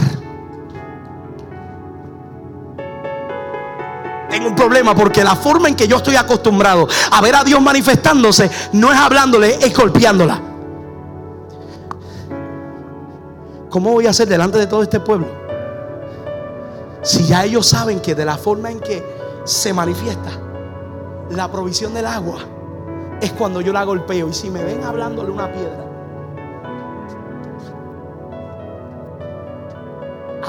Tengo 4.30 4.49
un 4.49 4.55
problema 4.55 4.93
porque 4.93 5.23
la 5.23 5.36
forma 5.36 5.69
en 5.69 5.76
que 5.76 5.88
yo 5.88 5.97
estoy 5.97 6.17
acostumbrado 6.17 6.88
a 7.11 7.21
ver 7.21 7.36
a 7.36 7.43
Dios 7.43 7.61
manifestándose 7.61 8.49
no 8.73 8.91
es 8.91 8.99
hablándole, 8.99 9.55
es 9.65 9.73
golpeándola. 9.73 10.41
¿Cómo 13.69 13.91
voy 13.91 14.07
a 14.07 14.09
hacer 14.09 14.28
delante 14.28 14.57
de 14.57 14.67
todo 14.67 14.84
este 14.84 14.99
pueblo? 14.99 15.45
Si 17.06 17.24
ya 17.28 17.45
ellos 17.45 17.68
saben 17.68 17.99
que 17.99 18.16
de 18.16 18.26
la 18.26 18.36
forma 18.36 18.72
en 18.72 18.80
que 18.80 19.06
se 19.43 19.72
manifiesta 19.74 20.32
la 21.30 21.51
provisión 21.51 21.93
del 21.93 22.08
agua 22.08 22.39
es 23.22 23.32
cuando 23.34 23.62
yo 23.62 23.72
la 23.72 23.84
golpeo. 23.84 24.28
Y 24.28 24.34
si 24.34 24.49
me 24.49 24.64
ven 24.64 24.84
hablándole 24.84 25.30
una 25.30 25.51
piedra, 25.51 25.86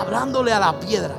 hablándole 0.01 0.55
a 0.55 0.59
la 0.59 0.81
piedra, 0.81 1.15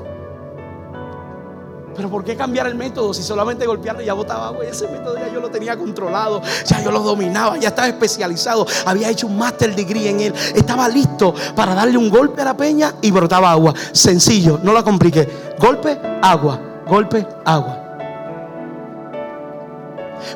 pero 1.97 2.11
¿por 2.11 2.23
qué 2.23 2.37
cambiar 2.37 2.67
el 2.67 2.75
método 2.75 3.11
si 3.11 3.23
solamente 3.23 3.65
golpearle 3.65 4.05
ya 4.05 4.13
botaba 4.13 4.49
agua? 4.49 4.63
Ese 4.63 4.87
método 4.87 5.17
ya 5.17 5.33
yo 5.33 5.41
lo 5.41 5.49
tenía 5.49 5.75
controlado, 5.75 6.43
ya 6.63 6.79
yo 6.83 6.91
lo 6.91 6.99
dominaba, 6.99 7.57
ya 7.57 7.69
estaba 7.69 7.87
especializado, 7.87 8.67
había 8.85 9.09
hecho 9.09 9.25
un 9.25 9.35
master 9.35 9.75
degree 9.75 10.07
en 10.07 10.19
él, 10.19 10.33
estaba 10.53 10.87
listo 10.87 11.33
para 11.55 11.73
darle 11.73 11.97
un 11.97 12.11
golpe 12.11 12.43
a 12.43 12.45
la 12.45 12.55
peña 12.55 12.93
y 13.01 13.09
brotaba 13.09 13.51
agua. 13.51 13.73
Sencillo, 13.93 14.59
no 14.61 14.73
la 14.73 14.83
compliqué. 14.83 15.27
Golpe, 15.57 15.99
agua, 16.21 16.61
golpe, 16.87 17.27
agua. 17.43 17.83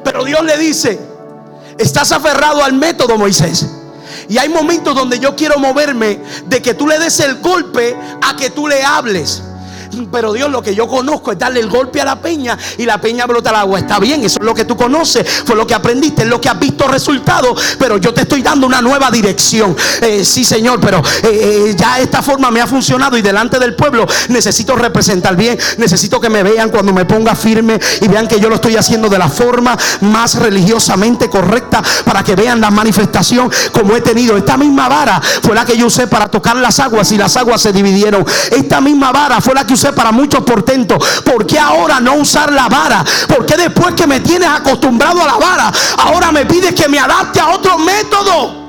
Pero 0.04 0.24
Dios 0.24 0.44
le 0.44 0.58
dice, 0.58 1.00
estás 1.78 2.12
aferrado 2.12 2.64
al 2.64 2.74
método, 2.74 3.20
Moisés. 3.20 3.70
Y 4.28 4.40
hay 4.40 4.50
momentos 4.50 4.96
donde 4.96 5.20
yo 5.20 5.36
quiero 5.36 5.60
moverme 5.60 6.22
de 6.48 6.60
que 6.60 6.74
tú 6.74 6.88
le 6.88 6.98
des 6.98 7.20
el 7.20 7.40
golpe 7.40 7.96
a 8.20 8.36
que 8.36 8.50
tú 8.50 8.68
le 8.68 8.82
hables. 8.84 9.44
Pero 10.12 10.34
Dios, 10.34 10.50
lo 10.50 10.62
que 10.62 10.76
yo 10.76 10.88
conozco 10.88 11.32
es 11.32 11.40
darle 11.40 11.60
el 11.60 11.70
golpe 11.70 12.02
a 12.02 12.06
la 12.06 12.22
peña 12.22 12.58
y 12.78 12.86
la 12.86 13.00
peña 13.00 13.26
brota 13.26 13.50
el 13.50 13.58
agua. 13.58 13.80
Está 13.80 14.00
bien, 14.00 14.24
eso 14.24 14.40
es 14.40 14.46
lo 14.46 14.54
que 14.54 14.66
tú 14.66 14.76
conoces, 14.76 15.44
fue 15.46 15.56
lo 15.56 15.68
que 15.68 15.74
aprendiste, 15.74 16.24
es 16.24 16.28
lo 16.28 16.40
que 16.40 16.50
has 16.50 16.60
visto 16.60 16.88
resultado. 16.88 17.56
Pero 17.78 17.98
yo 17.98 18.14
te 18.14 18.22
estoy 18.22 18.42
dando 18.42 18.68
una 18.68 18.82
nueva 18.82 19.12
dirección. 19.12 19.76
Eh, 20.02 20.24
sí, 20.26 20.44
Señor, 20.44 20.80
pero 20.80 21.00
eh, 21.00 21.70
eh, 21.70 21.76
ya 21.78 22.00
esta 22.00 22.22
forma 22.22 22.52
me 22.52 22.62
ha 22.62 22.68
funcionado 22.68 23.18
y 23.18 23.22
delante 23.22 23.60
del 23.60 23.76
pueblo 23.76 24.06
necesito 24.30 24.76
representar 24.76 25.36
bien. 25.36 25.58
Necesito 25.78 26.20
que 26.20 26.30
me 26.30 26.44
vean 26.44 26.70
cuando 26.70 26.94
me 26.94 27.06
ponga 27.06 27.36
firme 27.36 27.80
y 28.02 28.08
vean 28.08 28.28
que 28.28 28.40
yo 28.40 28.50
lo 28.50 28.56
estoy 28.56 28.78
haciendo 28.78 29.10
de 29.10 29.18
la 29.18 29.30
forma 29.30 29.78
más 30.02 30.36
religiosamente 30.36 31.30
correcta 31.30 31.84
para 32.06 32.24
que 32.24 32.36
vean 32.36 32.62
la 32.62 32.72
manifestación 32.72 33.50
como 33.72 33.96
he 33.96 34.02
tenido. 34.02 34.38
Esta 34.38 34.58
misma 34.58 34.88
vara 34.88 35.22
fue 35.42 35.56
la 35.56 35.66
que 35.66 35.78
yo 35.78 35.88
usé 35.88 36.08
para 36.08 36.28
tocar 36.30 36.56
las 36.56 36.80
aguas 36.80 37.12
y 37.12 37.18
las 37.18 37.36
aguas 37.38 37.62
se 37.62 37.72
dividieron. 37.72 38.26
Esta 38.52 38.82
misma 38.82 39.12
vara 39.12 39.42
fue 39.42 39.54
la 39.54 39.66
que 39.66 39.74
usé 39.74 39.81
para 39.92 40.12
muchos 40.12 40.44
portentos. 40.44 41.22
¿Por 41.22 41.46
qué 41.46 41.58
ahora 41.60 42.00
no 42.00 42.16
usar 42.16 42.52
la 42.52 42.68
vara? 42.68 43.04
¿Por 43.28 43.46
qué 43.46 43.58
después 43.58 43.96
que 43.96 44.06
me 44.06 44.20
tienes 44.20 44.48
acostumbrado 44.48 45.22
a 45.22 45.26
la 45.26 45.38
vara, 45.38 45.72
ahora 45.98 46.32
me 46.32 46.46
pides 46.46 46.74
que 46.74 46.88
me 46.88 47.00
adapte 47.00 47.40
a 47.40 47.50
otro 47.50 47.78
método? 47.80 48.62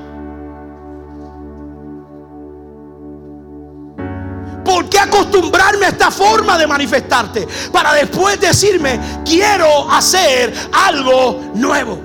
¿Por 4.65 4.89
qué 4.89 4.99
acostumbrarme 4.99 5.87
a 5.87 5.89
esta 5.91 6.11
forma 6.11 6.57
de 6.57 6.67
manifestarte? 6.67 7.47
Para 7.71 7.93
después 7.95 8.41
decirme, 8.41 9.23
quiero 9.25 9.91
hacer 9.91 10.55
algo 10.73 11.53
nuevo. 11.55 11.99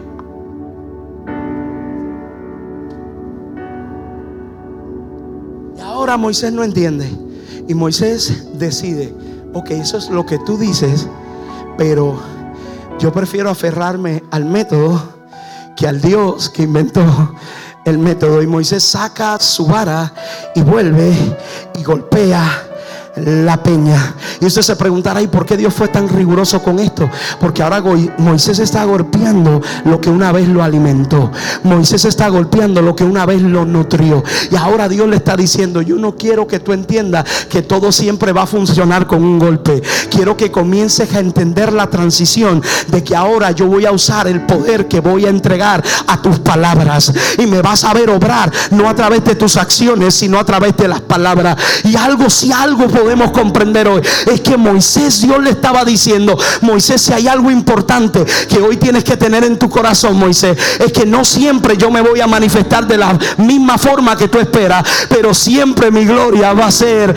Y 5.78 5.82
ahora 5.82 6.18
Moisés 6.18 6.52
no 6.52 6.64
entiende. 6.64 7.27
Y 7.68 7.74
Moisés 7.74 8.48
decide, 8.54 9.14
ok, 9.54 9.72
eso 9.72 9.98
es 9.98 10.10
lo 10.10 10.26
que 10.26 10.40
tú 10.40 10.58
dices, 10.58 11.08
pero 11.78 12.20
yo 13.00 13.12
prefiero 13.12 13.50
aferrarme 13.50 14.24
al 14.32 14.46
método 14.46 15.02
que 15.76 15.88
al 15.88 16.02
Dios 16.02 16.50
que 16.50 16.64
inventó 16.64 17.04
el 17.86 17.98
método. 17.98 18.42
Y 18.42 18.48
Moisés 18.48 18.84
saca 18.84 19.40
su 19.40 19.66
vara 19.66 20.14
y 20.56 20.62
vuelve 20.62 21.14
y 21.76 21.84
golpea 21.84 22.67
la 23.26 23.62
peña. 23.62 24.16
Y 24.40 24.46
usted 24.46 24.62
se 24.62 24.76
preguntará, 24.76 25.22
¿y 25.22 25.28
por 25.28 25.46
qué 25.46 25.58
Dios 25.58 25.74
fue 25.74 25.88
tan 25.88 26.08
riguroso 26.08 26.62
con 26.62 26.80
esto? 26.80 27.10
Porque 27.40 27.64
ahora 27.64 27.84
Moisés 28.18 28.60
está 28.60 28.84
golpeando 28.86 29.62
lo 29.86 30.00
que 30.00 30.10
una 30.10 30.32
vez 30.32 30.48
lo 30.48 30.64
alimentó. 30.64 31.32
Moisés 31.64 32.06
está 32.06 32.30
golpeando 32.30 32.82
lo 32.82 32.96
que 32.96 33.04
una 33.04 33.26
vez 33.26 33.42
lo 33.42 33.66
nutrió. 33.66 34.24
Y 34.52 34.56
ahora 34.56 34.88
Dios 34.88 35.08
le 35.08 35.18
está 35.18 35.36
diciendo, 35.36 35.82
yo 35.82 35.96
no 35.96 36.16
quiero 36.16 36.48
que 36.48 36.60
tú 36.60 36.74
entiendas 36.74 37.26
que 37.50 37.62
todo 37.62 37.92
siempre 37.92 38.32
va 38.32 38.44
a 38.44 38.48
funcionar 38.48 39.08
con 39.08 39.24
un 39.24 39.40
golpe. 39.40 39.82
Quiero 40.10 40.38
que 40.38 40.52
comiences 40.52 41.14
a 41.14 41.20
entender 41.20 41.74
la 41.74 41.90
transición 41.90 42.62
de 42.88 43.04
que 43.04 43.16
ahora 43.16 43.52
yo 43.52 43.68
voy 43.68 43.86
a 43.86 43.92
usar 43.92 44.28
el 44.28 44.46
poder 44.46 44.88
que 44.88 45.00
voy 45.00 45.26
a 45.26 45.30
entregar 45.30 45.84
a 46.08 46.22
tus 46.22 46.40
palabras. 46.40 47.12
Y 47.38 47.46
me 47.48 47.62
vas 47.62 47.84
a 47.84 47.94
ver 47.94 48.10
obrar, 48.10 48.52
no 48.72 48.88
a 48.88 48.96
través 48.96 49.24
de 49.24 49.36
tus 49.36 49.58
acciones, 49.58 50.16
sino 50.16 50.40
a 50.40 50.46
través 50.46 50.76
de 50.78 50.88
las 50.88 51.02
palabras. 51.02 51.58
Y 51.84 51.96
algo, 51.96 52.30
si 52.30 52.52
algo 52.52 52.88
podemos 53.08 53.32
comprender 53.32 53.88
hoy 53.88 54.02
es 54.26 54.42
que 54.42 54.58
Moisés, 54.58 55.22
Dios 55.22 55.42
le 55.42 55.52
estaba 55.52 55.86
diciendo, 55.86 56.38
Moisés, 56.60 57.02
si 57.02 57.14
hay 57.14 57.30
algo 57.30 57.50
importante 57.50 58.26
que 58.50 58.58
hoy 58.58 58.76
tienes 58.76 59.06
que 59.06 59.16
tener 59.16 59.46
en 59.46 59.58
tu 59.58 59.70
corazón, 59.70 60.18
Moisés, 60.18 60.58
es 60.86 60.92
que 60.92 61.06
no 61.06 61.24
siempre 61.24 61.78
yo 61.78 61.90
me 61.90 62.02
voy 62.02 62.20
a 62.20 62.28
manifestar 62.28 62.86
de 62.86 62.98
la 62.98 63.18
misma 63.38 63.78
forma 63.78 64.18
que 64.18 64.28
tú 64.28 64.40
esperas, 64.40 64.84
pero 65.08 65.34
siempre 65.34 65.90
mi 65.90 66.04
gloria 66.04 66.52
va 66.52 66.66
a 66.66 66.72
ser 66.72 67.16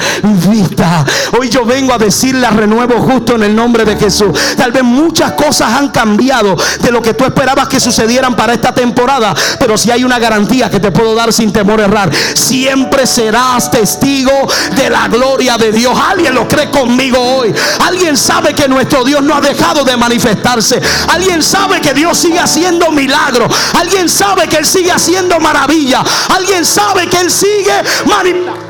vista. 0.48 1.04
Hoy 1.36 1.48
yo 1.48 1.64
vengo 1.64 1.92
a 1.92 1.98
decirle 1.98 2.46
a 2.46 2.50
renuevo 2.50 3.00
justo 3.00 3.34
en 3.34 3.42
el 3.42 3.56
nombre 3.56 3.84
de 3.84 3.96
Jesús. 3.96 4.28
Tal 4.56 4.70
vez 4.70 4.84
muchas 4.84 5.32
cosas 5.32 5.72
han 5.72 5.88
cambiado 5.88 6.54
de 6.82 6.92
lo 6.92 7.02
que 7.02 7.14
tú 7.14 7.24
esperabas 7.24 7.66
que 7.66 7.80
sucedieran 7.80 8.36
para 8.36 8.54
esta 8.54 8.72
temporada, 8.72 9.34
pero 9.58 9.76
si 9.76 9.90
hay 9.90 10.04
una 10.04 10.20
garantía 10.20 10.70
que 10.70 10.78
te 10.78 10.92
puedo 10.92 11.16
dar 11.16 11.32
sin 11.32 11.52
temor 11.52 11.80
a 11.80 11.86
errar, 11.86 12.12
siempre 12.34 13.08
serás 13.08 13.72
testigo 13.72 14.30
de 14.76 14.88
la 14.88 15.08
gloria 15.08 15.58
de 15.58 15.72
Dios. 15.72 15.79
Alguien 15.86 16.34
lo 16.34 16.46
cree 16.46 16.70
conmigo 16.70 17.18
hoy. 17.18 17.54
Alguien 17.80 18.16
sabe 18.16 18.54
que 18.54 18.68
nuestro 18.68 19.04
Dios 19.04 19.22
no 19.22 19.34
ha 19.34 19.40
dejado 19.40 19.84
de 19.84 19.96
manifestarse. 19.96 20.80
Alguien 21.08 21.42
sabe 21.42 21.80
que 21.80 21.94
Dios 21.94 22.18
sigue 22.18 22.38
haciendo 22.38 22.90
milagros. 22.90 23.52
Alguien 23.74 24.08
sabe 24.08 24.48
que 24.48 24.56
Él 24.56 24.66
sigue 24.66 24.92
haciendo 24.92 25.40
maravilla. 25.40 26.04
Alguien 26.28 26.64
sabe 26.64 27.08
que 27.08 27.20
Él 27.20 27.30
sigue 27.30 27.72
manifestando. 28.06 28.69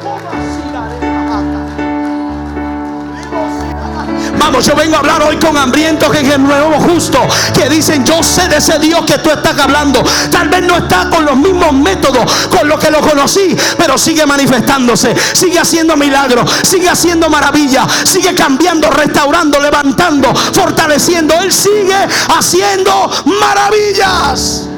Vamos, 4.40 4.64
yo 4.64 4.74
vengo 4.74 4.96
a 4.96 5.00
hablar 5.00 5.22
hoy 5.22 5.36
con 5.36 5.54
hambrientos 5.54 6.16
en 6.16 6.32
el 6.32 6.42
nuevo 6.42 6.80
justo 6.80 7.18
que 7.52 7.68
dicen, 7.68 8.06
yo 8.06 8.22
sé 8.22 8.48
de 8.48 8.56
ese 8.56 8.78
Dios 8.78 9.02
que 9.04 9.18
tú 9.18 9.30
estás 9.30 9.56
hablando. 9.58 10.02
Tal 10.30 10.48
vez 10.48 10.62
no 10.62 10.78
está 10.78 11.10
con 11.10 11.26
los 11.26 11.36
mismos 11.36 11.74
métodos 11.74 12.48
con 12.48 12.66
los 12.66 12.80
que 12.80 12.90
lo 12.90 13.02
conocí, 13.02 13.54
pero 13.76 13.98
sigue 13.98 14.24
manifestándose, 14.24 15.14
sigue 15.34 15.58
haciendo 15.58 15.94
milagros, 15.94 16.50
sigue 16.62 16.88
haciendo 16.88 17.28
maravillas, 17.28 17.86
sigue 18.04 18.34
cambiando, 18.34 18.90
restaurando, 18.90 19.60
levantando, 19.60 20.34
fortaleciendo. 20.34 21.34
Él 21.34 21.52
sigue 21.52 21.96
haciendo 22.34 23.10
maravillas. 23.26 24.68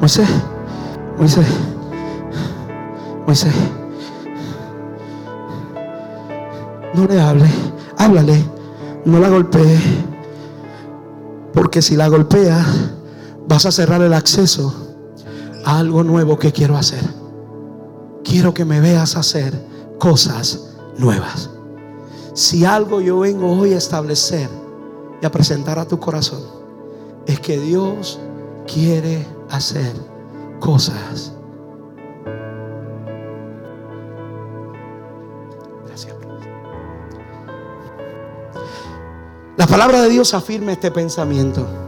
Moisés, 0.00 0.28
Moisés. 1.18 1.75
Moisés, 3.26 3.52
no 6.94 7.06
le 7.06 7.20
hable, 7.20 7.46
háblale, 7.98 8.44
no 9.04 9.18
la 9.18 9.28
golpee, 9.28 9.78
porque 11.52 11.82
si 11.82 11.96
la 11.96 12.08
golpea, 12.08 12.64
vas 13.48 13.66
a 13.66 13.72
cerrar 13.72 14.00
el 14.02 14.12
acceso 14.12 14.72
a 15.64 15.78
algo 15.78 16.04
nuevo 16.04 16.38
que 16.38 16.52
quiero 16.52 16.76
hacer. 16.76 17.02
Quiero 18.22 18.54
que 18.54 18.64
me 18.64 18.80
veas 18.80 19.16
hacer 19.16 19.60
cosas 19.98 20.76
nuevas. 20.98 21.50
Si 22.34 22.64
algo 22.64 23.00
yo 23.00 23.20
vengo 23.20 23.50
hoy 23.50 23.72
a 23.72 23.78
establecer 23.78 24.48
y 25.20 25.26
a 25.26 25.30
presentar 25.30 25.78
a 25.78 25.86
tu 25.86 25.98
corazón, 25.98 26.42
es 27.26 27.40
que 27.40 27.58
Dios 27.58 28.20
quiere 28.66 29.26
hacer 29.50 29.92
cosas 30.60 31.32
La 39.56 39.66
palabra 39.66 40.02
de 40.02 40.10
Dios 40.10 40.34
afirma 40.34 40.72
este 40.72 40.90
pensamiento. 40.90 41.85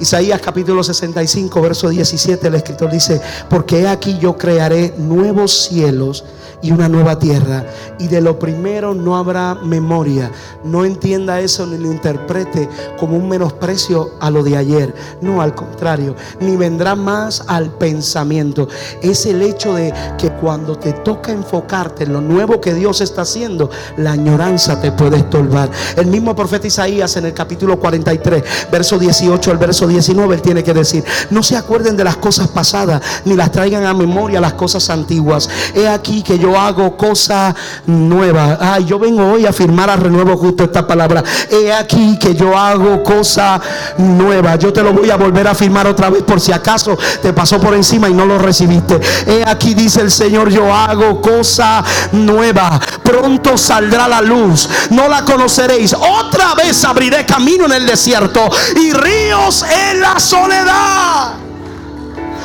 Isaías 0.00 0.40
capítulo 0.40 0.82
65, 0.82 1.60
verso 1.60 1.90
17, 1.90 2.48
el 2.48 2.54
escritor 2.54 2.90
dice, 2.90 3.20
porque 3.50 3.86
aquí 3.86 4.18
yo 4.18 4.36
crearé 4.36 4.94
nuevos 4.96 5.52
cielos 5.52 6.24
y 6.62 6.72
una 6.72 6.88
nueva 6.88 7.18
tierra. 7.18 7.66
Y 7.98 8.08
de 8.08 8.20
lo 8.20 8.38
primero 8.38 8.94
no 8.94 9.16
habrá 9.16 9.54
memoria. 9.54 10.30
No 10.64 10.84
entienda 10.84 11.40
eso 11.40 11.66
ni 11.66 11.78
lo 11.78 11.90
interprete 11.90 12.68
como 12.98 13.16
un 13.16 13.28
menosprecio 13.28 14.12
a 14.20 14.30
lo 14.30 14.42
de 14.42 14.56
ayer. 14.56 14.94
No, 15.20 15.40
al 15.40 15.54
contrario. 15.54 16.16
Ni 16.40 16.56
vendrá 16.56 16.94
más 16.94 17.42
al 17.46 17.70
pensamiento. 17.70 18.68
Es 19.02 19.26
el 19.26 19.42
hecho 19.42 19.74
de 19.74 19.92
que 20.18 20.30
cuando 20.32 20.76
te 20.76 20.92
toca 20.92 21.32
enfocarte 21.32 22.04
en 22.04 22.12
lo 22.12 22.20
nuevo 22.20 22.60
que 22.60 22.74
Dios 22.74 23.00
está 23.00 23.22
haciendo, 23.22 23.70
la 23.96 24.12
añoranza 24.12 24.80
te 24.80 24.92
puede 24.92 25.18
estorbar. 25.18 25.70
El 25.96 26.06
mismo 26.06 26.34
profeta 26.34 26.66
Isaías 26.66 27.16
en 27.16 27.26
el 27.26 27.34
capítulo 27.34 27.78
43, 27.78 28.68
verso 28.70 28.98
18 28.98 29.50
al 29.50 29.58
verso 29.58 29.86
19, 29.90 30.34
él 30.34 30.42
tiene 30.42 30.64
que 30.64 30.72
decir, 30.72 31.04
no 31.30 31.42
se 31.42 31.56
acuerden 31.56 31.96
de 31.96 32.04
las 32.04 32.16
cosas 32.16 32.48
pasadas, 32.48 33.02
ni 33.24 33.34
las 33.34 33.52
traigan 33.52 33.84
a 33.84 33.94
memoria 33.94 34.40
las 34.40 34.54
cosas 34.54 34.88
antiguas. 34.90 35.48
He 35.74 35.88
aquí 35.88 36.22
que 36.22 36.38
yo 36.38 36.58
hago 36.58 36.96
cosa 36.96 37.54
nueva. 37.86 38.58
Ay, 38.60 38.84
yo 38.84 38.98
vengo 38.98 39.32
hoy 39.32 39.46
a 39.46 39.50
afirmar 39.50 39.90
a 39.90 39.96
renuevo 39.96 40.36
justo 40.36 40.64
esta 40.64 40.86
palabra. 40.86 41.22
He 41.50 41.72
aquí 41.72 42.18
que 42.18 42.34
yo 42.34 42.56
hago 42.56 43.02
cosa 43.02 43.60
nueva. 43.98 44.56
Yo 44.56 44.72
te 44.72 44.82
lo 44.82 44.92
voy 44.92 45.10
a 45.10 45.16
volver 45.16 45.46
a 45.48 45.52
afirmar 45.52 45.86
otra 45.86 46.10
vez 46.10 46.22
por 46.22 46.40
si 46.40 46.52
acaso 46.52 46.96
te 47.22 47.32
pasó 47.32 47.60
por 47.60 47.74
encima 47.74 48.08
y 48.08 48.14
no 48.14 48.26
lo 48.26 48.38
recibiste. 48.38 49.00
He 49.26 49.44
aquí 49.46 49.74
dice 49.74 50.00
el 50.00 50.10
Señor, 50.10 50.50
yo 50.50 50.72
hago 50.72 51.20
cosa 51.20 51.84
nueva. 52.12 52.80
Pronto 53.02 53.58
saldrá 53.58 54.08
la 54.08 54.20
luz. 54.20 54.68
No 54.90 55.08
la 55.08 55.24
conoceréis. 55.24 55.94
Otra 55.94 56.54
vez 56.54 56.84
abriré 56.84 57.26
camino 57.26 57.66
en 57.66 57.72
el 57.72 57.86
desierto 57.86 58.48
y 58.76 58.92
ríos 58.92 59.62
en 59.62 59.79
la 59.96 60.18
soledad. 60.18 61.34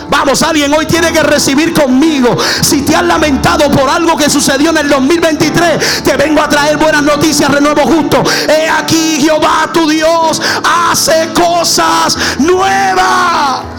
Vamos, 0.10 0.42
alguien 0.44 0.74
hoy 0.74 0.86
tiene 0.86 1.12
que 1.12 1.24
recibir 1.24 1.74
conmigo. 1.74 2.38
Si 2.62 2.82
te 2.84 2.96
has 2.96 3.04
lamentado 3.04 3.70
por 3.72 3.90
algo 3.90 4.16
que 4.16 4.30
sucedió 4.30 4.70
en 4.70 4.78
el 4.78 4.90
2023, 4.90 6.04
te 6.04 6.16
vengo 6.16 6.42
a 6.42 6.50
traer 6.50 6.78
buenas 6.78 7.04
noticias, 7.04 7.50
renuevo 7.50 7.82
justo. 7.82 8.24
He 8.48 8.70
aquí 8.70 9.20
Jehová 9.22 9.70
tu 9.74 9.90
Dios 9.90 10.42
hace 10.64 11.30
cosas 11.34 12.18
nuevas. 12.40 13.75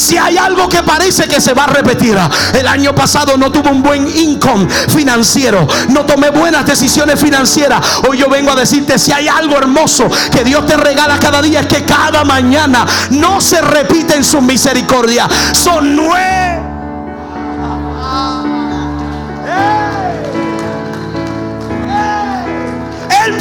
Si 0.00 0.16
hay 0.16 0.38
algo 0.38 0.66
que 0.66 0.82
parece 0.82 1.28
que 1.28 1.42
se 1.42 1.52
va 1.52 1.64
a 1.64 1.66
repetir, 1.66 2.16
el 2.54 2.66
año 2.66 2.94
pasado 2.94 3.36
no 3.36 3.52
tuve 3.52 3.68
un 3.68 3.82
buen 3.82 4.08
income 4.08 4.66
financiero, 4.88 5.68
no 5.90 6.06
tomé 6.06 6.30
buenas 6.30 6.64
decisiones 6.64 7.20
financieras. 7.20 7.80
Hoy 8.08 8.16
yo 8.16 8.30
vengo 8.30 8.50
a 8.50 8.56
decirte 8.56 8.98
si 8.98 9.12
hay 9.12 9.28
algo 9.28 9.58
hermoso 9.58 10.08
que 10.32 10.42
Dios 10.42 10.64
te 10.64 10.78
regala 10.78 11.18
cada 11.18 11.42
día 11.42 11.60
es 11.60 11.66
que 11.66 11.84
cada 11.84 12.24
mañana 12.24 12.86
no 13.10 13.42
se 13.42 13.60
repite 13.60 14.16
en 14.16 14.24
su 14.24 14.40
misericordia, 14.40 15.28
son 15.52 15.94
nueve 15.94 16.69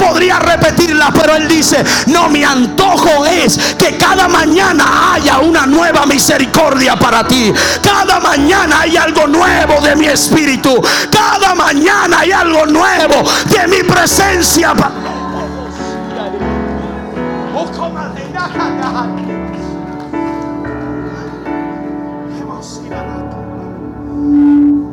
podría 0.10 0.40
repetirla, 0.40 1.12
pero 1.14 1.36
él 1.36 1.48
dice, 1.48 1.84
no, 2.08 2.30
mi 2.30 2.44
antojo 2.44 3.26
es 3.26 3.58
que 3.78 3.96
cada 3.98 4.28
mañana 4.28 5.14
haya 5.14 5.40
una 5.40 5.66
nueva 5.66 6.06
misericordia 6.06 6.96
para 6.96 7.28
ti. 7.28 7.54
Cada 7.82 8.20
mañana 8.20 8.82
hay 8.82 8.98
algo 8.98 9.28
nuevo 9.28 9.80
de 9.82 9.96
mi 9.96 10.08
espíritu. 10.08 10.82
Cada 11.12 11.54
mañana 11.54 12.20
hay 12.20 12.32
algo 12.32 12.66
nuevo 12.66 13.24
de 13.50 13.68
mi 13.68 13.84
presencia. 13.84 14.74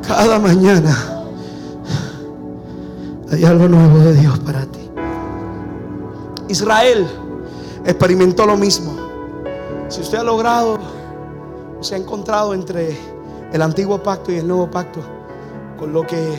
Cada 0.07 0.39
mañana 0.39 0.97
hay 3.33 3.45
algo 3.45 3.69
nuevo 3.69 3.99
de 3.99 4.15
Dios 4.15 4.39
para 4.41 4.65
ti. 4.67 4.86
Israel 6.49 7.07
experimentó 7.85 8.47
lo 8.47 8.57
mismo. 8.57 8.95
Si 9.89 10.01
usted 10.01 10.19
ha 10.19 10.25
logrado 10.25 10.79
se 11.81 11.95
ha 11.95 11.99
encontrado 11.99 12.55
entre 12.55 12.97
el 13.53 13.63
antiguo 13.63 14.03
pacto 14.03 14.33
y 14.33 14.37
el 14.37 14.49
nuevo 14.49 14.71
pacto, 14.71 15.01
con 15.79 15.93
lo 15.93 16.07
que 16.07 16.39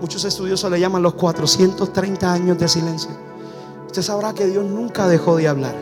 muchos 0.00 0.24
estudiosos 0.24 0.70
le 0.70 0.80
llaman 0.80 1.02
los 1.02 1.14
430 1.14 2.32
años 2.32 2.58
de 2.58 2.68
silencio, 2.68 3.10
usted 3.86 4.02
sabrá 4.02 4.34
que 4.34 4.46
Dios 4.46 4.64
nunca 4.64 5.08
dejó 5.08 5.36
de 5.36 5.48
hablar. 5.48 5.74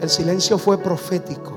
El 0.00 0.10
silencio 0.10 0.58
fue 0.58 0.78
profético. 0.78 1.56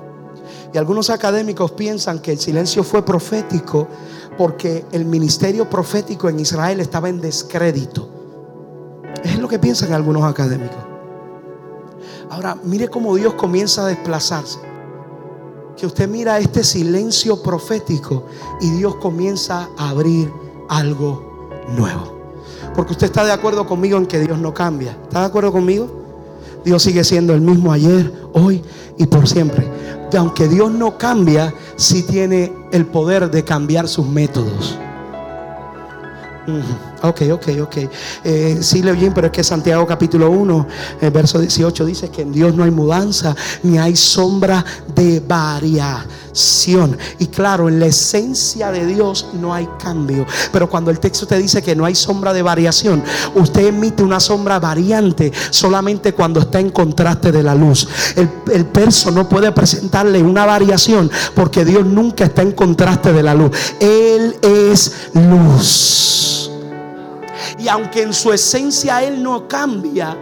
Y 0.73 0.77
algunos 0.77 1.09
académicos 1.09 1.71
piensan 1.71 2.19
que 2.19 2.33
el 2.33 2.39
silencio 2.39 2.83
fue 2.83 3.03
profético 3.03 3.87
porque 4.37 4.85
el 4.91 5.03
ministerio 5.03 5.69
profético 5.69 6.29
en 6.29 6.39
Israel 6.39 6.79
estaba 6.79 7.09
en 7.09 7.19
descrédito. 7.19 8.07
Es 9.23 9.37
lo 9.37 9.47
que 9.47 9.59
piensan 9.59 9.91
algunos 9.91 10.23
académicos. 10.23 10.77
Ahora, 12.29 12.57
mire 12.63 12.87
cómo 12.87 13.15
Dios 13.15 13.33
comienza 13.33 13.83
a 13.83 13.87
desplazarse. 13.87 14.59
Que 15.75 15.85
usted 15.85 16.07
mira 16.07 16.39
este 16.39 16.63
silencio 16.63 17.41
profético 17.41 18.25
y 18.61 18.69
Dios 18.71 18.95
comienza 18.95 19.69
a 19.77 19.89
abrir 19.89 20.31
algo 20.67 21.49
nuevo. 21.75 22.19
Porque 22.75 22.93
usted 22.93 23.07
está 23.07 23.25
de 23.25 23.31
acuerdo 23.31 23.65
conmigo 23.65 23.97
en 23.97 24.05
que 24.05 24.19
Dios 24.19 24.37
no 24.37 24.53
cambia. 24.53 24.97
¿Está 25.03 25.21
de 25.21 25.25
acuerdo 25.25 25.51
conmigo? 25.51 25.89
Dios 26.63 26.83
sigue 26.83 27.03
siendo 27.03 27.33
el 27.33 27.41
mismo 27.41 27.71
ayer, 27.71 28.13
hoy 28.33 28.61
y 28.97 29.05
por 29.05 29.27
siempre. 29.27 29.67
Aunque 30.17 30.47
Dios 30.47 30.71
no 30.71 30.97
cambia, 30.97 31.53
sí 31.77 32.03
tiene 32.03 32.53
el 32.71 32.85
poder 32.85 33.31
de 33.31 33.43
cambiar 33.43 33.87
sus 33.87 34.07
métodos. 34.07 34.77
Ok, 37.01 37.21
ok, 37.31 37.47
ok. 37.61 37.77
Eh, 38.23 38.57
sí, 38.61 38.81
le 38.81 38.91
bien, 38.91 39.13
pero 39.13 39.27
es 39.27 39.33
que 39.33 39.43
Santiago 39.43 39.87
capítulo 39.87 40.29
1, 40.31 40.67
el 41.01 41.11
verso 41.11 41.39
18 41.39 41.85
dice 41.85 42.09
que 42.09 42.23
en 42.23 42.31
Dios 42.31 42.53
no 42.55 42.63
hay 42.63 42.71
mudanza, 42.71 43.35
ni 43.63 43.77
hay 43.77 43.95
sombra 43.95 44.65
de 44.95 45.21
variación. 45.25 46.97
Y 47.19 47.27
claro, 47.27 47.69
en 47.69 47.79
la 47.79 47.85
esencia 47.85 48.71
de 48.71 48.85
Dios 48.85 49.27
no 49.33 49.53
hay 49.53 49.67
cambio. 49.81 50.25
Pero 50.51 50.69
cuando 50.69 50.91
el 50.91 50.99
texto 50.99 51.25
te 51.25 51.37
dice 51.37 51.61
que 51.61 51.75
no 51.75 51.85
hay 51.85 51.95
sombra 51.95 52.33
de 52.33 52.41
variación, 52.41 53.01
usted 53.35 53.67
emite 53.67 54.03
una 54.03 54.19
sombra 54.19 54.59
variante 54.59 55.31
solamente 55.51 56.13
cuando 56.13 56.41
está 56.41 56.59
en 56.59 56.69
contraste 56.69 57.31
de 57.31 57.43
la 57.43 57.55
luz. 57.55 57.87
El, 58.15 58.29
el 58.51 58.67
no 59.13 59.29
puede 59.29 59.51
presentarle 59.51 60.21
una 60.21 60.45
variación 60.45 61.09
porque 61.33 61.63
Dios 61.63 61.85
nunca 61.85 62.25
está 62.25 62.41
en 62.41 62.51
contraste 62.51 63.13
de 63.13 63.23
la 63.23 63.33
luz. 63.33 63.51
Él 63.79 64.35
es 64.41 65.09
luz. 65.13 66.38
Y 67.57 67.67
aunque 67.67 68.03
en 68.03 68.13
su 68.13 68.31
esencia 68.31 69.03
Él 69.03 69.21
no 69.21 69.47
cambia, 69.47 70.17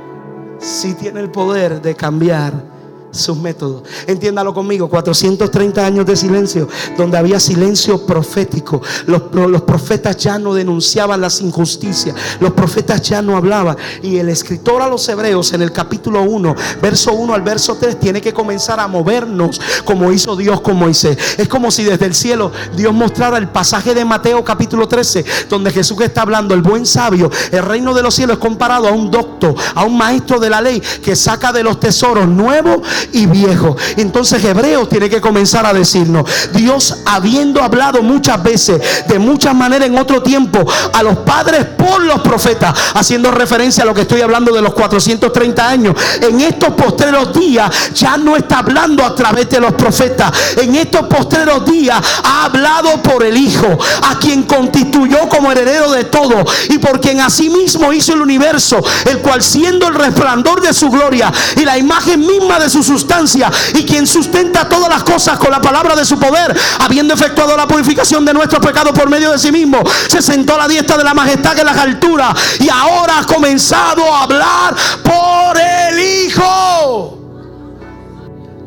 sí 0.60 0.94
tiene 0.94 1.20
el 1.20 1.32
poder 1.32 1.82
de 1.82 1.96
cambiar 1.96 2.77
sus 3.12 3.38
métodos. 3.38 3.84
Entiéndalo 4.06 4.54
conmigo, 4.54 4.90
430 4.90 5.86
años 5.86 6.06
de 6.06 6.16
silencio, 6.16 6.68
donde 6.98 7.18
había 7.18 7.40
silencio 7.40 8.06
profético. 8.06 8.82
Los, 9.06 9.24
los, 9.34 9.62
profetas 9.62 10.18
ya 10.18 10.40
no 10.40 10.54
denunciaban 10.54 11.22
las 11.22 11.42
injusticias, 11.42 12.16
los 12.40 12.54
profetas 12.54 13.02
ya 13.02 13.22
no 13.22 13.36
hablaban. 13.36 13.78
Y 14.02 14.18
el 14.18 14.30
escritor 14.30 14.82
a 14.82 14.88
los 14.88 15.08
hebreos 15.10 15.54
en 15.54 15.62
el 15.62 15.72
capítulo 15.72 16.24
1, 16.24 16.56
verso 16.82 17.14
1 17.14 17.34
al 17.34 17.42
verso 17.42 17.76
3, 17.80 18.00
tiene 18.00 18.22
que 18.22 18.34
comenzar 18.34 18.80
a 18.80 18.88
movernos 18.88 19.60
como 19.84 20.12
hizo 20.12 20.36
Dios 20.36 20.62
con 20.62 20.78
Moisés. 20.78 21.18
Es 21.38 21.48
como 21.48 21.72
si 21.72 21.84
desde 21.84 22.06
el 22.06 22.14
cielo 22.14 22.52
Dios 22.76 22.94
mostrara 22.94 23.38
el 23.38 23.50
pasaje 23.50 23.94
de 23.94 24.06
Mateo 24.06 24.44
capítulo 24.44 24.88
13, 24.88 25.26
donde 25.50 25.72
Jesús 25.72 26.00
está 26.02 26.22
hablando, 26.22 26.54
el 26.54 26.62
buen 26.62 26.86
sabio, 26.86 27.30
el 27.52 27.64
reino 27.64 27.94
de 27.94 28.04
los 28.04 28.16
cielos 28.16 28.38
es 28.38 28.42
comparado 28.42 28.88
a 28.88 28.92
un 28.92 29.12
doctor, 29.12 29.56
a 29.76 29.84
un 29.84 29.98
maestro 29.98 30.40
de 30.40 30.50
la 30.50 30.62
ley 30.62 30.82
que 31.04 31.16
saca 31.16 31.52
de 31.52 31.64
los 31.64 31.80
tesoros 31.80 32.28
nuevos 32.28 32.82
y 33.12 33.26
viejo. 33.26 33.76
Entonces 33.96 34.44
Hebreos 34.44 34.90
tiene 34.90 35.10
que 35.10 35.22
comenzar 35.22 35.66
a 35.66 35.74
decirnos, 35.74 36.30
Dios 36.54 36.98
habiendo 37.06 37.62
hablado 37.62 38.02
muchas 38.02 38.42
veces, 38.42 38.82
de 39.08 39.20
muchas 39.20 39.56
maneras 39.56 39.88
en 39.88 39.98
otro 39.98 40.22
tiempo, 40.22 40.66
a 40.94 41.04
los 41.04 41.18
padres 41.20 41.66
por 41.66 42.04
los 42.04 42.22
profetas, 42.22 42.74
haciendo 42.94 43.32
referencia 43.32 43.84
a 43.84 43.86
lo 43.86 43.94
que 43.94 44.02
estoy 44.02 44.22
hablando 44.22 44.54
de 44.54 44.62
los 44.62 44.74
430 44.74 45.68
años, 45.68 45.96
en 46.22 46.42
estos 46.42 46.74
postreros 46.74 47.34
días 47.34 47.94
ya 47.94 48.18
no 48.18 48.36
está 48.36 48.60
hablando 48.60 49.04
a 49.04 49.16
través 49.16 49.50
de 49.50 49.60
los 49.60 49.74
profetas, 49.74 50.32
en 50.58 50.76
estos 50.76 51.08
postreros 51.08 51.66
días 51.66 52.02
ha 52.24 52.46
hablado 52.46 53.02
por 53.02 53.24
el 53.24 53.38
Hijo, 53.38 53.78
a 54.04 54.18
quien 54.20 54.44
constituyó 54.44 55.30
como 55.30 55.52
heredero 55.52 55.92
de 55.92 56.06
todo 56.06 56.44
y 56.70 56.78
por 56.78 57.00
quien 57.00 57.22
asimismo 57.22 57.94
hizo 57.94 58.14
el 58.14 58.22
universo, 58.22 58.84
el 59.06 59.20
cual 59.20 59.42
siendo 59.42 59.88
el 59.88 59.96
resplandor 59.96 60.62
de 60.62 60.74
su 60.74 60.90
gloria 60.90 61.32
y 61.56 61.66
la 61.66 61.78
imagen 61.78 62.20
misma 62.20 62.60
de 62.60 62.70
su 62.70 62.84
sustancia 62.88 63.52
y 63.76 63.86
quien 63.86 64.08
sustenta 64.08 64.68
todas 64.68 64.90
las 64.90 65.04
cosas 65.04 65.38
con 65.38 65.52
la 65.52 65.62
palabra 65.62 65.96
de 65.96 66.06
su 66.06 66.18
poder, 66.18 66.58
habiendo 66.80 67.14
efectuado 67.14 67.56
la 67.56 67.68
purificación 67.68 68.26
de 68.26 68.34
nuestros 68.34 68.66
pecados 68.66 68.94
por 68.94 69.10
medio 69.10 69.32
de 69.32 69.38
sí 69.38 69.52
mismo, 69.52 69.80
se 70.08 70.22
sentó 70.22 70.56
a 70.56 70.60
la 70.60 70.68
diestra 70.68 70.98
de 70.98 71.04
la 71.04 71.14
majestad 71.14 71.60
en 71.60 71.66
las 71.66 71.78
alturas 71.78 72.34
y 72.60 72.70
ahora 72.70 73.20
ha 73.20 73.26
comenzado 73.26 74.04
a 74.14 74.24
hablar 74.24 74.76
por 75.04 75.58
el 75.60 76.00
Hijo. 76.00 77.18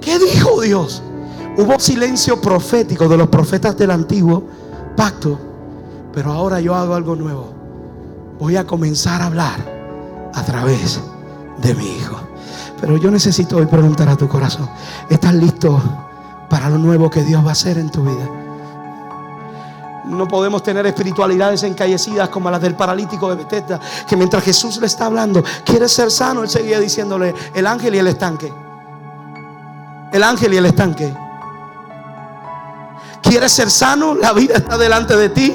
¿Qué 0.01 0.19
dijo 0.19 0.61
Dios? 0.61 1.03
Hubo 1.57 1.79
silencio 1.79 2.41
profético 2.41 3.09
de 3.09 3.17
los 3.17 3.29
profetas 3.29 3.77
del 3.77 3.91
antiguo 3.91 4.45
pacto, 4.97 5.39
pero 6.13 6.33
ahora 6.33 6.61
yo 6.61 6.75
hago 6.75 6.95
algo 6.95 7.17
nuevo. 7.17 7.53
Voy 8.39 8.57
a 8.57 8.67
comenzar 8.67 9.21
a 9.21 9.27
hablar 9.27 10.31
a 10.35 10.43
través 10.45 11.01
de 11.63 11.75
mi 11.75 11.87
Hijo. 11.87 12.30
Pero 12.81 12.97
yo 12.97 13.11
necesito 13.11 13.59
hoy 13.59 13.67
preguntar 13.67 14.09
a 14.09 14.17
tu 14.17 14.27
corazón, 14.27 14.69
¿estás 15.09 15.35
listo 15.35 15.81
para 16.49 16.71
lo 16.71 16.79
nuevo 16.79 17.11
que 17.11 17.23
Dios 17.23 17.45
va 17.45 17.51
a 17.51 17.53
hacer 17.53 17.77
en 17.77 17.91
tu 17.91 18.03
vida? 18.03 18.29
No 20.07 20.27
podemos 20.27 20.63
tener 20.63 20.87
espiritualidades 20.87 21.63
encallecidas 21.63 22.31
como 22.31 22.51
las 22.51 22.61
del 22.61 22.75
paralítico 22.75 23.29
de 23.29 23.37
Betesda, 23.37 23.79
que 24.09 24.17
mientras 24.17 24.43
Jesús 24.43 24.79
le 24.79 24.87
está 24.87 25.07
hablando, 25.07 25.45
quiere 25.65 25.89
ser 25.89 26.11
sano, 26.11 26.43
él 26.43 26.49
seguía 26.49 26.81
diciéndole 26.81 27.35
el 27.55 27.67
ángel 27.67 27.95
y 27.95 27.99
el 27.99 28.07
estanque. 28.07 28.53
El 30.13 30.23
ángel 30.23 30.55
y 30.55 30.57
el 30.57 30.67
estanque. 30.67 31.15
¿Quieres 33.23 33.53
ser 33.53 33.71
sano? 33.71 34.15
La 34.15 34.33
vida 34.33 34.55
está 34.57 34.79
delante 34.79 35.17
de 35.17 35.29
ti. 35.29 35.55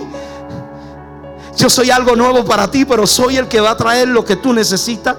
Yo 1.58 1.70
soy 1.70 1.90
algo 1.90 2.16
nuevo 2.16 2.46
para 2.46 2.70
ti, 2.70 2.86
pero 2.86 3.08
soy 3.08 3.38
el 3.38 3.48
que 3.48 3.60
va 3.60 3.72
a 3.72 3.78
traer 3.78 4.08
lo 4.08 4.24
que 4.24 4.36
tú 4.36 4.54
necesitas. 4.54 5.18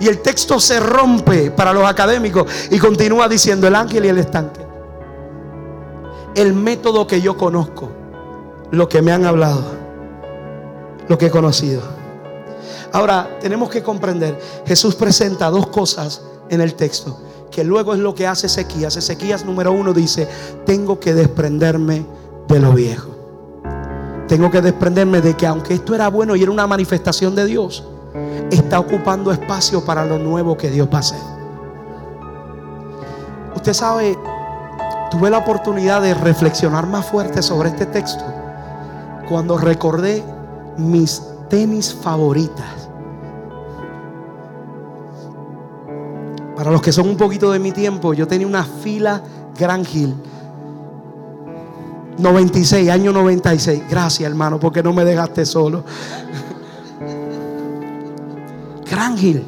Y 0.00 0.08
el 0.08 0.20
texto 0.20 0.60
se 0.60 0.78
rompe 0.80 1.50
para 1.50 1.72
los 1.72 1.84
académicos 1.84 2.46
y 2.70 2.78
continúa 2.78 3.28
diciendo 3.28 3.66
el 3.66 3.74
ángel 3.74 4.04
y 4.04 4.08
el 4.08 4.18
estanque. 4.18 4.60
El 6.34 6.52
método 6.52 7.06
que 7.06 7.20
yo 7.22 7.36
conozco, 7.36 7.90
lo 8.70 8.88
que 8.88 9.00
me 9.00 9.12
han 9.12 9.24
hablado, 9.24 9.64
lo 11.08 11.16
que 11.16 11.26
he 11.26 11.30
conocido. 11.30 11.82
Ahora, 12.92 13.38
tenemos 13.40 13.70
que 13.70 13.82
comprender, 13.82 14.38
Jesús 14.66 14.94
presenta 14.94 15.50
dos 15.50 15.68
cosas 15.68 16.22
en 16.48 16.60
el 16.60 16.74
texto, 16.74 17.18
que 17.50 17.64
luego 17.64 17.94
es 17.94 18.00
lo 18.00 18.14
que 18.14 18.26
hace 18.26 18.46
Ezequías. 18.46 18.96
Ezequías 18.96 19.44
número 19.44 19.72
uno 19.72 19.92
dice, 19.92 20.28
tengo 20.64 21.00
que 21.00 21.14
desprenderme 21.14 22.06
de 22.48 22.60
lo 22.60 22.72
viejo. 22.72 23.10
Tengo 24.28 24.50
que 24.50 24.60
desprenderme 24.60 25.20
de 25.20 25.34
que 25.34 25.46
aunque 25.46 25.74
esto 25.74 25.94
era 25.94 26.08
bueno 26.08 26.36
y 26.36 26.42
era 26.42 26.50
una 26.50 26.66
manifestación 26.66 27.34
de 27.34 27.46
Dios, 27.46 27.84
está 28.50 28.78
ocupando 28.78 29.32
espacio 29.32 29.84
para 29.84 30.04
lo 30.04 30.18
nuevo 30.18 30.56
que 30.56 30.70
Dios 30.70 30.88
va 30.92 30.98
a 30.98 31.00
hacer. 31.00 31.20
Usted 33.54 33.72
sabe, 33.72 34.16
tuve 35.10 35.30
la 35.30 35.38
oportunidad 35.38 36.02
de 36.02 36.14
reflexionar 36.14 36.86
más 36.86 37.06
fuerte 37.06 37.42
sobre 37.42 37.70
este 37.70 37.86
texto 37.86 38.24
cuando 39.28 39.58
recordé 39.58 40.22
mis 40.76 41.22
tenis 41.48 41.94
favoritas. 41.94 42.88
Para 46.56 46.70
los 46.70 46.80
que 46.80 46.92
son 46.92 47.08
un 47.08 47.16
poquito 47.16 47.50
de 47.52 47.58
mi 47.58 47.72
tiempo, 47.72 48.14
yo 48.14 48.26
tenía 48.26 48.46
una 48.46 48.64
fila 48.64 49.22
Gran 49.58 49.84
Hill. 49.90 50.14
96, 52.18 52.88
año 52.88 53.12
96. 53.12 53.82
Gracias, 53.90 54.28
hermano, 54.28 54.58
porque 54.58 54.82
no 54.82 54.92
me 54.92 55.04
dejaste 55.04 55.44
solo. 55.44 55.84
Gran 58.90 59.18
Hill. 59.18 59.42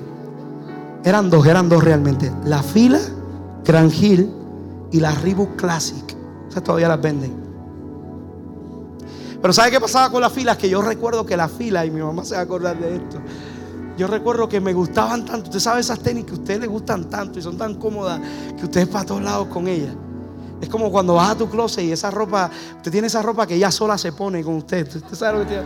Eran 1.05 1.31
dos, 1.31 1.47
eran 1.47 1.69
dos 1.69 1.83
realmente. 1.83 2.33
La 2.45 2.63
fila, 2.63 3.01
Gran 3.65 3.91
Hill 3.93 4.31
y 4.91 5.01
la 5.01 5.13
Reebok 5.13 5.57
Classic. 5.57 6.17
Esas 6.49 6.63
todavía 6.63 6.89
las 6.89 7.01
venden. 7.01 7.49
Pero 9.41 9.53
¿sabe 9.53 9.71
qué 9.71 9.81
pasaba 9.81 10.11
con 10.11 10.21
las 10.21 10.33
filas? 10.33 10.57
Que 10.57 10.69
yo 10.69 10.83
recuerdo 10.83 11.25
que 11.25 11.37
la 11.37 11.49
fila, 11.49 11.87
y 11.87 11.91
mi 11.91 12.01
mamá 12.01 12.25
se 12.25 12.35
va 12.35 12.41
a 12.41 12.45
acordar 12.45 12.79
de 12.79 12.97
esto. 12.97 13.19
Yo 13.97 14.07
recuerdo 14.07 14.49
que 14.49 14.61
me 14.61 14.73
gustaban 14.73 15.25
tanto. 15.25 15.49
Usted 15.49 15.61
sabe 15.61 15.81
esas 15.81 16.01
tenis 16.01 16.25
que 16.25 16.33
a 16.33 16.35
usted 16.35 16.61
le 16.61 16.67
gustan 16.67 17.09
tanto 17.09 17.39
y 17.39 17.43
son 17.43 17.57
tan 17.57 17.75
cómodas 17.75 18.21
que 18.57 18.65
usted 18.65 18.83
es 18.83 18.89
para 18.89 19.05
todos 19.05 19.23
lados 19.23 19.49
con 19.49 19.69
ellas. 19.69 19.95
Es 20.61 20.69
como 20.69 20.91
cuando 20.91 21.15
vas 21.15 21.31
a 21.31 21.35
tu 21.37 21.49
closet 21.49 21.85
y 21.85 21.93
esa 21.93 22.11
ropa, 22.11 22.51
usted 22.77 22.91
tiene 22.91 23.07
esa 23.07 23.23
ropa 23.23 23.47
que 23.47 23.55
ella 23.55 23.71
sola 23.71 23.97
se 23.97 24.13
pone 24.13 24.43
con 24.43 24.55
usted. 24.55 24.87
Usted 24.87 25.15
sabe 25.15 25.39
lo 25.39 25.45
que 25.45 25.51
tiene. 25.51 25.65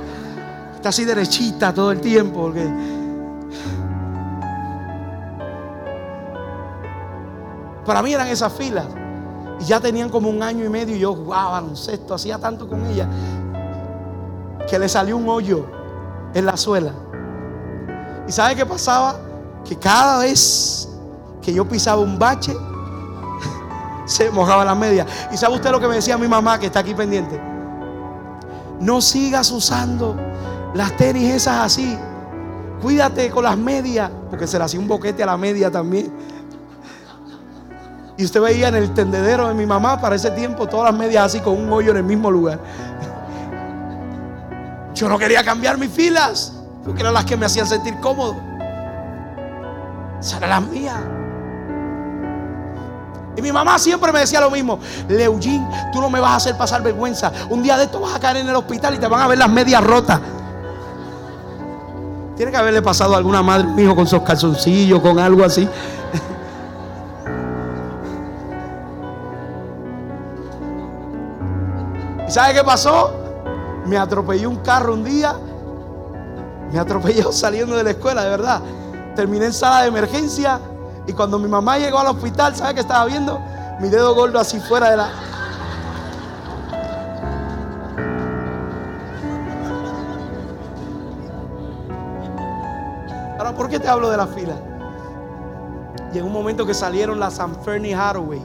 Está 0.74 0.90
así 0.90 1.04
derechita 1.04 1.72
todo 1.72 1.92
el 1.92 2.00
tiempo. 2.00 2.42
Porque 2.42 2.66
Para 7.84 8.02
mí 8.02 8.12
eran 8.12 8.28
esas 8.28 8.52
filas. 8.52 8.86
Y 9.60 9.64
ya 9.64 9.80
tenían 9.80 10.08
como 10.08 10.28
un 10.28 10.42
año 10.42 10.64
y 10.64 10.68
medio 10.68 10.96
y 10.96 10.98
yo 10.98 11.14
jugaba 11.14 11.52
baloncesto, 11.52 12.14
hacía 12.14 12.38
tanto 12.38 12.68
con 12.68 12.84
ella 12.86 13.08
que 14.68 14.78
le 14.78 14.88
salió 14.88 15.16
un 15.16 15.28
hoyo 15.28 15.66
en 16.34 16.46
la 16.46 16.56
suela. 16.56 16.92
¿Y 18.26 18.32
sabe 18.32 18.56
qué 18.56 18.64
pasaba? 18.64 19.16
Que 19.64 19.76
cada 19.76 20.20
vez 20.20 20.88
que 21.40 21.52
yo 21.52 21.66
pisaba 21.66 22.00
un 22.00 22.18
bache, 22.18 22.56
se 24.06 24.30
mojaba 24.30 24.64
la 24.64 24.74
media. 24.74 25.06
¿Y 25.30 25.36
sabe 25.36 25.56
usted 25.56 25.70
lo 25.70 25.80
que 25.80 25.88
me 25.88 25.96
decía 25.96 26.16
mi 26.16 26.28
mamá 26.28 26.58
que 26.58 26.66
está 26.66 26.80
aquí 26.80 26.94
pendiente? 26.94 27.40
No 28.80 29.00
sigas 29.00 29.50
usando 29.50 30.16
las 30.74 30.96
tenis 30.96 31.34
esas 31.34 31.66
así. 31.66 31.98
Cuídate 32.80 33.30
con 33.30 33.44
las 33.44 33.56
medias, 33.56 34.10
porque 34.30 34.46
se 34.46 34.58
le 34.58 34.64
hacía 34.64 34.80
un 34.80 34.88
boquete 34.88 35.22
a 35.22 35.26
la 35.26 35.36
media 35.36 35.70
también. 35.70 36.12
Y 38.16 38.24
usted 38.24 38.40
veía 38.40 38.68
en 38.68 38.74
el 38.74 38.92
tendedero 38.92 39.48
de 39.48 39.54
mi 39.54 39.66
mamá 39.66 40.00
para 40.00 40.16
ese 40.16 40.30
tiempo 40.32 40.66
todas 40.66 40.90
las 40.90 40.98
medias 40.98 41.24
así 41.24 41.40
con 41.40 41.58
un 41.58 41.72
hoyo 41.72 41.92
en 41.92 41.98
el 41.98 42.04
mismo 42.04 42.30
lugar. 42.30 42.58
Yo 44.94 45.08
no 45.08 45.18
quería 45.18 45.42
cambiar 45.42 45.78
mis 45.78 45.90
filas 45.90 46.52
porque 46.84 47.00
eran 47.00 47.14
las 47.14 47.24
que 47.24 47.36
me 47.36 47.46
hacían 47.46 47.66
sentir 47.66 47.94
cómodo. 48.00 48.36
Esa 50.20 50.36
era 50.36 50.48
la 50.48 50.60
mía. 50.60 50.94
Y 53.36 53.40
mi 53.40 53.50
mamá 53.50 53.78
siempre 53.78 54.12
me 54.12 54.20
decía 54.20 54.40
lo 54.40 54.50
mismo, 54.50 54.78
Leugín, 55.08 55.66
tú 55.92 56.00
no 56.00 56.10
me 56.10 56.20
vas 56.20 56.32
a 56.32 56.36
hacer 56.36 56.56
pasar 56.56 56.82
vergüenza. 56.82 57.32
Un 57.48 57.62
día 57.62 57.78
de 57.78 57.84
esto 57.84 57.98
vas 57.98 58.14
a 58.14 58.20
caer 58.20 58.36
en 58.38 58.48
el 58.48 58.54
hospital 58.54 58.94
y 58.94 58.98
te 58.98 59.08
van 59.08 59.22
a 59.22 59.26
ver 59.26 59.38
las 59.38 59.48
medias 59.48 59.82
rotas. 59.82 60.20
Tiene 62.36 62.52
que 62.52 62.58
haberle 62.58 62.82
pasado 62.82 63.14
a 63.14 63.16
alguna 63.16 63.42
madre, 63.42 63.66
un 63.68 63.94
con 63.94 64.06
sus 64.06 64.22
calzoncillos, 64.22 65.00
con 65.00 65.18
algo 65.18 65.44
así. 65.44 65.68
Sabe 72.32 72.54
qué 72.54 72.64
pasó? 72.64 73.12
Me 73.86 73.98
atropelló 73.98 74.48
un 74.48 74.56
carro 74.56 74.94
un 74.94 75.04
día. 75.04 75.34
Me 76.72 76.78
atropelló 76.78 77.30
saliendo 77.32 77.76
de 77.76 77.84
la 77.84 77.90
escuela, 77.90 78.24
de 78.24 78.30
verdad. 78.30 78.62
Terminé 79.14 79.46
en 79.46 79.52
sala 79.52 79.82
de 79.82 79.88
emergencia 79.88 80.58
y 81.06 81.12
cuando 81.12 81.38
mi 81.38 81.48
mamá 81.48 81.78
llegó 81.78 81.98
al 81.98 82.06
hospital, 82.06 82.56
¿sabe 82.56 82.74
qué 82.74 82.80
estaba 82.80 83.04
viendo? 83.04 83.38
Mi 83.80 83.88
dedo 83.88 84.14
gordo 84.14 84.38
así 84.38 84.58
fuera 84.60 84.90
de 84.90 84.96
la... 84.96 85.10
Ahora, 93.38 93.54
¿por 93.54 93.68
qué 93.68 93.78
te 93.78 93.88
hablo 93.88 94.08
de 94.08 94.16
la 94.16 94.26
fila? 94.26 94.54
En 96.14 96.24
un 96.24 96.32
momento 96.32 96.64
que 96.64 96.74
salieron 96.74 97.18
las 97.20 97.34
San 97.34 97.54
Fernie 97.62 97.94
Hathaway, 97.94 98.42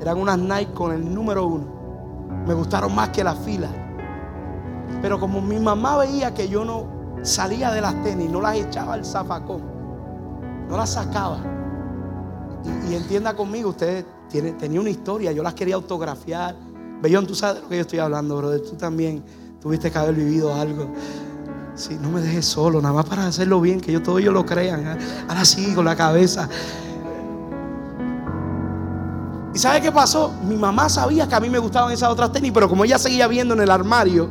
eran 0.00 0.18
unas 0.18 0.38
Nike 0.38 0.72
con 0.72 0.92
el 0.92 1.12
número 1.12 1.46
uno. 1.46 1.73
Me 2.46 2.54
gustaron 2.54 2.94
más 2.94 3.10
que 3.10 3.24
la 3.24 3.34
fila. 3.34 3.68
Pero 5.00 5.18
como 5.18 5.40
mi 5.40 5.58
mamá 5.58 5.98
veía 5.98 6.34
que 6.34 6.48
yo 6.48 6.64
no 6.64 6.86
salía 7.22 7.70
de 7.70 7.80
las 7.80 8.02
tenis, 8.02 8.30
no 8.30 8.40
las 8.40 8.56
echaba 8.56 8.94
al 8.94 9.04
zafacón, 9.04 9.62
no 10.68 10.76
las 10.76 10.92
sacaba 10.92 11.54
y, 12.88 12.94
entienda 12.94 13.34
conmigo, 13.34 13.70
usted 13.70 14.04
tiene, 14.30 14.52
tenía 14.52 14.80
una 14.80 14.90
historia, 14.90 15.32
yo 15.32 15.42
las 15.42 15.54
quería 15.54 15.74
autografiar. 15.74 16.56
Bellón, 17.02 17.26
tú 17.26 17.34
sabes 17.34 17.56
de 17.56 17.62
lo 17.62 17.68
que 17.68 17.76
yo 17.76 17.82
estoy 17.82 17.98
hablando, 17.98 18.36
brother. 18.36 18.62
Tú 18.62 18.76
también 18.76 19.22
tuviste 19.60 19.90
que 19.90 19.98
haber 19.98 20.14
vivido 20.14 20.54
algo. 20.54 20.88
Sí, 21.74 21.98
no 22.00 22.10
me 22.10 22.20
dejes 22.20 22.46
solo, 22.46 22.80
nada 22.80 22.94
más 22.94 23.06
para 23.06 23.26
hacerlo 23.26 23.60
bien, 23.60 23.80
que 23.80 23.92
yo 23.92 24.02
todo 24.02 24.18
ellos 24.18 24.32
lo 24.32 24.46
crean. 24.46 24.86
¿eh? 24.86 24.98
Ahora 25.28 25.44
sí, 25.44 25.74
con 25.74 25.84
la 25.84 25.96
cabeza. 25.96 26.48
¿Y 29.54 29.58
sabe 29.58 29.80
qué 29.80 29.92
pasó? 29.92 30.32
Mi 30.44 30.56
mamá 30.56 30.88
sabía 30.88 31.28
que 31.28 31.34
a 31.36 31.40
mí 31.40 31.48
me 31.48 31.58
gustaban 31.58 31.92
esas 31.92 32.10
otras 32.10 32.32
tenis, 32.32 32.50
pero 32.52 32.68
como 32.68 32.84
ella 32.84 32.98
seguía 32.98 33.28
viendo 33.28 33.54
en 33.54 33.60
el 33.60 33.70
armario 33.70 34.28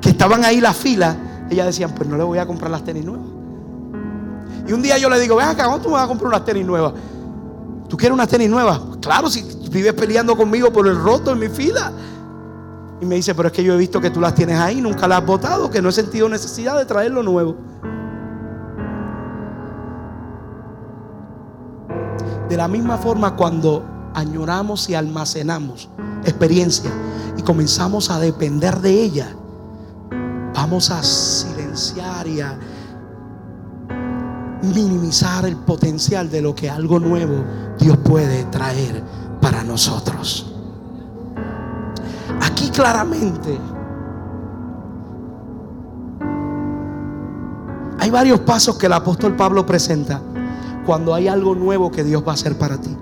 que 0.00 0.10
estaban 0.10 0.44
ahí 0.44 0.60
las 0.60 0.76
filas, 0.76 1.16
ella 1.48 1.64
decía, 1.64 1.86
pues 1.86 2.08
no 2.08 2.16
le 2.16 2.24
voy 2.24 2.38
a 2.38 2.46
comprar 2.46 2.72
las 2.72 2.82
tenis 2.82 3.04
nuevas. 3.04 3.26
Y 4.66 4.72
un 4.72 4.82
día 4.82 4.98
yo 4.98 5.08
le 5.08 5.20
digo, 5.20 5.36
ven 5.36 5.46
acá, 5.46 5.66
¿cómo 5.66 5.78
tú 5.78 5.88
me 5.88 5.94
vas 5.94 6.04
a 6.04 6.08
comprar 6.08 6.28
unas 6.28 6.44
tenis 6.44 6.66
nuevas? 6.66 6.92
¿Tú 7.88 7.96
quieres 7.96 8.12
una 8.12 8.26
tenis 8.26 8.50
nueva? 8.50 8.80
Claro, 9.00 9.30
si 9.30 9.44
vives 9.70 9.94
peleando 9.94 10.36
conmigo 10.36 10.72
por 10.72 10.88
el 10.88 11.00
roto 11.00 11.30
en 11.30 11.38
mi 11.38 11.48
fila. 11.48 11.92
Y 13.00 13.06
me 13.06 13.14
dice, 13.14 13.36
pero 13.36 13.48
es 13.48 13.54
que 13.54 13.62
yo 13.62 13.74
he 13.74 13.76
visto 13.76 14.00
que 14.00 14.10
tú 14.10 14.20
las 14.20 14.34
tienes 14.34 14.58
ahí, 14.58 14.80
nunca 14.80 15.06
las 15.06 15.20
has 15.20 15.26
botado, 15.26 15.70
que 15.70 15.80
no 15.80 15.90
he 15.90 15.92
sentido 15.92 16.28
necesidad 16.28 16.76
de 16.76 16.86
traerlo 16.86 17.22
nuevo. 17.22 17.54
De 22.48 22.56
la 22.56 22.66
misma 22.66 22.98
forma, 22.98 23.36
cuando 23.36 23.95
añoramos 24.16 24.88
y 24.88 24.94
almacenamos 24.94 25.90
experiencia 26.24 26.90
y 27.36 27.42
comenzamos 27.42 28.10
a 28.10 28.18
depender 28.18 28.80
de 28.80 29.02
ella, 29.02 29.28
vamos 30.54 30.90
a 30.90 31.02
silenciar 31.02 32.26
y 32.26 32.40
a 32.40 32.58
minimizar 34.62 35.44
el 35.44 35.56
potencial 35.56 36.30
de 36.30 36.40
lo 36.40 36.54
que 36.54 36.70
algo 36.70 36.98
nuevo 36.98 37.44
Dios 37.78 37.98
puede 37.98 38.44
traer 38.44 39.04
para 39.40 39.62
nosotros. 39.62 40.50
Aquí 42.40 42.70
claramente 42.70 43.58
hay 47.98 48.10
varios 48.10 48.40
pasos 48.40 48.78
que 48.78 48.86
el 48.86 48.94
apóstol 48.94 49.36
Pablo 49.36 49.66
presenta 49.66 50.22
cuando 50.86 51.14
hay 51.14 51.28
algo 51.28 51.54
nuevo 51.54 51.90
que 51.90 52.02
Dios 52.02 52.24
va 52.26 52.30
a 52.30 52.34
hacer 52.34 52.56
para 52.56 52.78
ti. 52.80 52.96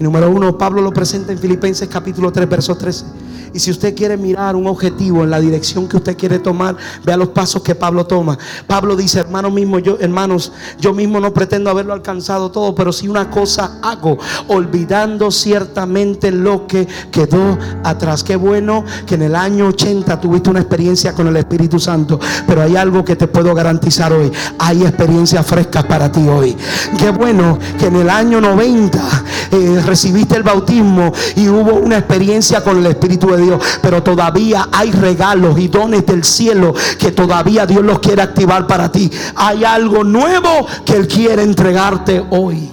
Y 0.00 0.02
número 0.02 0.30
uno, 0.30 0.56
Pablo 0.56 0.80
lo 0.80 0.92
presenta 0.92 1.30
en 1.30 1.38
Filipenses 1.38 1.86
capítulo 1.86 2.32
3, 2.32 2.48
verso 2.48 2.74
13. 2.74 3.04
Y 3.52 3.58
si 3.58 3.70
usted 3.70 3.94
quiere 3.94 4.16
mirar 4.16 4.56
un 4.56 4.66
objetivo 4.66 5.24
en 5.24 5.30
la 5.30 5.40
dirección 5.40 5.88
que 5.88 5.96
usted 5.96 6.16
quiere 6.16 6.38
tomar, 6.38 6.76
vea 7.04 7.16
los 7.16 7.28
pasos 7.28 7.62
que 7.62 7.74
Pablo 7.74 8.06
toma. 8.06 8.38
Pablo 8.66 8.96
dice, 8.96 9.20
hermano 9.20 9.50
mismo, 9.50 9.78
yo, 9.78 9.96
hermanos, 10.00 10.52
yo 10.78 10.92
mismo 10.94 11.20
no 11.20 11.32
pretendo 11.32 11.70
haberlo 11.70 11.92
alcanzado 11.92 12.50
todo, 12.50 12.74
pero 12.74 12.92
si 12.92 13.08
una 13.08 13.30
cosa 13.30 13.78
hago, 13.82 14.18
olvidando 14.48 15.30
ciertamente 15.30 16.30
lo 16.30 16.66
que 16.66 16.86
quedó 17.10 17.58
atrás. 17.84 18.22
Qué 18.22 18.36
bueno 18.36 18.84
que 19.06 19.16
en 19.16 19.22
el 19.22 19.36
año 19.36 19.68
80 19.68 20.20
tuviste 20.20 20.50
una 20.50 20.60
experiencia 20.60 21.14
con 21.14 21.26
el 21.26 21.36
Espíritu 21.36 21.78
Santo, 21.78 22.20
pero 22.46 22.62
hay 22.62 22.76
algo 22.76 23.04
que 23.04 23.16
te 23.16 23.26
puedo 23.26 23.54
garantizar 23.54 24.12
hoy. 24.12 24.30
Hay 24.58 24.82
experiencias 24.82 25.46
frescas 25.46 25.84
para 25.84 26.10
ti 26.10 26.26
hoy. 26.28 26.56
Qué 26.98 27.10
bueno 27.10 27.58
que 27.78 27.86
en 27.86 27.96
el 27.96 28.10
año 28.10 28.40
90 28.40 29.00
eh, 29.52 29.82
recibiste 29.84 30.36
el 30.36 30.42
bautismo 30.42 31.12
y 31.36 31.48
hubo 31.48 31.74
una 31.74 31.98
experiencia 31.98 32.62
con 32.62 32.78
el 32.78 32.86
Espíritu 32.86 33.28
de 33.28 33.39
Dios, 33.40 33.62
pero 33.82 34.02
todavía 34.02 34.68
hay 34.72 34.90
regalos 34.90 35.58
y 35.58 35.68
dones 35.68 36.06
del 36.06 36.24
cielo 36.24 36.74
que 36.98 37.12
todavía 37.12 37.66
Dios 37.66 37.82
los 37.82 37.98
quiere 37.98 38.22
activar 38.22 38.66
para 38.66 38.90
ti. 38.90 39.10
Hay 39.36 39.64
algo 39.64 40.04
nuevo 40.04 40.66
que 40.84 40.94
Él 40.94 41.08
quiere 41.08 41.42
entregarte 41.42 42.24
hoy. 42.30 42.70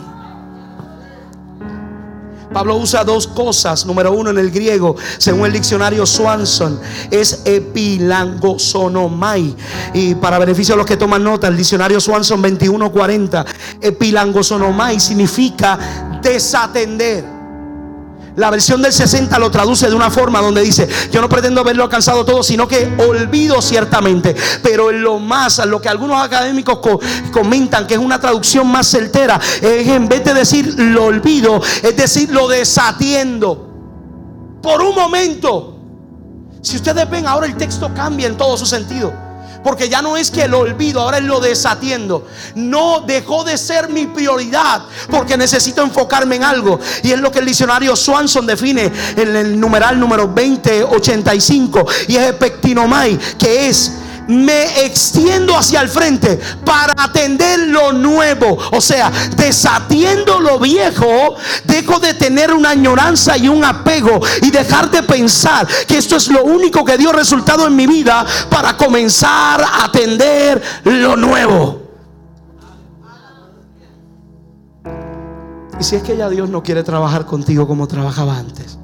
Pablo 2.53 2.77
usa 2.77 3.03
dos 3.03 3.27
cosas. 3.27 3.85
Número 3.85 4.11
uno 4.11 4.31
en 4.31 4.39
el 4.39 4.49
griego, 4.49 4.95
según 5.19 5.45
el 5.45 5.53
diccionario 5.53 6.07
Swanson, 6.07 6.79
es 7.11 7.43
epilangosonomai. 7.45 9.55
Y 9.93 10.15
para 10.15 10.39
beneficio 10.39 10.73
de 10.73 10.77
los 10.77 10.87
que 10.87 10.97
toman 10.97 11.23
nota, 11.23 11.47
el 11.47 11.55
diccionario 11.55 11.99
Swanson 11.99 12.41
2140, 12.41 13.45
epilangosonomai 13.81 14.99
significa 14.99 16.19
desatender. 16.21 17.36
La 18.37 18.51
versión 18.51 18.83
del 18.83 18.93
60 18.93 19.39
lo 19.39 19.49
traduce 19.49 19.89
de 19.89 19.95
una 19.95 20.11
forma 20.11 20.39
donde 20.41 20.61
dice, 20.61 20.87
yo 21.11 21.21
no 21.21 21.27
pretendo 21.27 21.61
haberlo 21.61 21.81
alcanzado 21.81 22.23
todo, 22.23 22.43
sino 22.43 22.67
que 22.67 22.87
olvido 22.99 23.63
ciertamente. 23.63 24.35
Pero 24.61 24.91
en 24.91 25.01
lo 25.01 25.17
más, 25.17 25.57
lo 25.65 25.81
que 25.81 25.89
algunos 25.89 26.23
académicos 26.23 26.77
comentan 27.31 27.87
que 27.87 27.95
es 27.95 27.99
una 27.99 28.19
traducción 28.21 28.67
más 28.67 28.85
certera, 28.85 29.41
es 29.59 29.87
en 29.87 30.07
vez 30.07 30.23
de 30.23 30.35
decir 30.35 30.71
lo 30.77 31.05
olvido, 31.05 31.59
es 31.81 31.97
decir, 31.97 32.29
lo 32.31 32.47
desatiendo. 32.47 33.71
Por 34.61 34.83
un 34.83 34.93
momento. 34.93 35.79
Si 36.61 36.75
ustedes 36.75 37.09
ven, 37.09 37.25
ahora 37.25 37.47
el 37.47 37.57
texto 37.57 37.91
cambia 37.95 38.27
en 38.27 38.37
todo 38.37 38.55
su 38.55 38.67
sentido. 38.67 39.26
Porque 39.67 39.89
ya 39.89 40.01
no 40.01 40.15
es 40.15 40.31
que 40.31 40.47
lo 40.47 40.59
olvido, 40.59 41.01
ahora 41.01 41.19
lo 41.19 41.41
desatiendo. 41.41 42.25
No 42.55 43.01
dejó 43.01 43.43
de 43.43 43.57
ser 43.57 43.89
mi 43.89 44.05
prioridad 44.07 44.83
porque 45.09 45.35
necesito 45.35 45.83
enfocarme 45.83 46.37
en 46.37 46.45
algo. 46.45 46.79
Y 47.03 47.11
es 47.11 47.19
lo 47.19 47.29
que 47.33 47.39
el 47.39 47.47
diccionario 47.47 47.93
Swanson 47.93 48.47
define 48.47 48.89
en 49.17 49.35
el 49.35 49.59
numeral 49.59 49.99
número 49.99 50.25
2085. 50.25 51.85
Y 52.07 52.15
es 52.15 52.29
epectinomai, 52.29 53.19
que 53.37 53.67
es 53.67 53.91
me 54.27 54.85
extiendo 54.85 55.57
hacia 55.57 55.81
el 55.81 55.89
frente 55.89 56.39
para 56.65 56.93
atender 56.97 57.59
lo 57.67 57.93
nuevo. 57.93 58.57
O 58.71 58.81
sea, 58.81 59.11
desatiendo 59.35 60.39
lo 60.39 60.59
viejo, 60.59 61.35
dejo 61.65 61.99
de 61.99 62.13
tener 62.13 62.53
una 62.53 62.69
añoranza 62.71 63.37
y 63.37 63.47
un 63.47 63.63
apego 63.63 64.19
y 64.41 64.51
dejar 64.51 64.91
de 64.91 65.03
pensar 65.03 65.67
que 65.87 65.97
esto 65.97 66.15
es 66.15 66.27
lo 66.27 66.43
único 66.43 66.83
que 66.83 66.97
dio 66.97 67.11
resultado 67.11 67.67
en 67.67 67.75
mi 67.75 67.87
vida 67.87 68.25
para 68.49 68.77
comenzar 68.77 69.61
a 69.61 69.85
atender 69.85 70.61
lo 70.83 71.15
nuevo. 71.15 71.87
Y 75.79 75.83
si 75.83 75.95
es 75.95 76.03
que 76.03 76.17
ya 76.17 76.27
Dios 76.29 76.49
no 76.49 76.63
quiere 76.63 76.83
trabajar 76.83 77.25
contigo 77.25 77.67
como 77.67 77.87
trabajaba 77.87 78.37
antes. 78.37 78.79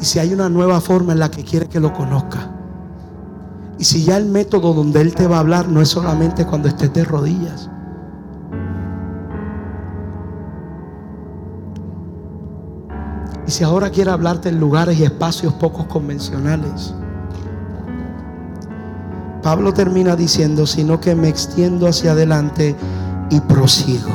Y 0.00 0.04
si 0.04 0.18
hay 0.18 0.32
una 0.32 0.48
nueva 0.48 0.80
forma 0.80 1.12
en 1.12 1.18
la 1.18 1.30
que 1.30 1.44
quiere 1.44 1.68
que 1.68 1.80
lo 1.80 1.92
conozca. 1.92 2.50
Y 3.78 3.84
si 3.84 4.04
ya 4.04 4.16
el 4.16 4.26
método 4.26 4.72
donde 4.72 5.00
Él 5.00 5.14
te 5.14 5.26
va 5.26 5.36
a 5.36 5.40
hablar 5.40 5.68
no 5.68 5.80
es 5.80 5.88
solamente 5.88 6.46
cuando 6.46 6.68
estés 6.68 6.92
de 6.92 7.04
rodillas. 7.04 7.70
Y 13.46 13.50
si 13.50 13.64
ahora 13.64 13.90
quiere 13.90 14.10
hablarte 14.10 14.48
en 14.48 14.58
lugares 14.58 14.98
y 14.98 15.04
espacios 15.04 15.52
pocos 15.54 15.86
convencionales. 15.86 16.94
Pablo 19.42 19.74
termina 19.74 20.16
diciendo, 20.16 20.66
sino 20.66 21.00
que 21.00 21.14
me 21.14 21.28
extiendo 21.28 21.86
hacia 21.86 22.12
adelante 22.12 22.74
y 23.28 23.40
prosigo. 23.40 24.10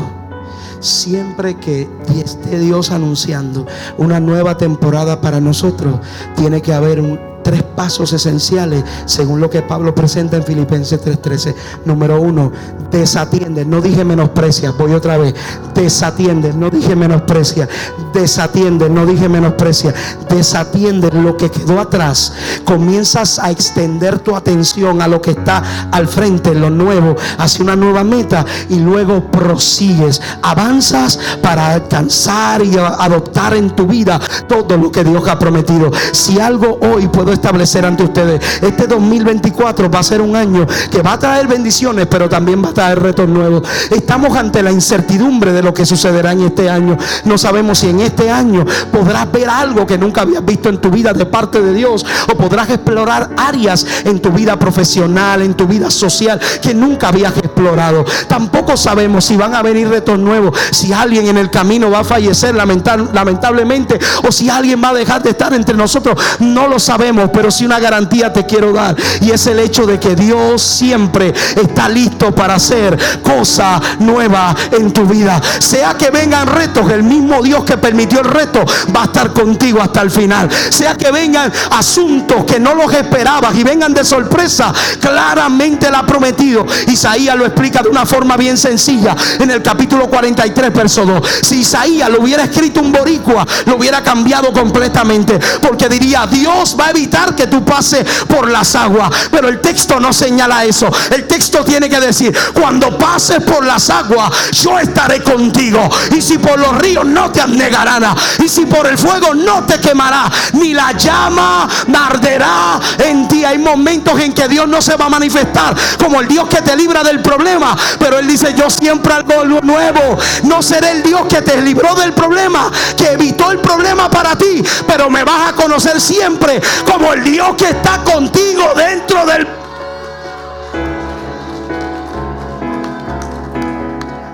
Siempre 0.80 1.57
que 1.57 1.88
esté 2.16 2.57
Dios 2.57 2.89
anunciando 2.89 3.68
una 3.99 4.20
nueva 4.20 4.57
temporada 4.57 5.22
para 5.22 5.39
nosotros, 5.39 5.99
tiene 6.36 6.64
que 6.64 6.74
haber 6.74 6.99
un 6.99 7.20
tres 7.49 7.63
pasos 7.63 8.13
esenciales 8.13 8.83
según 9.05 9.41
lo 9.41 9.49
que 9.49 9.63
Pablo 9.63 9.95
presenta 9.95 10.37
en 10.37 10.43
Filipenses 10.43 11.01
3:13. 11.01 11.55
Número 11.83 12.21
uno, 12.21 12.51
desatiende. 12.91 13.65
No 13.65 13.81
dije 13.81 14.05
menosprecia, 14.05 14.69
voy 14.69 14.93
otra 14.93 15.17
vez. 15.17 15.33
Desatiende, 15.73 16.53
no 16.53 16.69
dije 16.69 16.95
menosprecia. 16.95 17.67
Desatiende, 18.13 18.87
no 18.87 19.03
dije 19.07 19.27
menosprecia. 19.27 19.95
Desatiende 20.29 21.09
lo 21.09 21.37
que 21.37 21.49
quedó 21.49 21.79
atrás. 21.79 22.33
Comienzas 22.65 23.39
a 23.39 23.49
extender 23.49 24.19
tu 24.19 24.35
atención 24.35 25.01
a 25.01 25.07
lo 25.07 25.19
que 25.19 25.31
está 25.31 25.89
al 25.91 26.07
frente, 26.07 26.53
lo 26.53 26.69
nuevo, 26.69 27.15
hacia 27.39 27.63
una 27.63 27.75
nueva 27.75 28.03
meta 28.03 28.45
y 28.69 28.77
luego 28.77 29.23
prosigues. 29.31 30.21
Avanzas 30.43 31.19
para 31.41 31.71
alcanzar 31.71 32.63
y 32.63 32.77
adoptar 32.77 33.55
en 33.55 33.71
tu 33.71 33.87
vida 33.87 34.19
todo 34.47 34.77
lo 34.77 34.91
que 34.91 35.03
Dios 35.03 35.27
ha 35.27 35.39
prometido. 35.39 35.89
Si 36.11 36.39
algo 36.39 36.77
hoy 36.81 37.07
puedo 37.07 37.38
establecer 37.39 37.85
ante 37.85 38.03
ustedes, 38.03 38.41
este 38.61 38.85
2024 38.87 39.89
va 39.89 39.99
a 39.99 40.03
ser 40.03 40.21
un 40.21 40.35
año 40.35 40.67
que 40.91 41.01
va 41.01 41.13
a 41.13 41.19
traer 41.19 41.47
bendiciones, 41.47 42.07
pero 42.07 42.29
también 42.29 42.63
va 42.63 42.69
a 42.69 42.73
traer 42.73 43.01
retos 43.01 43.27
nuevos. 43.27 43.63
Estamos 43.89 44.37
ante 44.37 44.61
la 44.61 44.71
incertidumbre 44.71 45.51
de 45.53 45.63
lo 45.63 45.73
que 45.73 45.85
sucederá 45.85 46.33
en 46.33 46.41
este 46.41 46.69
año. 46.69 46.97
No 47.25 47.37
sabemos 47.37 47.79
si 47.79 47.89
en 47.89 48.01
este 48.01 48.29
año 48.29 48.65
podrás 48.91 49.31
ver 49.31 49.49
algo 49.49 49.87
que 49.87 49.97
nunca 49.97 50.21
habías 50.21 50.43
visto 50.45 50.69
en 50.69 50.79
tu 50.79 50.89
vida 50.89 51.13
de 51.13 51.25
parte 51.25 51.61
de 51.61 51.73
Dios 51.73 52.05
o 52.31 52.35
podrás 52.37 52.69
explorar 52.69 53.29
áreas 53.37 53.85
en 54.03 54.19
tu 54.19 54.31
vida 54.31 54.57
profesional, 54.57 55.41
en 55.41 55.53
tu 55.53 55.65
vida 55.65 55.89
social 55.89 56.39
que 56.61 56.73
nunca 56.73 57.07
habías 57.07 57.35
explorado. 57.37 58.05
Tampoco 58.27 58.77
sabemos 58.77 59.25
si 59.25 59.37
van 59.37 59.55
a 59.55 59.61
venir 59.61 59.87
retos 59.89 60.19
nuevos, 60.19 60.57
si 60.71 60.93
alguien 60.93 61.27
en 61.27 61.37
el 61.37 61.49
camino 61.49 61.89
va 61.89 61.99
a 61.99 62.03
fallecer 62.03 62.53
lamentablemente 62.55 63.99
o 64.27 64.31
si 64.31 64.49
alguien 64.49 64.81
va 64.83 64.89
a 64.89 64.93
dejar 64.93 65.23
de 65.23 65.31
estar 65.31 65.53
entre 65.53 65.75
nosotros. 65.75 66.17
No 66.39 66.67
lo 66.67 66.79
sabemos, 66.79 67.18
pero 67.28 67.51
si 67.51 67.65
una 67.65 67.80
garantía 67.80 68.32
te 68.32 68.45
quiero 68.45 68.72
dar 68.72 68.95
y 69.22 69.32
es 69.32 69.45
el 69.47 69.59
hecho 69.59 69.86
de 69.86 69.99
que 69.99 70.15
Dios 70.15 70.61
siempre 70.61 71.34
está 71.55 71.89
listo 71.89 72.34
para 72.34 72.55
hacer 72.55 72.97
cosa 73.22 73.82
nueva 73.99 74.55
en 74.72 74.91
tu 74.91 75.05
vida. 75.05 75.41
Sea 75.59 75.95
que 75.95 76.09
vengan 76.09 76.47
retos, 76.47 76.89
el 76.91 77.03
mismo 77.03 77.41
Dios 77.41 77.63
que 77.63 77.78
permitió 77.78 78.22
el 78.22 78.26
reto 78.26 78.63
va 78.95 79.03
a 79.03 79.05
estar 79.05 79.34
contigo 79.34 79.82
hasta 79.82 80.01
el 80.01 80.11
final. 80.11 80.49
Sea 80.70 80.95
que 80.95 81.11
vengan 81.11 81.51
asuntos 81.72 82.45
que 82.45 82.59
no 82.59 82.76
los 82.76 82.93
esperabas 82.93 83.55
y 83.55 83.63
vengan 83.63 83.93
de 83.93 84.03
sorpresa, 84.03 84.74
claramente 84.99 85.89
la 85.91 85.99
ha 85.99 86.05
prometido. 86.05 86.65
Isaías 86.88 87.36
lo 87.36 87.45
explica 87.45 87.82
de 87.82 87.89
una 87.89 88.05
forma 88.05 88.38
bien 88.38 88.57
sencilla 88.57 89.15
en 89.39 89.51
el 89.51 89.61
capítulo 89.61 90.09
43, 90.09 90.74
verso 90.74 91.05
2. 91.05 91.28
Si 91.41 91.59
Isaías 91.59 92.09
lo 92.09 92.22
hubiera 92.22 92.43
escrito 92.43 92.82
un 92.82 92.91
boricua, 92.91 93.45
lo 93.65 93.78
hubiera 93.78 94.01
cambiado 94.03 94.51
completamente. 94.53 95.39
Porque 95.61 95.89
diría, 95.89 96.28
Dios 96.28 96.76
va 96.80 96.88
a 96.88 96.89
evitar 96.91 97.09
que 97.36 97.47
tú 97.47 97.64
pases 97.64 98.05
por 98.28 98.49
las 98.49 98.76
aguas. 98.76 99.10
Pero 99.32 99.49
el 99.49 99.60
texto 99.60 99.99
no 99.99 100.14
señala 100.14 100.66
eso. 100.66 100.89
El 101.12 101.28
texto 101.28 101.64
tiene 101.64 101.89
que 101.89 101.99
decir, 101.99 102.36
cuando 102.53 102.97
pases 102.97 103.41
por 103.43 103.66
las 103.66 103.89
aguas, 103.89 104.32
yo 104.51 104.78
estaré 104.80 105.22
contigo. 105.24 105.89
Y 106.16 106.22
si 106.22 106.38
por 106.38 106.60
los 106.60 106.78
ríos 106.78 107.05
no 107.05 107.32
te 107.32 107.41
anegarán. 107.41 108.03
Y 108.43 108.47
si 108.47 108.66
por 108.66 108.88
el 108.88 108.97
fuego 108.97 109.34
no 109.34 109.64
te 109.64 109.80
quemará. 109.80 110.30
Ni 110.53 110.74
la 110.74 110.91
llama 110.93 111.68
arderá 111.99 112.80
en 112.99 113.28
ti. 113.28 113.43
Hay 113.43 113.57
momentos 113.57 114.20
en 114.20 114.34
que 114.34 114.47
Dios 114.47 114.68
no 114.68 114.82
se 114.82 114.95
va 114.95 115.05
a 115.05 115.10
manifestar 115.10 115.76
como 115.97 116.22
el 116.22 116.28
Dios 116.28 116.47
que 116.47 116.62
te 116.62 116.76
libra 116.76 117.03
del 117.03 117.22
problema. 117.22 117.76
Pero 117.99 118.20
Él 118.20 118.28
dice, 118.28 118.53
yo 118.55 118.70
siempre 118.70 119.14
algo 119.14 119.43
nuevo. 119.62 120.18
No 120.43 120.62
seré 120.62 120.91
el 120.91 121.03
Dios 121.03 121.22
que 121.28 121.41
te 121.41 121.62
libró 121.62 121.95
del 121.95 122.14
problema, 122.14 122.72
que 122.95 123.12
evitó 123.12 123.51
el 123.51 123.60
problema 123.60 124.10
para 124.10 124.36
ti. 124.36 124.64
Pero 124.88 125.10
me 125.10 125.24
vas 125.24 125.49
a 125.49 125.53
conocer 125.53 125.99
siempre 125.99 126.62
como 126.86 126.98
el 127.13 127.23
Dios 127.23 127.55
que 127.55 127.69
está 127.69 128.03
contigo 128.03 128.63
dentro 128.75 129.25
del 129.25 129.47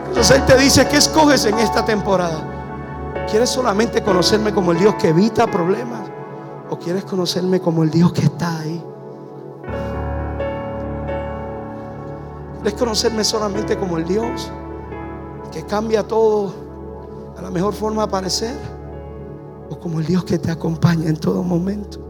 Entonces 0.07 0.38
Él 0.38 0.45
te 0.45 0.57
dice, 0.57 0.88
¿qué 0.88 0.97
escoges 0.97 1.45
en 1.45 1.59
esta 1.59 1.84
temporada? 1.84 3.26
¿Quieres 3.30 3.49
solamente 3.49 4.01
conocerme 4.01 4.53
como 4.53 4.72
el 4.72 4.80
Dios 4.80 4.95
que 4.95 5.09
evita 5.09 5.45
problemas? 5.45 6.09
¿O 6.70 6.80
quieres 6.80 7.03
conocerme 7.03 7.59
como 7.59 7.84
el 7.84 7.91
Dios 7.91 8.13
que 8.13 8.22
está 8.22 8.59
ahí? 8.59 8.84
¿Quieres 12.61 12.80
conocerme 12.80 13.24
solamente 13.24 13.78
como 13.78 13.97
el 13.97 14.05
Dios 14.05 14.49
que 15.51 15.63
cambia 15.66 16.01
todo 16.01 16.53
a 17.38 17.41
la 17.41 17.51
mejor 17.51 17.74
forma 17.74 18.03
de 18.03 18.07
aparecer? 18.07 18.55
¿O 19.70 19.78
como 19.80 19.99
el 19.99 20.05
Dios 20.05 20.24
que 20.24 20.39
te 20.39 20.49
acompaña 20.49 21.09
en 21.09 21.18
todo 21.18 21.43
momento? 21.43 22.05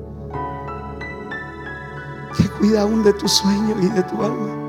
Cuida 2.60 2.82
aún 2.82 3.04
de 3.04 3.14
tu 3.14 3.28
sueño 3.28 3.76
y 3.82 3.88
de 3.90 4.04
tu 4.04 4.22
alma 4.24 4.66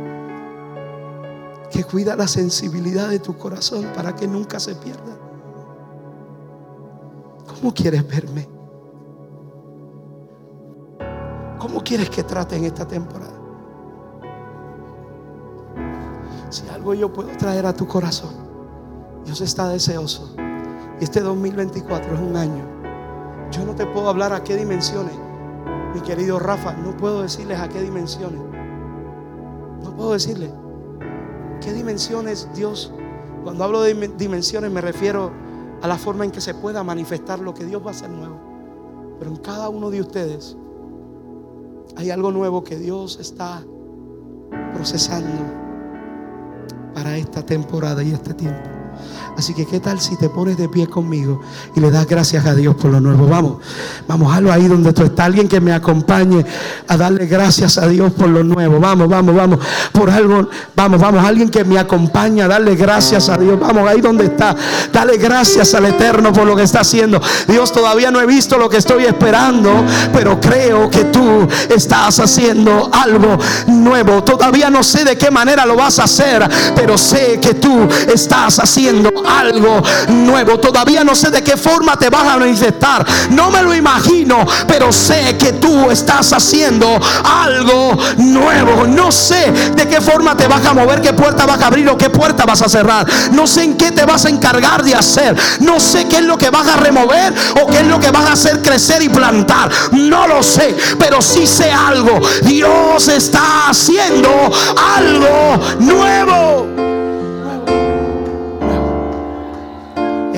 que 1.70 1.84
cuida 1.84 2.16
la 2.16 2.26
sensibilidad 2.26 3.08
de 3.08 3.18
tu 3.18 3.36
corazón 3.36 3.86
para 3.94 4.14
que 4.14 4.26
nunca 4.26 4.58
se 4.58 4.74
pierda. 4.76 5.18
¿Cómo 7.46 7.72
quieres 7.72 8.06
verme? 8.06 8.48
¿Cómo 11.58 11.82
quieres 11.82 12.10
que 12.10 12.22
trate 12.22 12.56
en 12.56 12.64
esta 12.64 12.86
temporada? 12.86 13.32
Si 16.48 16.68
algo 16.68 16.94
yo 16.94 17.12
puedo 17.12 17.28
traer 17.36 17.66
a 17.66 17.74
tu 17.74 17.86
corazón, 17.86 18.34
Dios 19.24 19.40
está 19.40 19.68
deseoso. 19.68 20.34
Y 21.00 21.04
este 21.04 21.20
2024 21.20 22.14
es 22.14 22.20
un 22.20 22.36
año. 22.36 22.64
Yo 23.50 23.64
no 23.64 23.74
te 23.74 23.84
puedo 23.86 24.08
hablar 24.08 24.32
a 24.32 24.42
qué 24.42 24.56
dimensiones, 24.56 25.14
mi 25.96 26.02
querido 26.02 26.38
Rafa, 26.38 26.74
no 26.74 26.94
puedo 26.94 27.22
decirles 27.22 27.58
a 27.58 27.70
qué 27.70 27.80
dimensiones. 27.80 28.38
No 29.82 29.96
puedo 29.96 30.12
decirles. 30.12 30.50
¿Qué 31.62 31.72
dimensiones 31.72 32.50
Dios? 32.54 32.92
Cuando 33.42 33.64
hablo 33.64 33.80
de 33.80 33.94
dimensiones 34.18 34.70
me 34.70 34.82
refiero 34.82 35.32
a 35.80 35.88
la 35.88 35.96
forma 35.96 36.26
en 36.26 36.32
que 36.32 36.42
se 36.42 36.52
pueda 36.52 36.84
manifestar 36.84 37.38
lo 37.38 37.54
que 37.54 37.64
Dios 37.64 37.82
va 37.82 37.88
a 37.88 37.90
hacer 37.92 38.10
nuevo. 38.10 38.38
Pero 39.18 39.30
en 39.30 39.38
cada 39.38 39.70
uno 39.70 39.88
de 39.88 40.02
ustedes 40.02 40.54
hay 41.96 42.10
algo 42.10 42.30
nuevo 42.30 42.62
que 42.62 42.76
Dios 42.76 43.18
está 43.18 43.64
procesando 44.74 45.32
para 46.94 47.16
esta 47.16 47.40
temporada 47.40 48.02
y 48.02 48.12
este 48.12 48.34
tiempo. 48.34 48.75
Así 49.36 49.52
que 49.52 49.66
qué 49.66 49.80
tal 49.80 50.00
si 50.00 50.16
te 50.16 50.30
pones 50.30 50.56
de 50.56 50.68
pie 50.68 50.86
conmigo 50.86 51.40
y 51.74 51.80
le 51.80 51.90
das 51.90 52.06
gracias 52.06 52.46
a 52.46 52.54
Dios 52.54 52.74
por 52.74 52.90
lo 52.90 53.00
nuevo. 53.00 53.26
Vamos, 53.26 53.58
vamos, 54.08 54.34
hazlo 54.34 54.50
ahí 54.50 54.66
donde 54.66 54.94
tú 54.94 55.02
estás. 55.02 55.26
Alguien 55.26 55.46
que 55.46 55.60
me 55.60 55.74
acompañe 55.74 56.44
a 56.88 56.96
darle 56.96 57.26
gracias 57.26 57.76
a 57.76 57.86
Dios 57.86 58.12
por 58.12 58.28
lo 58.28 58.42
nuevo. 58.42 58.80
Vamos, 58.80 59.08
vamos, 59.08 59.34
vamos. 59.34 59.58
Por 59.92 60.08
algo, 60.08 60.48
vamos, 60.74 61.00
vamos. 61.00 61.22
Alguien 61.22 61.50
que 61.50 61.64
me 61.64 61.78
acompañe 61.78 62.42
a 62.42 62.48
darle 62.48 62.76
gracias 62.76 63.28
a 63.28 63.36
Dios. 63.36 63.60
Vamos, 63.60 63.86
ahí 63.86 64.00
donde 64.00 64.24
está. 64.24 64.56
Dale 64.90 65.18
gracias 65.18 65.74
al 65.74 65.84
Eterno 65.84 66.32
por 66.32 66.46
lo 66.46 66.56
que 66.56 66.62
está 66.62 66.80
haciendo. 66.80 67.20
Dios, 67.46 67.72
todavía 67.72 68.10
no 68.10 68.20
he 68.22 68.26
visto 68.26 68.56
lo 68.56 68.70
que 68.70 68.78
estoy 68.78 69.04
esperando, 69.04 69.84
pero 70.14 70.40
creo 70.40 70.88
que 70.88 71.04
tú 71.04 71.46
estás 71.68 72.18
haciendo 72.20 72.90
algo 72.90 73.36
nuevo. 73.66 74.24
Todavía 74.24 74.70
no 74.70 74.82
sé 74.82 75.04
de 75.04 75.18
qué 75.18 75.30
manera 75.30 75.66
lo 75.66 75.76
vas 75.76 75.98
a 75.98 76.04
hacer, 76.04 76.48
pero 76.74 76.96
sé 76.96 77.38
que 77.38 77.52
tú 77.52 77.86
estás 78.10 78.58
haciendo 78.60 78.85
algo 79.28 79.82
nuevo. 80.08 80.58
Todavía 80.58 81.04
no 81.04 81.14
sé 81.14 81.30
de 81.30 81.42
qué 81.42 81.56
forma 81.56 81.96
te 81.96 82.10
vas 82.10 82.26
a 82.26 82.36
manifestar. 82.36 83.06
No 83.30 83.50
me 83.50 83.62
lo 83.62 83.74
imagino, 83.74 84.46
pero 84.66 84.92
sé 84.92 85.36
que 85.38 85.54
tú 85.54 85.90
estás 85.90 86.32
haciendo 86.32 86.98
algo 87.24 87.96
nuevo. 88.18 88.86
No 88.86 89.10
sé 89.10 89.52
de 89.74 89.88
qué 89.88 90.00
forma 90.00 90.36
te 90.36 90.46
vas 90.46 90.64
a 90.64 90.74
mover, 90.74 91.00
qué 91.00 91.12
puerta 91.12 91.46
vas 91.46 91.60
a 91.60 91.66
abrir 91.66 91.88
o 91.88 91.96
qué 91.96 92.10
puerta 92.10 92.44
vas 92.44 92.62
a 92.62 92.68
cerrar. 92.68 93.06
No 93.32 93.46
sé 93.46 93.64
en 93.64 93.76
qué 93.76 93.92
te 93.92 94.04
vas 94.04 94.24
a 94.24 94.28
encargar 94.28 94.82
de 94.82 94.94
hacer. 94.94 95.36
No 95.60 95.80
sé 95.80 96.06
qué 96.08 96.16
es 96.16 96.24
lo 96.24 96.38
que 96.38 96.50
vas 96.50 96.66
a 96.66 96.76
remover 96.76 97.32
o 97.62 97.66
qué 97.66 97.78
es 97.78 97.86
lo 97.86 98.00
que 98.00 98.10
vas 98.10 98.26
a 98.26 98.32
hacer 98.32 98.62
crecer 98.62 99.02
y 99.02 99.08
plantar. 99.08 99.70
No 99.92 100.26
lo 100.26 100.42
sé, 100.42 100.76
pero 100.98 101.20
sí 101.20 101.46
sé 101.46 101.70
algo. 101.70 102.20
Dios 102.42 103.08
está 103.08 103.68
haciendo 103.68 104.30
algo 104.96 105.58
nuevo. 105.80 106.75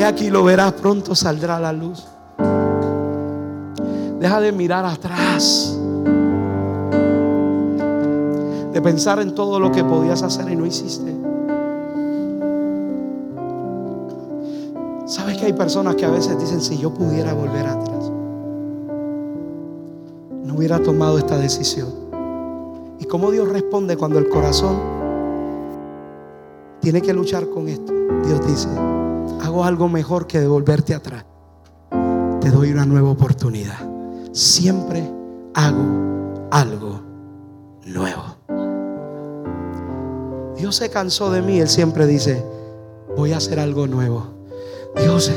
Aquí 0.09 0.31
lo 0.31 0.43
verás, 0.43 0.73
pronto 0.73 1.15
saldrá 1.15 1.61
la 1.61 1.73
luz. 1.73 2.07
Deja 4.19 4.41
de 4.41 4.53
mirar 4.53 4.85
atrás. 4.85 5.79
De 8.73 8.83
pensar 8.83 9.21
en 9.21 9.35
todo 9.35 9.61
lo 9.61 9.71
que 9.71 9.85
podías 9.85 10.23
hacer 10.23 10.51
y 10.51 10.57
no 10.57 10.67
hiciste. 10.67 11.15
¿Sabes 15.07 15.39
que 15.39 15.47
hay 15.47 15.53
personas 15.53 15.95
que 15.95 16.05
a 16.05 16.11
veces 16.11 16.39
dicen, 16.39 16.61
si 16.61 16.79
yo 16.79 16.93
pudiera 16.93 17.33
volver 17.33 17.67
atrás, 17.67 18.11
no 20.45 20.55
hubiera 20.55 20.83
tomado 20.83 21.19
esta 21.19 21.39
decisión? 21.39 21.89
¿Y 22.99 23.05
cómo 23.05 23.31
Dios 23.31 23.49
responde 23.49 23.97
cuando 23.97 24.19
el 24.19 24.29
corazón 24.29 24.77
tiene 26.81 27.01
que 27.01 27.13
luchar 27.13 27.49
con 27.49 27.69
esto? 27.69 27.93
Dios 28.25 28.47
dice, 28.47 28.69
hago 29.41 29.65
algo 29.65 29.89
mejor 29.89 30.27
que 30.27 30.41
devolverte 30.41 30.95
atrás. 30.95 31.25
Te 32.41 32.51
doy 32.51 32.73
una 32.73 32.87
nueva 32.87 33.11
oportunidad. 33.11 33.79
Siempre 34.33 35.03
hago 35.55 36.49
algo 36.51 37.01
nuevo. 37.85 38.37
Dios 40.57 40.77
se 40.77 40.91
cansó 40.91 41.31
de 41.31 41.43
mí, 41.43 41.61
Él 41.61 41.69
siempre 41.69 42.07
dice, 42.07 42.45
voy 43.17 43.33
a 43.33 43.37
hacer 43.37 43.61
algo 43.61 43.87
nuevo. 43.87 44.27
Dios 44.97 45.31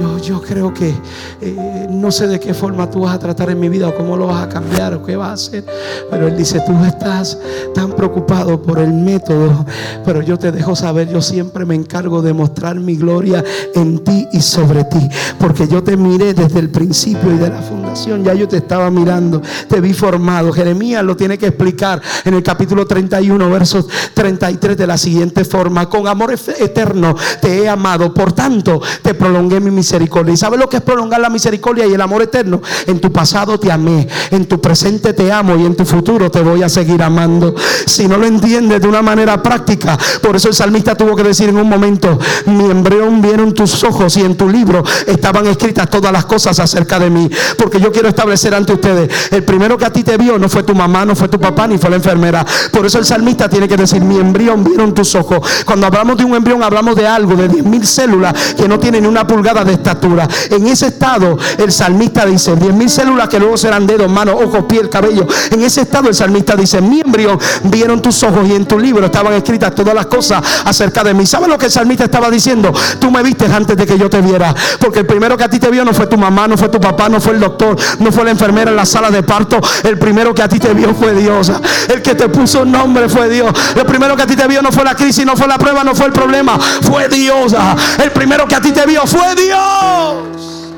yo, 0.00 0.18
yo 0.18 0.42
creo 0.42 0.72
que 0.72 0.94
eh, 1.40 1.86
no 1.90 2.10
sé 2.10 2.26
de 2.26 2.40
qué 2.40 2.54
forma 2.54 2.90
tú 2.90 3.00
vas 3.00 3.14
a 3.14 3.18
tratar 3.18 3.50
en 3.50 3.60
mi 3.60 3.68
vida 3.68 3.88
o 3.88 3.94
cómo 3.94 4.16
lo 4.16 4.28
vas 4.28 4.44
a 4.44 4.48
cambiar 4.48 4.94
o 4.94 5.02
qué 5.02 5.16
vas 5.16 5.30
a 5.30 5.32
hacer. 5.32 5.64
Pero 6.10 6.28
Él 6.28 6.36
dice, 6.36 6.62
tú 6.66 6.72
estás 6.84 7.38
tan 7.74 7.92
preocupado 7.92 8.60
por 8.60 8.78
el 8.78 8.92
método, 8.92 9.64
pero 10.04 10.22
yo 10.22 10.38
te 10.38 10.52
dejo 10.52 10.76
saber, 10.76 11.08
yo 11.08 11.20
siempre 11.20 11.64
me 11.64 11.74
encargo 11.74 12.22
de 12.22 12.32
mostrar 12.32 12.76
mi 12.76 12.96
gloria 12.96 13.44
en 13.74 13.98
ti 14.04 14.28
y 14.32 14.40
sobre 14.40 14.84
ti. 14.84 15.08
Porque 15.38 15.66
yo 15.68 15.82
te 15.82 15.96
miré 15.96 16.34
desde 16.34 16.58
el 16.58 16.70
principio 16.70 17.32
y 17.32 17.38
de 17.38 17.48
la 17.48 17.62
fundación, 17.62 18.24
ya 18.24 18.34
yo 18.34 18.48
te 18.48 18.58
estaba 18.58 18.90
mirando, 18.90 19.42
te 19.68 19.80
vi 19.80 19.92
formado. 19.92 20.52
Jeremías 20.52 21.04
lo 21.04 21.16
tiene 21.16 21.38
que 21.38 21.46
explicar 21.46 22.00
en 22.24 22.34
el 22.34 22.42
capítulo 22.42 22.86
31, 22.86 23.50
versos 23.50 23.86
33 24.14 24.76
de 24.76 24.86
la 24.86 24.98
siguiente 24.98 25.44
forma. 25.44 25.88
Con 25.88 26.06
amor 26.08 26.34
eterno 26.58 27.14
te 27.40 27.62
he 27.62 27.68
amado, 27.68 28.12
por 28.12 28.32
tanto 28.32 28.80
te 29.02 29.14
prolongué 29.36 29.60
mi 29.60 29.70
misericordia. 29.70 30.32
¿Y 30.32 30.36
sabes 30.38 30.58
lo 30.58 30.66
que 30.66 30.78
es 30.78 30.82
prolongar 30.82 31.20
la 31.20 31.28
misericordia 31.28 31.86
y 31.86 31.92
el 31.92 32.00
amor 32.00 32.22
eterno? 32.22 32.62
En 32.86 33.00
tu 33.00 33.12
pasado 33.12 33.60
te 33.60 33.70
amé, 33.70 34.08
en 34.30 34.46
tu 34.46 34.60
presente 34.62 35.12
te 35.12 35.30
amo 35.30 35.56
y 35.56 35.66
en 35.66 35.76
tu 35.76 35.84
futuro 35.84 36.30
te 36.30 36.40
voy 36.40 36.62
a 36.62 36.70
seguir 36.70 37.02
amando. 37.02 37.54
Si 37.84 38.08
no 38.08 38.16
lo 38.16 38.26
entiendes 38.26 38.80
de 38.80 38.88
una 38.88 39.02
manera 39.02 39.42
práctica, 39.42 39.98
por 40.22 40.36
eso 40.36 40.48
el 40.48 40.54
salmista 40.54 40.94
tuvo 40.94 41.14
que 41.14 41.22
decir 41.22 41.50
en 41.50 41.58
un 41.58 41.68
momento, 41.68 42.18
mi 42.46 42.64
embrión 42.70 43.20
vieron 43.20 43.52
tus 43.52 43.84
ojos 43.84 44.16
y 44.16 44.22
en 44.22 44.36
tu 44.36 44.48
libro 44.48 44.82
estaban 45.06 45.46
escritas 45.46 45.90
todas 45.90 46.10
las 46.10 46.24
cosas 46.24 46.58
acerca 46.58 46.98
de 46.98 47.10
mí. 47.10 47.28
Porque 47.58 47.78
yo 47.78 47.92
quiero 47.92 48.08
establecer 48.08 48.54
ante 48.54 48.72
ustedes, 48.72 49.32
el 49.32 49.44
primero 49.44 49.76
que 49.76 49.84
a 49.84 49.92
ti 49.92 50.02
te 50.02 50.16
vio 50.16 50.38
no 50.38 50.48
fue 50.48 50.62
tu 50.62 50.74
mamá, 50.74 51.04
no 51.04 51.14
fue 51.14 51.28
tu 51.28 51.38
papá, 51.38 51.66
ni 51.66 51.76
fue 51.76 51.90
la 51.90 51.96
enfermera. 51.96 52.46
Por 52.72 52.86
eso 52.86 52.98
el 52.98 53.04
salmista 53.04 53.50
tiene 53.50 53.68
que 53.68 53.76
decir, 53.76 54.02
mi 54.02 54.16
embrión 54.16 54.64
vieron 54.64 54.94
tus 54.94 55.14
ojos. 55.14 55.46
Cuando 55.66 55.86
hablamos 55.86 56.16
de 56.16 56.24
un 56.24 56.34
embrión, 56.34 56.62
hablamos 56.62 56.96
de 56.96 57.06
algo, 57.06 57.34
de 57.36 57.50
10.000 57.50 57.82
células 57.84 58.54
que 58.56 58.66
no 58.66 58.78
tienen 58.78 59.02
ni 59.02 59.08
una 59.08 59.25
pulgada 59.26 59.64
de 59.64 59.72
estatura. 59.72 60.28
En 60.50 60.66
ese 60.66 60.88
estado, 60.88 61.38
el 61.58 61.72
salmista 61.72 62.24
dice: 62.26 62.56
10 62.56 62.74
mil 62.74 62.90
células 62.90 63.28
que 63.28 63.38
luego 63.38 63.56
serán 63.56 63.86
dedos, 63.86 64.10
manos, 64.10 64.36
ojos, 64.42 64.64
piel, 64.64 64.88
cabello. 64.88 65.26
En 65.50 65.62
ese 65.62 65.82
estado, 65.82 66.08
el 66.08 66.14
salmista 66.14 66.56
dice: 66.56 66.80
Mi 66.80 67.00
embrión 67.00 67.38
vieron 67.64 68.00
tus 68.02 68.22
ojos 68.22 68.46
y 68.48 68.54
en 68.54 68.66
tu 68.66 68.78
libro 68.78 69.06
estaban 69.06 69.32
escritas 69.34 69.74
todas 69.74 69.94
las 69.94 70.06
cosas 70.06 70.42
acerca 70.64 71.02
de 71.04 71.14
mí. 71.14 71.26
¿Sabes 71.26 71.48
lo 71.48 71.58
que 71.58 71.66
el 71.66 71.72
salmista 71.72 72.04
estaba 72.04 72.30
diciendo? 72.30 72.72
Tú 72.98 73.10
me 73.10 73.22
viste 73.22 73.46
antes 73.46 73.76
de 73.76 73.86
que 73.86 73.98
yo 73.98 74.08
te 74.10 74.20
viera. 74.20 74.54
Porque 74.80 75.00
el 75.00 75.06
primero 75.06 75.36
que 75.36 75.44
a 75.44 75.48
ti 75.48 75.58
te 75.58 75.70
vio 75.70 75.84
no 75.84 75.92
fue 75.92 76.06
tu 76.06 76.16
mamá, 76.16 76.46
no 76.48 76.56
fue 76.56 76.68
tu 76.68 76.80
papá, 76.80 77.08
no 77.08 77.20
fue 77.20 77.34
el 77.34 77.40
doctor, 77.40 77.76
no 77.98 78.12
fue 78.12 78.24
la 78.24 78.30
enfermera 78.30 78.70
en 78.70 78.76
la 78.76 78.86
sala 78.86 79.10
de 79.10 79.22
parto. 79.22 79.60
El 79.82 79.98
primero 79.98 80.34
que 80.34 80.42
a 80.42 80.48
ti 80.48 80.58
te 80.58 80.72
vio 80.74 80.94
fue 80.94 81.14
Dios. 81.14 81.50
El 81.88 82.02
que 82.02 82.14
te 82.14 82.28
puso 82.28 82.64
nombre 82.64 83.08
fue 83.08 83.28
Dios. 83.28 83.52
El 83.74 83.86
primero 83.86 84.16
que 84.16 84.22
a 84.22 84.26
ti 84.26 84.36
te 84.36 84.46
vio 84.46 84.62
no 84.62 84.72
fue 84.72 84.84
la 84.84 84.94
crisis, 84.94 85.24
no 85.24 85.36
fue 85.36 85.46
la 85.46 85.58
prueba, 85.58 85.84
no 85.84 85.94
fue 85.94 86.06
el 86.06 86.12
problema, 86.12 86.58
fue 86.82 87.08
Dios. 87.08 87.54
El 88.02 88.10
primero 88.12 88.46
que 88.46 88.54
a 88.54 88.60
ti 88.60 88.72
te 88.72 88.86
vio 88.86 89.06
fue 89.06 89.15
Dios. 89.16 89.36
Dios. 89.36 90.72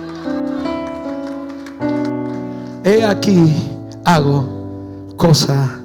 He 2.85 3.05
aquí, 3.05 3.55
hago 4.05 5.15
cosa 5.17 5.81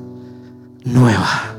nueva. 0.83 1.53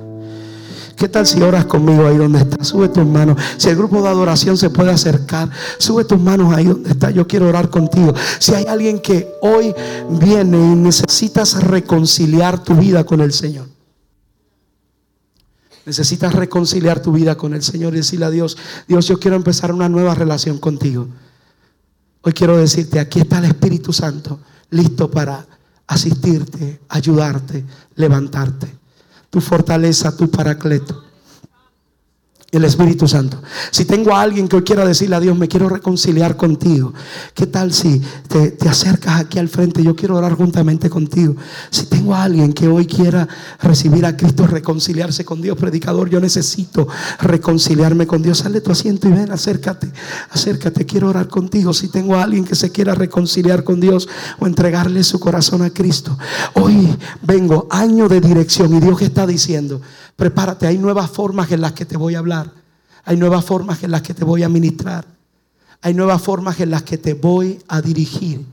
¿Qué 0.96 1.08
tal 1.08 1.26
si 1.26 1.42
oras 1.42 1.64
conmigo 1.66 2.06
ahí 2.06 2.16
donde 2.16 2.38
estás? 2.38 2.68
Sube 2.68 2.88
tus 2.88 3.04
manos. 3.04 3.36
Si 3.56 3.68
el 3.68 3.76
grupo 3.76 4.00
de 4.00 4.08
adoración 4.08 4.56
se 4.56 4.70
puede 4.70 4.90
acercar, 4.90 5.50
sube 5.78 6.04
tus 6.04 6.20
manos 6.20 6.54
ahí 6.54 6.66
donde 6.66 6.90
estás. 6.90 7.12
Yo 7.12 7.26
quiero 7.26 7.48
orar 7.48 7.68
contigo. 7.68 8.14
Si 8.38 8.54
hay 8.54 8.64
alguien 8.66 9.00
que 9.00 9.28
hoy 9.42 9.74
viene 10.08 10.56
y 10.56 10.76
necesitas 10.76 11.62
reconciliar 11.62 12.62
tu 12.62 12.74
vida 12.74 13.04
con 13.04 13.20
el 13.20 13.32
Señor. 13.32 13.73
Necesitas 15.86 16.34
reconciliar 16.34 17.00
tu 17.00 17.12
vida 17.12 17.36
con 17.36 17.54
el 17.54 17.62
Señor 17.62 17.94
y 17.94 17.98
decirle 17.98 18.26
a 18.26 18.30
Dios, 18.30 18.56
Dios, 18.88 19.06
yo 19.06 19.18
quiero 19.18 19.36
empezar 19.36 19.72
una 19.72 19.88
nueva 19.88 20.14
relación 20.14 20.58
contigo. 20.58 21.08
Hoy 22.22 22.32
quiero 22.32 22.56
decirte, 22.56 22.98
aquí 22.98 23.20
está 23.20 23.38
el 23.38 23.44
Espíritu 23.44 23.92
Santo, 23.92 24.40
listo 24.70 25.10
para 25.10 25.46
asistirte, 25.86 26.80
ayudarte, 26.88 27.64
levantarte. 27.96 28.78
Tu 29.28 29.40
fortaleza, 29.40 30.16
tu 30.16 30.30
paracleto 30.30 31.13
el 32.56 32.64
Espíritu 32.64 33.08
Santo. 33.08 33.42
Si 33.70 33.84
tengo 33.84 34.14
a 34.14 34.20
alguien 34.20 34.48
que 34.48 34.56
hoy 34.56 34.62
quiera 34.62 34.84
decirle 34.84 35.16
a 35.16 35.20
Dios, 35.20 35.36
me 35.36 35.48
quiero 35.48 35.68
reconciliar 35.68 36.36
contigo. 36.36 36.92
¿Qué 37.34 37.46
tal 37.46 37.72
si 37.72 38.00
te, 38.28 38.56
acercas 38.68 39.20
aquí 39.20 39.38
al 39.38 39.48
frente? 39.48 39.82
Yo 39.82 39.96
quiero 39.96 40.16
orar 40.16 40.34
juntamente 40.34 40.88
contigo. 40.88 41.34
Si 41.70 41.86
tengo 41.86 42.14
a 42.14 42.24
alguien 42.24 42.52
que 42.52 42.68
hoy 42.68 42.86
quiera 42.86 43.26
recibir 43.60 44.06
a 44.06 44.16
Cristo, 44.16 44.46
reconciliarse 44.46 45.24
con 45.24 45.42
Dios, 45.42 45.56
predicador, 45.56 46.08
yo 46.08 46.20
necesito 46.20 46.86
reconciliarme 47.20 48.06
con 48.06 48.22
Dios. 48.22 48.38
Sale 48.38 48.60
tu 48.60 48.70
asiento 48.70 49.08
y 49.08 49.12
ven, 49.12 49.32
acércate, 49.32 49.90
acércate, 50.30 50.86
quiero 50.86 51.08
orar 51.08 51.28
contigo. 51.28 51.72
Si 51.72 51.88
tengo 51.88 52.16
a 52.16 52.22
alguien 52.22 52.44
que 52.44 52.54
se 52.54 52.70
quiera 52.70 52.94
reconciliar 52.94 53.64
con 53.64 53.80
Dios 53.80 54.08
o 54.38 54.46
entregarle 54.46 55.02
su 55.04 55.18
corazón 55.18 55.62
a 55.62 55.70
Cristo. 55.70 56.16
Hoy 56.54 56.96
vengo, 57.22 57.66
año 57.70 58.08
de 58.08 58.20
dirección 58.20 58.74
y 58.74 58.80
Dios 58.80 59.02
está 59.02 59.26
diciendo, 59.26 59.80
Prepárate, 60.16 60.66
hay 60.66 60.78
nuevas 60.78 61.10
formas 61.10 61.50
en 61.52 61.60
las 61.60 61.72
que 61.72 61.84
te 61.84 61.96
voy 61.96 62.14
a 62.14 62.20
hablar. 62.20 62.50
Hay 63.04 63.16
nuevas 63.16 63.44
formas 63.44 63.82
en 63.82 63.90
las 63.90 64.02
que 64.02 64.14
te 64.14 64.24
voy 64.24 64.42
a 64.42 64.48
ministrar. 64.48 65.06
Hay 65.82 65.92
nuevas 65.92 66.22
formas 66.22 66.60
en 66.60 66.70
las 66.70 66.82
que 66.82 66.98
te 66.98 67.14
voy 67.14 67.62
a 67.68 67.82
dirigir. 67.82 68.46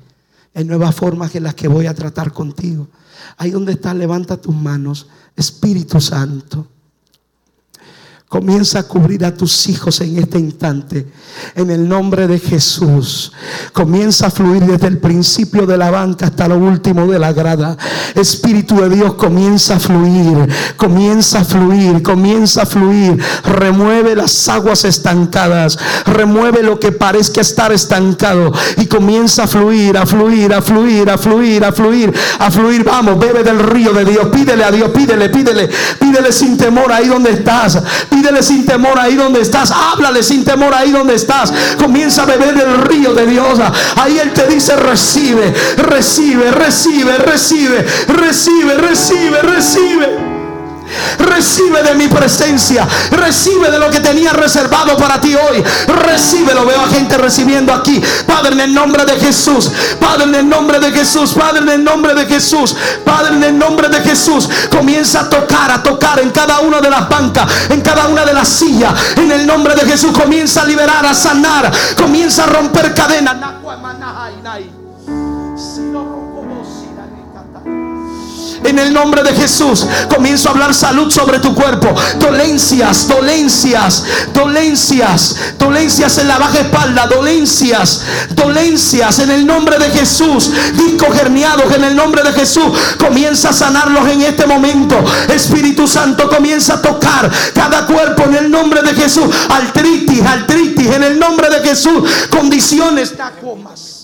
Hay 0.53 0.65
nuevas 0.65 0.95
formas 0.95 1.33
en 1.35 1.43
las 1.43 1.55
que 1.55 1.67
voy 1.67 1.85
a 1.85 1.93
tratar 1.93 2.33
contigo. 2.33 2.87
Ahí 3.37 3.51
donde 3.51 3.73
estás, 3.73 3.95
levanta 3.95 4.37
tus 4.37 4.55
manos. 4.55 5.07
Espíritu 5.35 6.01
Santo. 6.01 6.67
Comienza 8.31 8.79
a 8.79 8.83
cubrir 8.83 9.25
a 9.25 9.35
tus 9.35 9.67
hijos 9.67 9.99
en 9.99 10.17
este 10.17 10.39
instante. 10.39 11.05
En 11.53 11.69
el 11.69 11.85
nombre 11.85 12.27
de 12.27 12.39
Jesús. 12.39 13.33
Comienza 13.73 14.27
a 14.27 14.31
fluir 14.31 14.63
desde 14.63 14.87
el 14.87 14.99
principio 14.99 15.65
de 15.65 15.77
la 15.77 15.91
banca 15.91 16.27
hasta 16.27 16.47
lo 16.47 16.57
último 16.57 17.07
de 17.07 17.19
la 17.19 17.33
grada. 17.33 17.75
Espíritu 18.15 18.79
de 18.79 18.89
Dios 18.89 19.15
comienza 19.15 19.75
a 19.75 19.79
fluir. 19.81 20.47
Comienza 20.77 21.39
a 21.39 21.43
fluir. 21.43 22.01
Comienza 22.01 22.61
a 22.61 22.65
fluir. 22.65 23.21
Remueve 23.43 24.15
las 24.15 24.47
aguas 24.47 24.85
estancadas. 24.85 25.77
Remueve 26.05 26.63
lo 26.63 26.79
que 26.79 26.93
parezca 26.93 27.41
estar 27.41 27.73
estancado. 27.73 28.53
Y 28.77 28.85
comienza 28.85 29.43
a 29.43 29.47
fluir, 29.47 29.97
a 29.97 30.05
fluir, 30.05 30.53
a 30.53 30.61
fluir, 30.61 31.09
a 31.09 31.17
fluir, 31.17 31.65
a 31.65 31.73
fluir, 31.73 32.13
a 32.39 32.49
fluir. 32.49 32.85
Vamos, 32.85 33.19
bebe 33.19 33.43
del 33.43 33.59
río 33.59 33.91
de 33.91 34.05
Dios. 34.05 34.27
Pídele 34.27 34.63
a 34.63 34.71
Dios, 34.71 34.89
pídele, 34.91 35.27
pídele. 35.27 35.69
Pídele 35.99 36.31
sin 36.31 36.55
temor 36.55 36.93
ahí 36.93 37.09
donde 37.09 37.31
estás. 37.31 37.77
Pídele 38.09 38.20
sin 38.41 38.65
temor 38.65 38.99
ahí 38.99 39.15
donde 39.15 39.41
estás. 39.41 39.71
Háblale 39.71 40.23
sin 40.23 40.43
temor 40.43 40.73
ahí 40.73 40.91
donde 40.91 41.15
estás. 41.15 41.53
Comienza 41.77 42.23
a 42.23 42.25
beber 42.25 42.55
del 42.55 42.77
río 42.81 43.13
de 43.13 43.25
Dios. 43.25 43.59
Ahí 43.95 44.19
Él 44.19 44.33
te 44.33 44.47
dice, 44.47 44.75
recibe, 44.75 45.53
recibe, 45.77 46.51
recibe, 46.51 47.17
recibe, 47.17 47.85
recibe, 48.07 48.75
recibe, 48.75 49.41
recibe. 49.41 50.01
Recibe 50.01 50.30
de 51.83 51.95
mi 51.95 52.07
presencia. 52.07 52.87
Recibe 53.11 53.71
de 53.71 53.79
lo 53.79 53.89
que 53.89 53.99
tenía 53.99 54.31
reservado 54.33 54.97
para 54.97 55.19
ti 55.19 55.35
hoy. 55.35 55.63
Recibe, 55.87 56.53
lo 56.53 56.65
veo 56.65 56.81
a 56.81 56.87
gente 56.87 57.17
recibiendo 57.17 57.73
aquí. 57.73 58.01
Padre, 58.25 58.53
en 58.53 58.59
el 58.61 58.73
nombre 58.73 59.05
de 59.05 59.19
Jesús. 59.19 59.71
Padre, 59.99 60.25
en 60.25 60.35
el 60.35 60.49
nombre 60.49 60.79
de 60.79 60.91
Jesús. 60.91 61.33
Padre, 61.33 61.59
en 61.59 61.69
el 61.69 61.83
nombre 61.83 62.13
de 62.13 62.25
Jesús. 62.25 62.75
Padre, 63.05 63.35
en 63.35 63.43
el 63.43 63.57
nombre 63.57 63.89
de 63.89 64.01
Jesús. 64.01 64.49
Comienza 64.69 65.21
a 65.21 65.29
tocar, 65.29 65.71
a 65.71 65.81
tocar 65.83 66.19
en 66.19 66.29
cada 66.31 66.59
una 66.59 66.79
de 66.79 66.89
las 66.89 67.07
bancas, 67.09 67.47
en 67.69 67.81
cada 67.81 68.07
una 68.07 68.25
de 68.25 68.33
las 68.33 68.47
sillas. 68.47 68.93
En 69.17 69.31
el 69.31 69.45
nombre 69.45 69.75
de 69.75 69.81
Jesús 69.81 70.11
comienza 70.17 70.61
a 70.61 70.65
liberar, 70.65 71.05
a 71.05 71.13
sanar. 71.13 71.71
Comienza 71.97 72.43
a 72.43 72.47
romper 72.47 72.93
cadenas. 72.93 73.35
En 78.63 78.77
el 78.77 78.93
nombre 78.93 79.23
de 79.23 79.33
Jesús 79.33 79.85
comienzo 80.13 80.49
a 80.49 80.51
hablar 80.51 80.73
salud 80.73 81.11
sobre 81.11 81.39
tu 81.39 81.53
cuerpo. 81.55 81.93
Dolencias, 82.19 83.07
dolencias, 83.07 84.03
dolencias, 84.33 85.35
dolencias 85.57 86.17
en 86.19 86.27
la 86.27 86.37
baja 86.37 86.59
espalda, 86.59 87.07
dolencias, 87.07 88.01
dolencias 88.29 89.19
en 89.19 89.31
el 89.31 89.45
nombre 89.45 89.79
de 89.79 89.89
Jesús. 89.89 90.51
Discos 90.75 91.17
herniados 91.17 91.73
en 91.73 91.83
el 91.83 91.95
nombre 91.95 92.23
de 92.23 92.33
Jesús. 92.33 92.71
Comienza 92.99 93.49
a 93.49 93.53
sanarlos 93.53 94.07
en 94.07 94.21
este 94.21 94.45
momento. 94.45 94.95
Espíritu 95.29 95.87
Santo 95.87 96.29
comienza 96.29 96.75
a 96.75 96.81
tocar 96.81 97.31
cada 97.53 97.85
cuerpo 97.85 98.23
en 98.23 98.35
el 98.35 98.51
nombre 98.51 98.81
de 98.83 98.93
Jesús. 98.93 99.25
Artritis, 99.49 100.21
artritis 100.23 100.87
en 100.87 101.03
el 101.03 101.19
nombre 101.19 101.49
de 101.49 101.67
Jesús. 101.67 102.09
Condiciones, 102.29 103.15
tacomas 103.17 104.00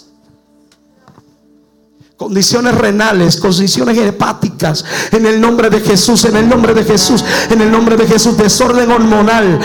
condiciones 2.17 2.73
renales, 2.73 3.37
condiciones 3.37 3.95
hepáticas, 3.95 4.83
en 5.11 5.27
el 5.27 5.39
nombre 5.39 5.69
de 5.69 5.79
Jesús, 5.79 6.25
en 6.25 6.35
el 6.35 6.49
nombre 6.49 6.73
de 6.73 6.83
Jesús, 6.83 7.23
en 7.51 7.61
el 7.61 7.71
nombre 7.71 7.95
de 7.95 8.07
Jesús, 8.07 8.35
desorden 8.35 8.89
hormonal, 8.91 9.59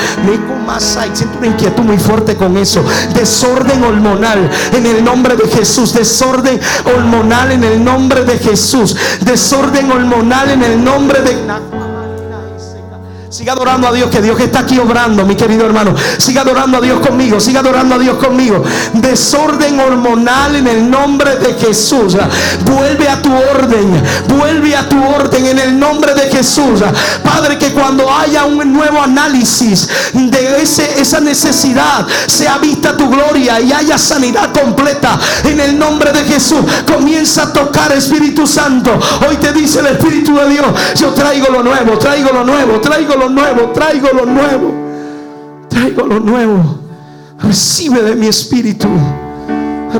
siento 1.12 1.38
una 1.38 1.46
inquietud 1.46 1.82
muy 1.82 1.96
fuerte 1.96 2.36
con 2.36 2.58
eso, 2.58 2.84
desorden 3.14 3.82
hormonal, 3.82 4.50
en 4.72 4.84
el 4.84 5.02
nombre 5.02 5.34
de 5.34 5.48
Jesús, 5.48 5.94
desorden 5.94 6.60
hormonal 6.84 7.52
en 7.52 7.64
el 7.64 7.82
nombre 7.82 8.22
de 8.22 8.38
Jesús, 8.38 8.96
desorden 9.24 9.90
hormonal 9.90 10.50
en 10.50 10.62
el 10.62 10.84
nombre 10.84 11.22
de... 11.22 11.81
Siga 13.32 13.54
adorando 13.54 13.88
a 13.88 13.92
Dios, 13.92 14.10
que 14.10 14.20
Dios 14.20 14.38
está 14.38 14.58
aquí 14.58 14.78
obrando, 14.78 15.24
mi 15.24 15.34
querido 15.34 15.64
hermano. 15.64 15.94
Siga 16.18 16.42
adorando 16.42 16.76
a 16.76 16.80
Dios 16.82 17.00
conmigo, 17.00 17.40
siga 17.40 17.60
adorando 17.60 17.94
a 17.94 17.98
Dios 17.98 18.18
conmigo. 18.18 18.62
Desorden 18.92 19.80
hormonal 19.80 20.56
en 20.56 20.66
el 20.66 20.90
nombre 20.90 21.36
de 21.36 21.54
Jesús. 21.54 22.14
Vuelve 22.66 23.08
a 23.08 23.22
tu 23.22 23.34
orden, 23.34 24.02
vuelve 24.28 24.76
a 24.76 24.86
tu 24.86 25.02
orden 25.02 25.46
en 25.46 25.58
el 25.58 25.78
nombre 25.78 26.12
de 26.12 26.30
Jesús. 26.30 26.82
Padre, 27.24 27.56
que 27.56 27.72
cuando 27.72 28.12
haya 28.12 28.44
un 28.44 28.70
nuevo 28.70 29.00
análisis 29.00 29.88
de 30.12 30.60
ese, 30.62 31.00
esa 31.00 31.20
necesidad, 31.20 32.06
sea 32.26 32.58
vista 32.58 32.94
tu 32.94 33.08
gloria 33.08 33.58
y 33.62 33.72
haya 33.72 33.96
sanidad 33.96 34.52
completa 34.52 35.18
en 35.44 35.58
el 35.58 35.78
nombre 35.78 36.12
de 36.12 36.22
Jesús. 36.24 36.60
Comienza 36.86 37.44
a 37.44 37.52
tocar 37.54 37.92
Espíritu 37.92 38.46
Santo. 38.46 38.90
Hoy 39.26 39.36
te 39.36 39.54
dice 39.54 39.80
el 39.80 39.86
Espíritu 39.86 40.36
de 40.36 40.50
Dios, 40.50 40.66
yo 40.96 41.14
traigo 41.14 41.46
lo 41.48 41.62
nuevo, 41.62 41.96
traigo 41.96 42.30
lo 42.30 42.44
nuevo, 42.44 42.78
traigo 42.78 43.14
lo 43.16 43.21
nuevo, 43.28 43.70
traigo 43.72 44.08
lo 44.14 44.26
nuevo, 44.26 44.72
traigo 45.68 46.06
lo 46.06 46.20
nuevo. 46.20 46.78
Recibe 47.40 48.02
de 48.02 48.14
mi 48.14 48.26
espíritu, 48.28 48.88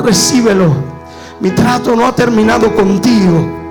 recíbelo. 0.04 0.92
Mi 1.40 1.50
trato 1.50 1.96
no 1.96 2.06
ha 2.06 2.14
terminado 2.14 2.72
contigo. 2.74 3.62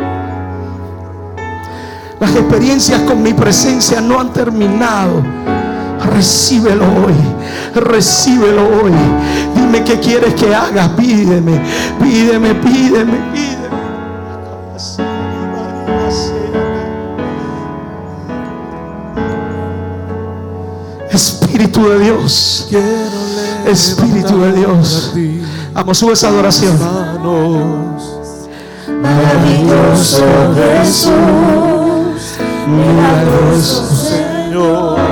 Las 2.20 2.36
experiencias 2.36 3.02
con 3.02 3.24
mi 3.24 3.34
presencia 3.34 4.02
no 4.02 4.20
han 4.20 4.34
terminado. 4.34 5.24
Recíbelo 6.14 6.84
hoy, 6.84 7.14
recíbelo 7.76 8.64
hoy. 8.64 8.91
Dime 9.56 9.84
qué 9.84 9.99
quieres 9.99 10.34
que 10.34 10.54
haga. 10.54 10.95
Pídeme, 10.95 11.62
pídeme, 12.02 12.56
pídeme, 12.56 13.16
pídeme. 13.34 13.61
Espíritu 21.52 21.89
de 21.89 21.99
Dios. 21.99 22.70
Espíritu 23.66 24.39
de 24.39 24.54
Dios. 24.54 25.14
Vamos, 25.74 25.97
sube 25.97 26.14
esa 26.14 26.30
adoración. 26.30 26.80
Maravilloso 29.02 30.24
Jesús, 30.56 31.12
milagroso 32.68 33.95
Señor. 33.95 35.11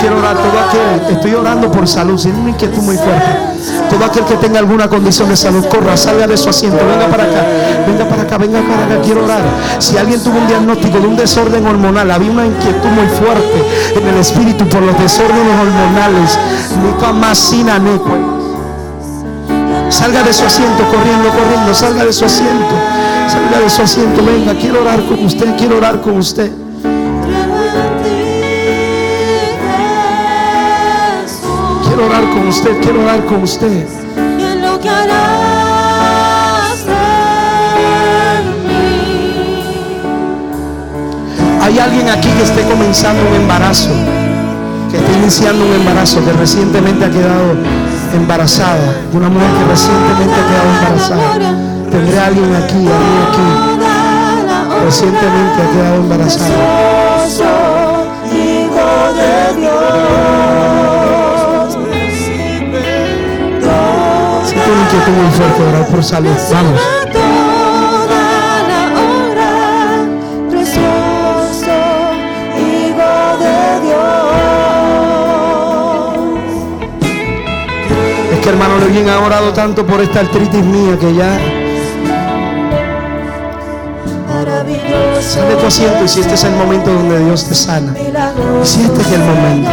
Quiero 0.00 0.18
orar. 0.18 0.36
Todo 0.36 0.58
aquel, 0.60 1.16
estoy 1.16 1.34
orando 1.34 1.70
por 1.70 1.86
salud, 1.88 2.18
sin 2.18 2.34
una 2.34 2.50
inquietud 2.50 2.82
muy 2.82 2.96
fuerte. 2.96 3.48
Todo 3.90 4.04
aquel 4.04 4.24
que 4.24 4.34
tenga 4.36 4.58
alguna 4.58 4.88
condición 4.88 5.28
de 5.28 5.36
salud, 5.36 5.64
corra, 5.66 5.96
salga 5.96 6.26
de 6.26 6.36
su 6.36 6.48
asiento, 6.48 6.78
venga 6.86 7.08
para 7.08 7.24
acá, 7.24 7.42
venga 7.86 8.04
para 8.08 8.22
acá, 8.22 8.38
venga 8.38 8.60
para 8.60 8.84
acá, 8.84 9.02
quiero 9.02 9.24
orar. 9.24 9.42
Si 9.78 9.96
alguien 9.96 10.22
tuvo 10.22 10.38
un 10.38 10.46
diagnóstico 10.46 10.98
de 10.98 11.06
un 11.06 11.16
desorden 11.16 11.66
hormonal, 11.66 12.10
había 12.10 12.30
una 12.30 12.46
inquietud 12.46 12.88
muy 12.88 13.06
fuerte 13.06 13.64
en 13.96 14.06
el 14.06 14.18
espíritu 14.18 14.68
por 14.68 14.82
los 14.82 14.98
desórdenes 14.98 15.54
hormonales, 15.60 16.38
Salga 19.90 20.22
de 20.22 20.32
su 20.32 20.44
asiento, 20.44 20.84
corriendo, 20.90 21.30
corriendo, 21.30 21.74
salga 21.74 22.04
de 22.04 22.12
su 22.12 22.24
asiento, 22.24 22.74
salga 23.26 23.58
de 23.58 23.70
su 23.70 23.82
asiento, 23.82 24.22
venga, 24.24 24.54
quiero 24.54 24.82
orar 24.82 25.02
con 25.06 25.24
usted, 25.24 25.56
quiero 25.56 25.78
orar 25.78 26.00
con 26.02 26.18
usted. 26.18 26.67
Quiero 31.98 32.12
orar 32.14 32.30
con 32.30 32.46
usted, 32.46 32.80
quiero 32.80 33.02
orar 33.02 33.24
con 33.24 33.42
usted. 33.42 33.84
lo 34.62 34.78
que 34.78 34.88
harás 34.88 35.18
Hay 41.60 41.76
alguien 41.76 42.08
aquí 42.08 42.28
que 42.28 42.44
esté 42.44 42.62
comenzando 42.62 43.28
un 43.28 43.34
embarazo, 43.34 43.90
que 44.92 44.98
esté 44.98 45.12
iniciando 45.12 45.66
un 45.66 45.72
embarazo, 45.72 46.24
que 46.24 46.32
recientemente 46.34 47.04
ha 47.04 47.10
quedado 47.10 47.56
embarazada, 48.14 48.94
una 49.12 49.28
mujer 49.28 49.50
que 49.58 49.64
recientemente 49.68 50.34
ha 50.34 50.46
quedado 50.46 50.68
embarazada. 50.78 51.34
Tendré 51.90 52.20
a 52.20 52.26
alguien 52.26 52.54
aquí, 52.54 52.76
alguien 52.76 53.22
aquí, 53.26 53.48
recientemente 54.84 55.62
ha 55.62 55.70
quedado 55.72 55.96
embarazada. 55.96 56.98
Inquietud 64.98 65.12
muy 65.12 65.30
fuerte 65.32 65.62
orar 65.62 65.86
por 65.86 66.04
salud. 66.04 66.30
Vamos. 66.52 66.80
Es 78.32 78.38
que 78.40 78.48
hermano 78.48 78.78
Levín 78.78 79.08
ha 79.08 79.18
orado 79.20 79.52
tanto 79.52 79.86
por 79.86 80.00
esta 80.00 80.20
artritis 80.20 80.64
mía 80.64 80.96
que 80.98 81.14
ya 81.14 81.38
Sale 85.20 85.56
tu 85.56 85.66
asiento 85.66 86.04
y 86.04 86.08
si 86.08 86.20
este 86.20 86.34
es 86.34 86.44
el 86.44 86.52
momento 86.52 86.92
donde 86.92 87.24
Dios 87.24 87.46
te 87.46 87.54
sana. 87.54 87.92
Y 87.92 88.66
si 88.66 88.82
este 88.82 89.00
es 89.02 89.12
el 89.12 89.20
momento. 89.20 89.70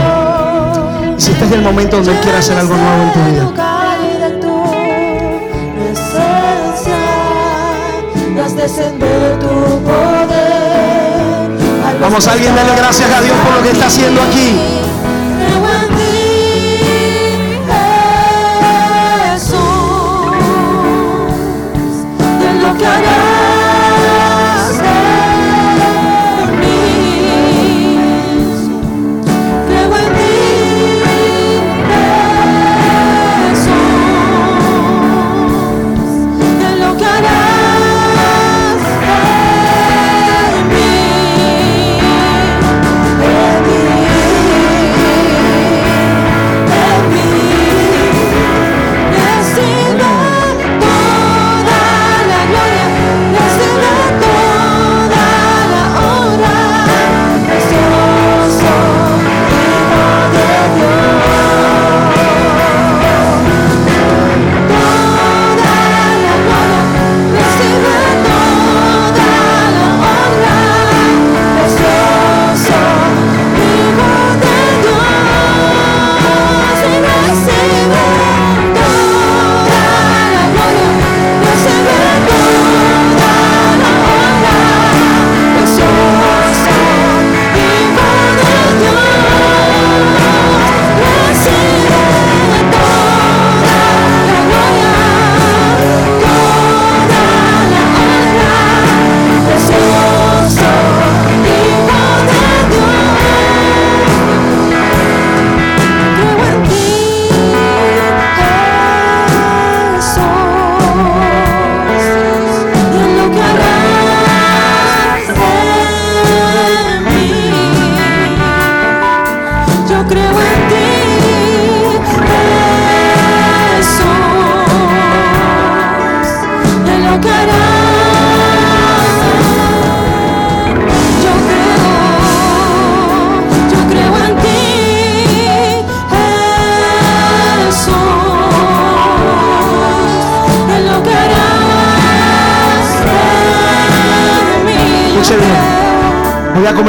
Y 1.18 1.22
si 1.22 1.32
este 1.32 1.46
es 1.46 1.52
el 1.52 1.62
momento 1.62 1.98
donde 1.98 2.12
Él 2.12 2.20
quiere 2.20 2.38
hacer 2.40 2.58
algo 2.58 2.76
nuevo 2.76 3.04
en 3.04 3.14
tu 3.14 3.20
vida. 3.20 3.75
Tu 8.68 9.84
poder. 9.84 10.30
Vamos, 12.02 12.28
alguien 12.28 12.56
darle 12.56 12.76
gracias 12.76 13.12
a 13.12 13.22
Dios 13.22 13.38
por 13.44 13.54
lo 13.58 13.64
que 13.64 13.72
está 13.72 13.86
haciendo 13.86 14.22
aquí. 14.24 14.85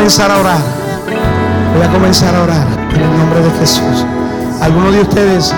Comenzar 0.06 0.30
a 0.30 0.38
orar. 0.38 0.60
Voy 1.74 1.82
a 1.84 1.92
comenzar 1.92 2.32
a 2.32 2.44
orar 2.44 2.68
en 2.94 3.00
el 3.00 3.18
nombre 3.18 3.40
de 3.40 3.50
Jesús. 3.58 4.06
Algunos 4.60 4.94
de 4.94 5.00
ustedes, 5.00 5.52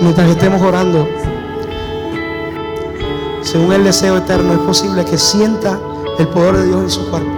mientras 0.00 0.28
estemos 0.28 0.60
orando, 0.60 1.06
según 3.42 3.74
el 3.74 3.84
deseo 3.84 4.16
eterno, 4.16 4.54
es 4.54 4.58
posible 4.58 5.04
que 5.04 5.16
sienta 5.16 5.78
el 6.18 6.26
poder 6.26 6.56
de 6.56 6.66
Dios 6.66 6.82
en 6.82 6.90
su 6.90 7.10
cuerpo. 7.10 7.30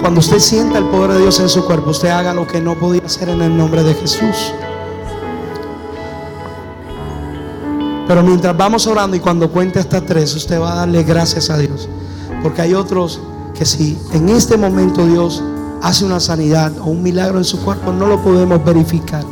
Cuando 0.00 0.20
usted 0.20 0.38
sienta 0.38 0.78
el 0.78 0.84
poder 0.84 1.14
de 1.14 1.22
Dios 1.22 1.40
en 1.40 1.48
su 1.48 1.66
cuerpo, 1.66 1.90
usted 1.90 2.10
haga 2.10 2.34
lo 2.34 2.46
que 2.46 2.60
no 2.60 2.76
podía 2.76 3.02
hacer 3.04 3.30
en 3.30 3.42
el 3.42 3.56
nombre 3.56 3.82
de 3.82 3.94
Jesús. 3.94 4.54
Pero 8.06 8.22
mientras 8.22 8.56
vamos 8.56 8.86
orando 8.86 9.16
y 9.16 9.20
cuando 9.20 9.50
cuente 9.50 9.78
hasta 9.78 10.00
tres, 10.00 10.34
usted 10.34 10.60
va 10.60 10.72
a 10.72 10.76
darle 10.76 11.02
gracias 11.02 11.50
a 11.50 11.58
Dios. 11.58 11.88
Porque 12.42 12.62
hay 12.62 12.74
otros 12.74 13.20
que 13.54 13.64
si 13.64 13.98
en 14.12 14.28
este 14.28 14.56
momento 14.56 15.06
Dios 15.06 15.42
hace 15.82 16.04
una 16.04 16.20
sanidad 16.20 16.72
o 16.78 16.84
un 16.84 17.02
milagro 17.02 17.38
en 17.38 17.44
su 17.44 17.60
cuerpo, 17.62 17.92
no 17.92 18.06
lo 18.06 18.22
podemos 18.22 18.64
verificar. 18.64 19.24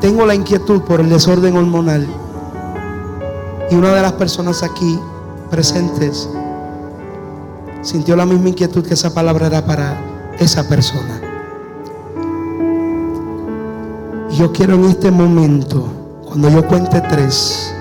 Tengo 0.00 0.26
la 0.26 0.34
inquietud 0.34 0.82
por 0.82 1.00
el 1.00 1.08
desorden 1.08 1.56
hormonal. 1.56 2.06
Y 3.70 3.74
una 3.74 3.94
de 3.94 4.02
las 4.02 4.12
personas 4.12 4.62
aquí 4.62 4.98
presentes 5.50 6.28
sintió 7.82 8.16
la 8.16 8.26
misma 8.26 8.48
inquietud 8.48 8.84
que 8.84 8.94
esa 8.94 9.14
palabra 9.14 9.46
era 9.46 9.64
para 9.64 10.34
esa 10.38 10.68
persona. 10.68 11.19
Yo 14.32 14.52
quiero 14.52 14.74
en 14.74 14.84
este 14.84 15.10
momento, 15.10 15.88
cuando 16.26 16.48
yo 16.48 16.66
cuente 16.66 17.00
tres, 17.00 17.74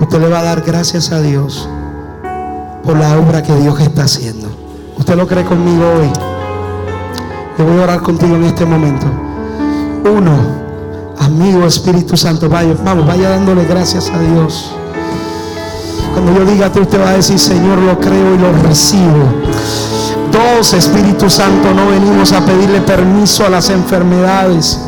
usted 0.00 0.20
le 0.20 0.28
va 0.28 0.40
a 0.40 0.42
dar 0.42 0.62
gracias 0.62 1.10
a 1.12 1.20
Dios 1.20 1.68
por 2.84 2.96
la 2.96 3.18
obra 3.18 3.42
que 3.42 3.54
Dios 3.54 3.80
está 3.80 4.04
haciendo. 4.04 4.48
¿Usted 4.98 5.16
lo 5.16 5.26
cree 5.26 5.44
conmigo 5.44 5.84
hoy? 5.98 6.10
Yo 7.58 7.64
voy 7.64 7.80
a 7.80 7.84
orar 7.84 8.02
contigo 8.02 8.36
en 8.36 8.44
este 8.44 8.64
momento. 8.64 9.06
Uno, 10.04 10.36
amigo 11.18 11.66
Espíritu 11.66 12.16
Santo, 12.16 12.48
vaya, 12.48 12.74
vamos, 12.84 13.06
vaya 13.06 13.30
dándole 13.30 13.64
gracias 13.64 14.10
a 14.10 14.18
Dios. 14.18 14.72
Cuando 16.12 16.34
yo 16.34 16.50
diga 16.50 16.72
tú, 16.72 16.80
usted 16.80 17.00
va 17.00 17.10
a 17.10 17.14
decir, 17.14 17.38
Señor, 17.38 17.78
lo 17.78 17.98
creo 17.98 18.34
y 18.34 18.38
lo 18.38 18.52
recibo. 18.62 19.24
Dos, 20.32 20.72
Espíritu 20.74 21.30
Santo, 21.30 21.72
no 21.74 21.88
venimos 21.88 22.32
a 22.32 22.44
pedirle 22.44 22.80
permiso 22.82 23.46
a 23.46 23.48
las 23.48 23.70
enfermedades. 23.70 24.87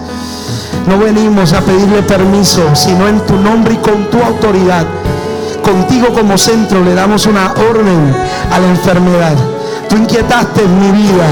No 0.86 0.98
venimos 0.98 1.52
a 1.52 1.60
pedirle 1.60 2.02
permiso, 2.02 2.74
sino 2.74 3.06
en 3.06 3.20
tu 3.20 3.36
nombre 3.36 3.74
y 3.74 3.76
con 3.76 4.10
tu 4.10 4.20
autoridad. 4.22 4.86
Contigo 5.62 6.08
como 6.12 6.36
centro 6.38 6.82
le 6.82 6.94
damos 6.94 7.26
una 7.26 7.52
orden 7.52 8.14
a 8.50 8.58
la 8.58 8.66
enfermedad. 8.66 9.36
Tú 9.88 9.96
inquietaste 9.96 10.62
mi 10.66 10.90
vida 10.90 11.26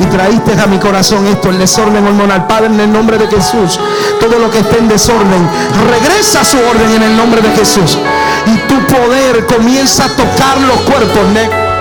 y 0.00 0.04
traíste 0.06 0.60
a 0.60 0.66
mi 0.66 0.78
corazón 0.78 1.26
esto, 1.26 1.50
el 1.50 1.58
desorden 1.58 2.06
hormonal. 2.06 2.46
Padre, 2.46 2.66
en 2.66 2.80
el 2.80 2.92
nombre 2.92 3.18
de 3.18 3.26
Jesús, 3.26 3.78
todo 4.20 4.38
lo 4.38 4.50
que 4.50 4.60
esté 4.60 4.78
en 4.78 4.88
desorden, 4.88 5.48
regresa 5.90 6.40
a 6.40 6.44
su 6.44 6.56
orden 6.58 6.90
en 6.96 7.02
el 7.02 7.16
nombre 7.16 7.42
de 7.42 7.50
Jesús. 7.50 7.98
Y 8.46 8.56
tu 8.68 8.74
poder 8.86 9.46
comienza 9.46 10.06
a 10.06 10.08
tocar 10.08 10.60
los 10.60 10.80
cuerpos. 10.82 11.67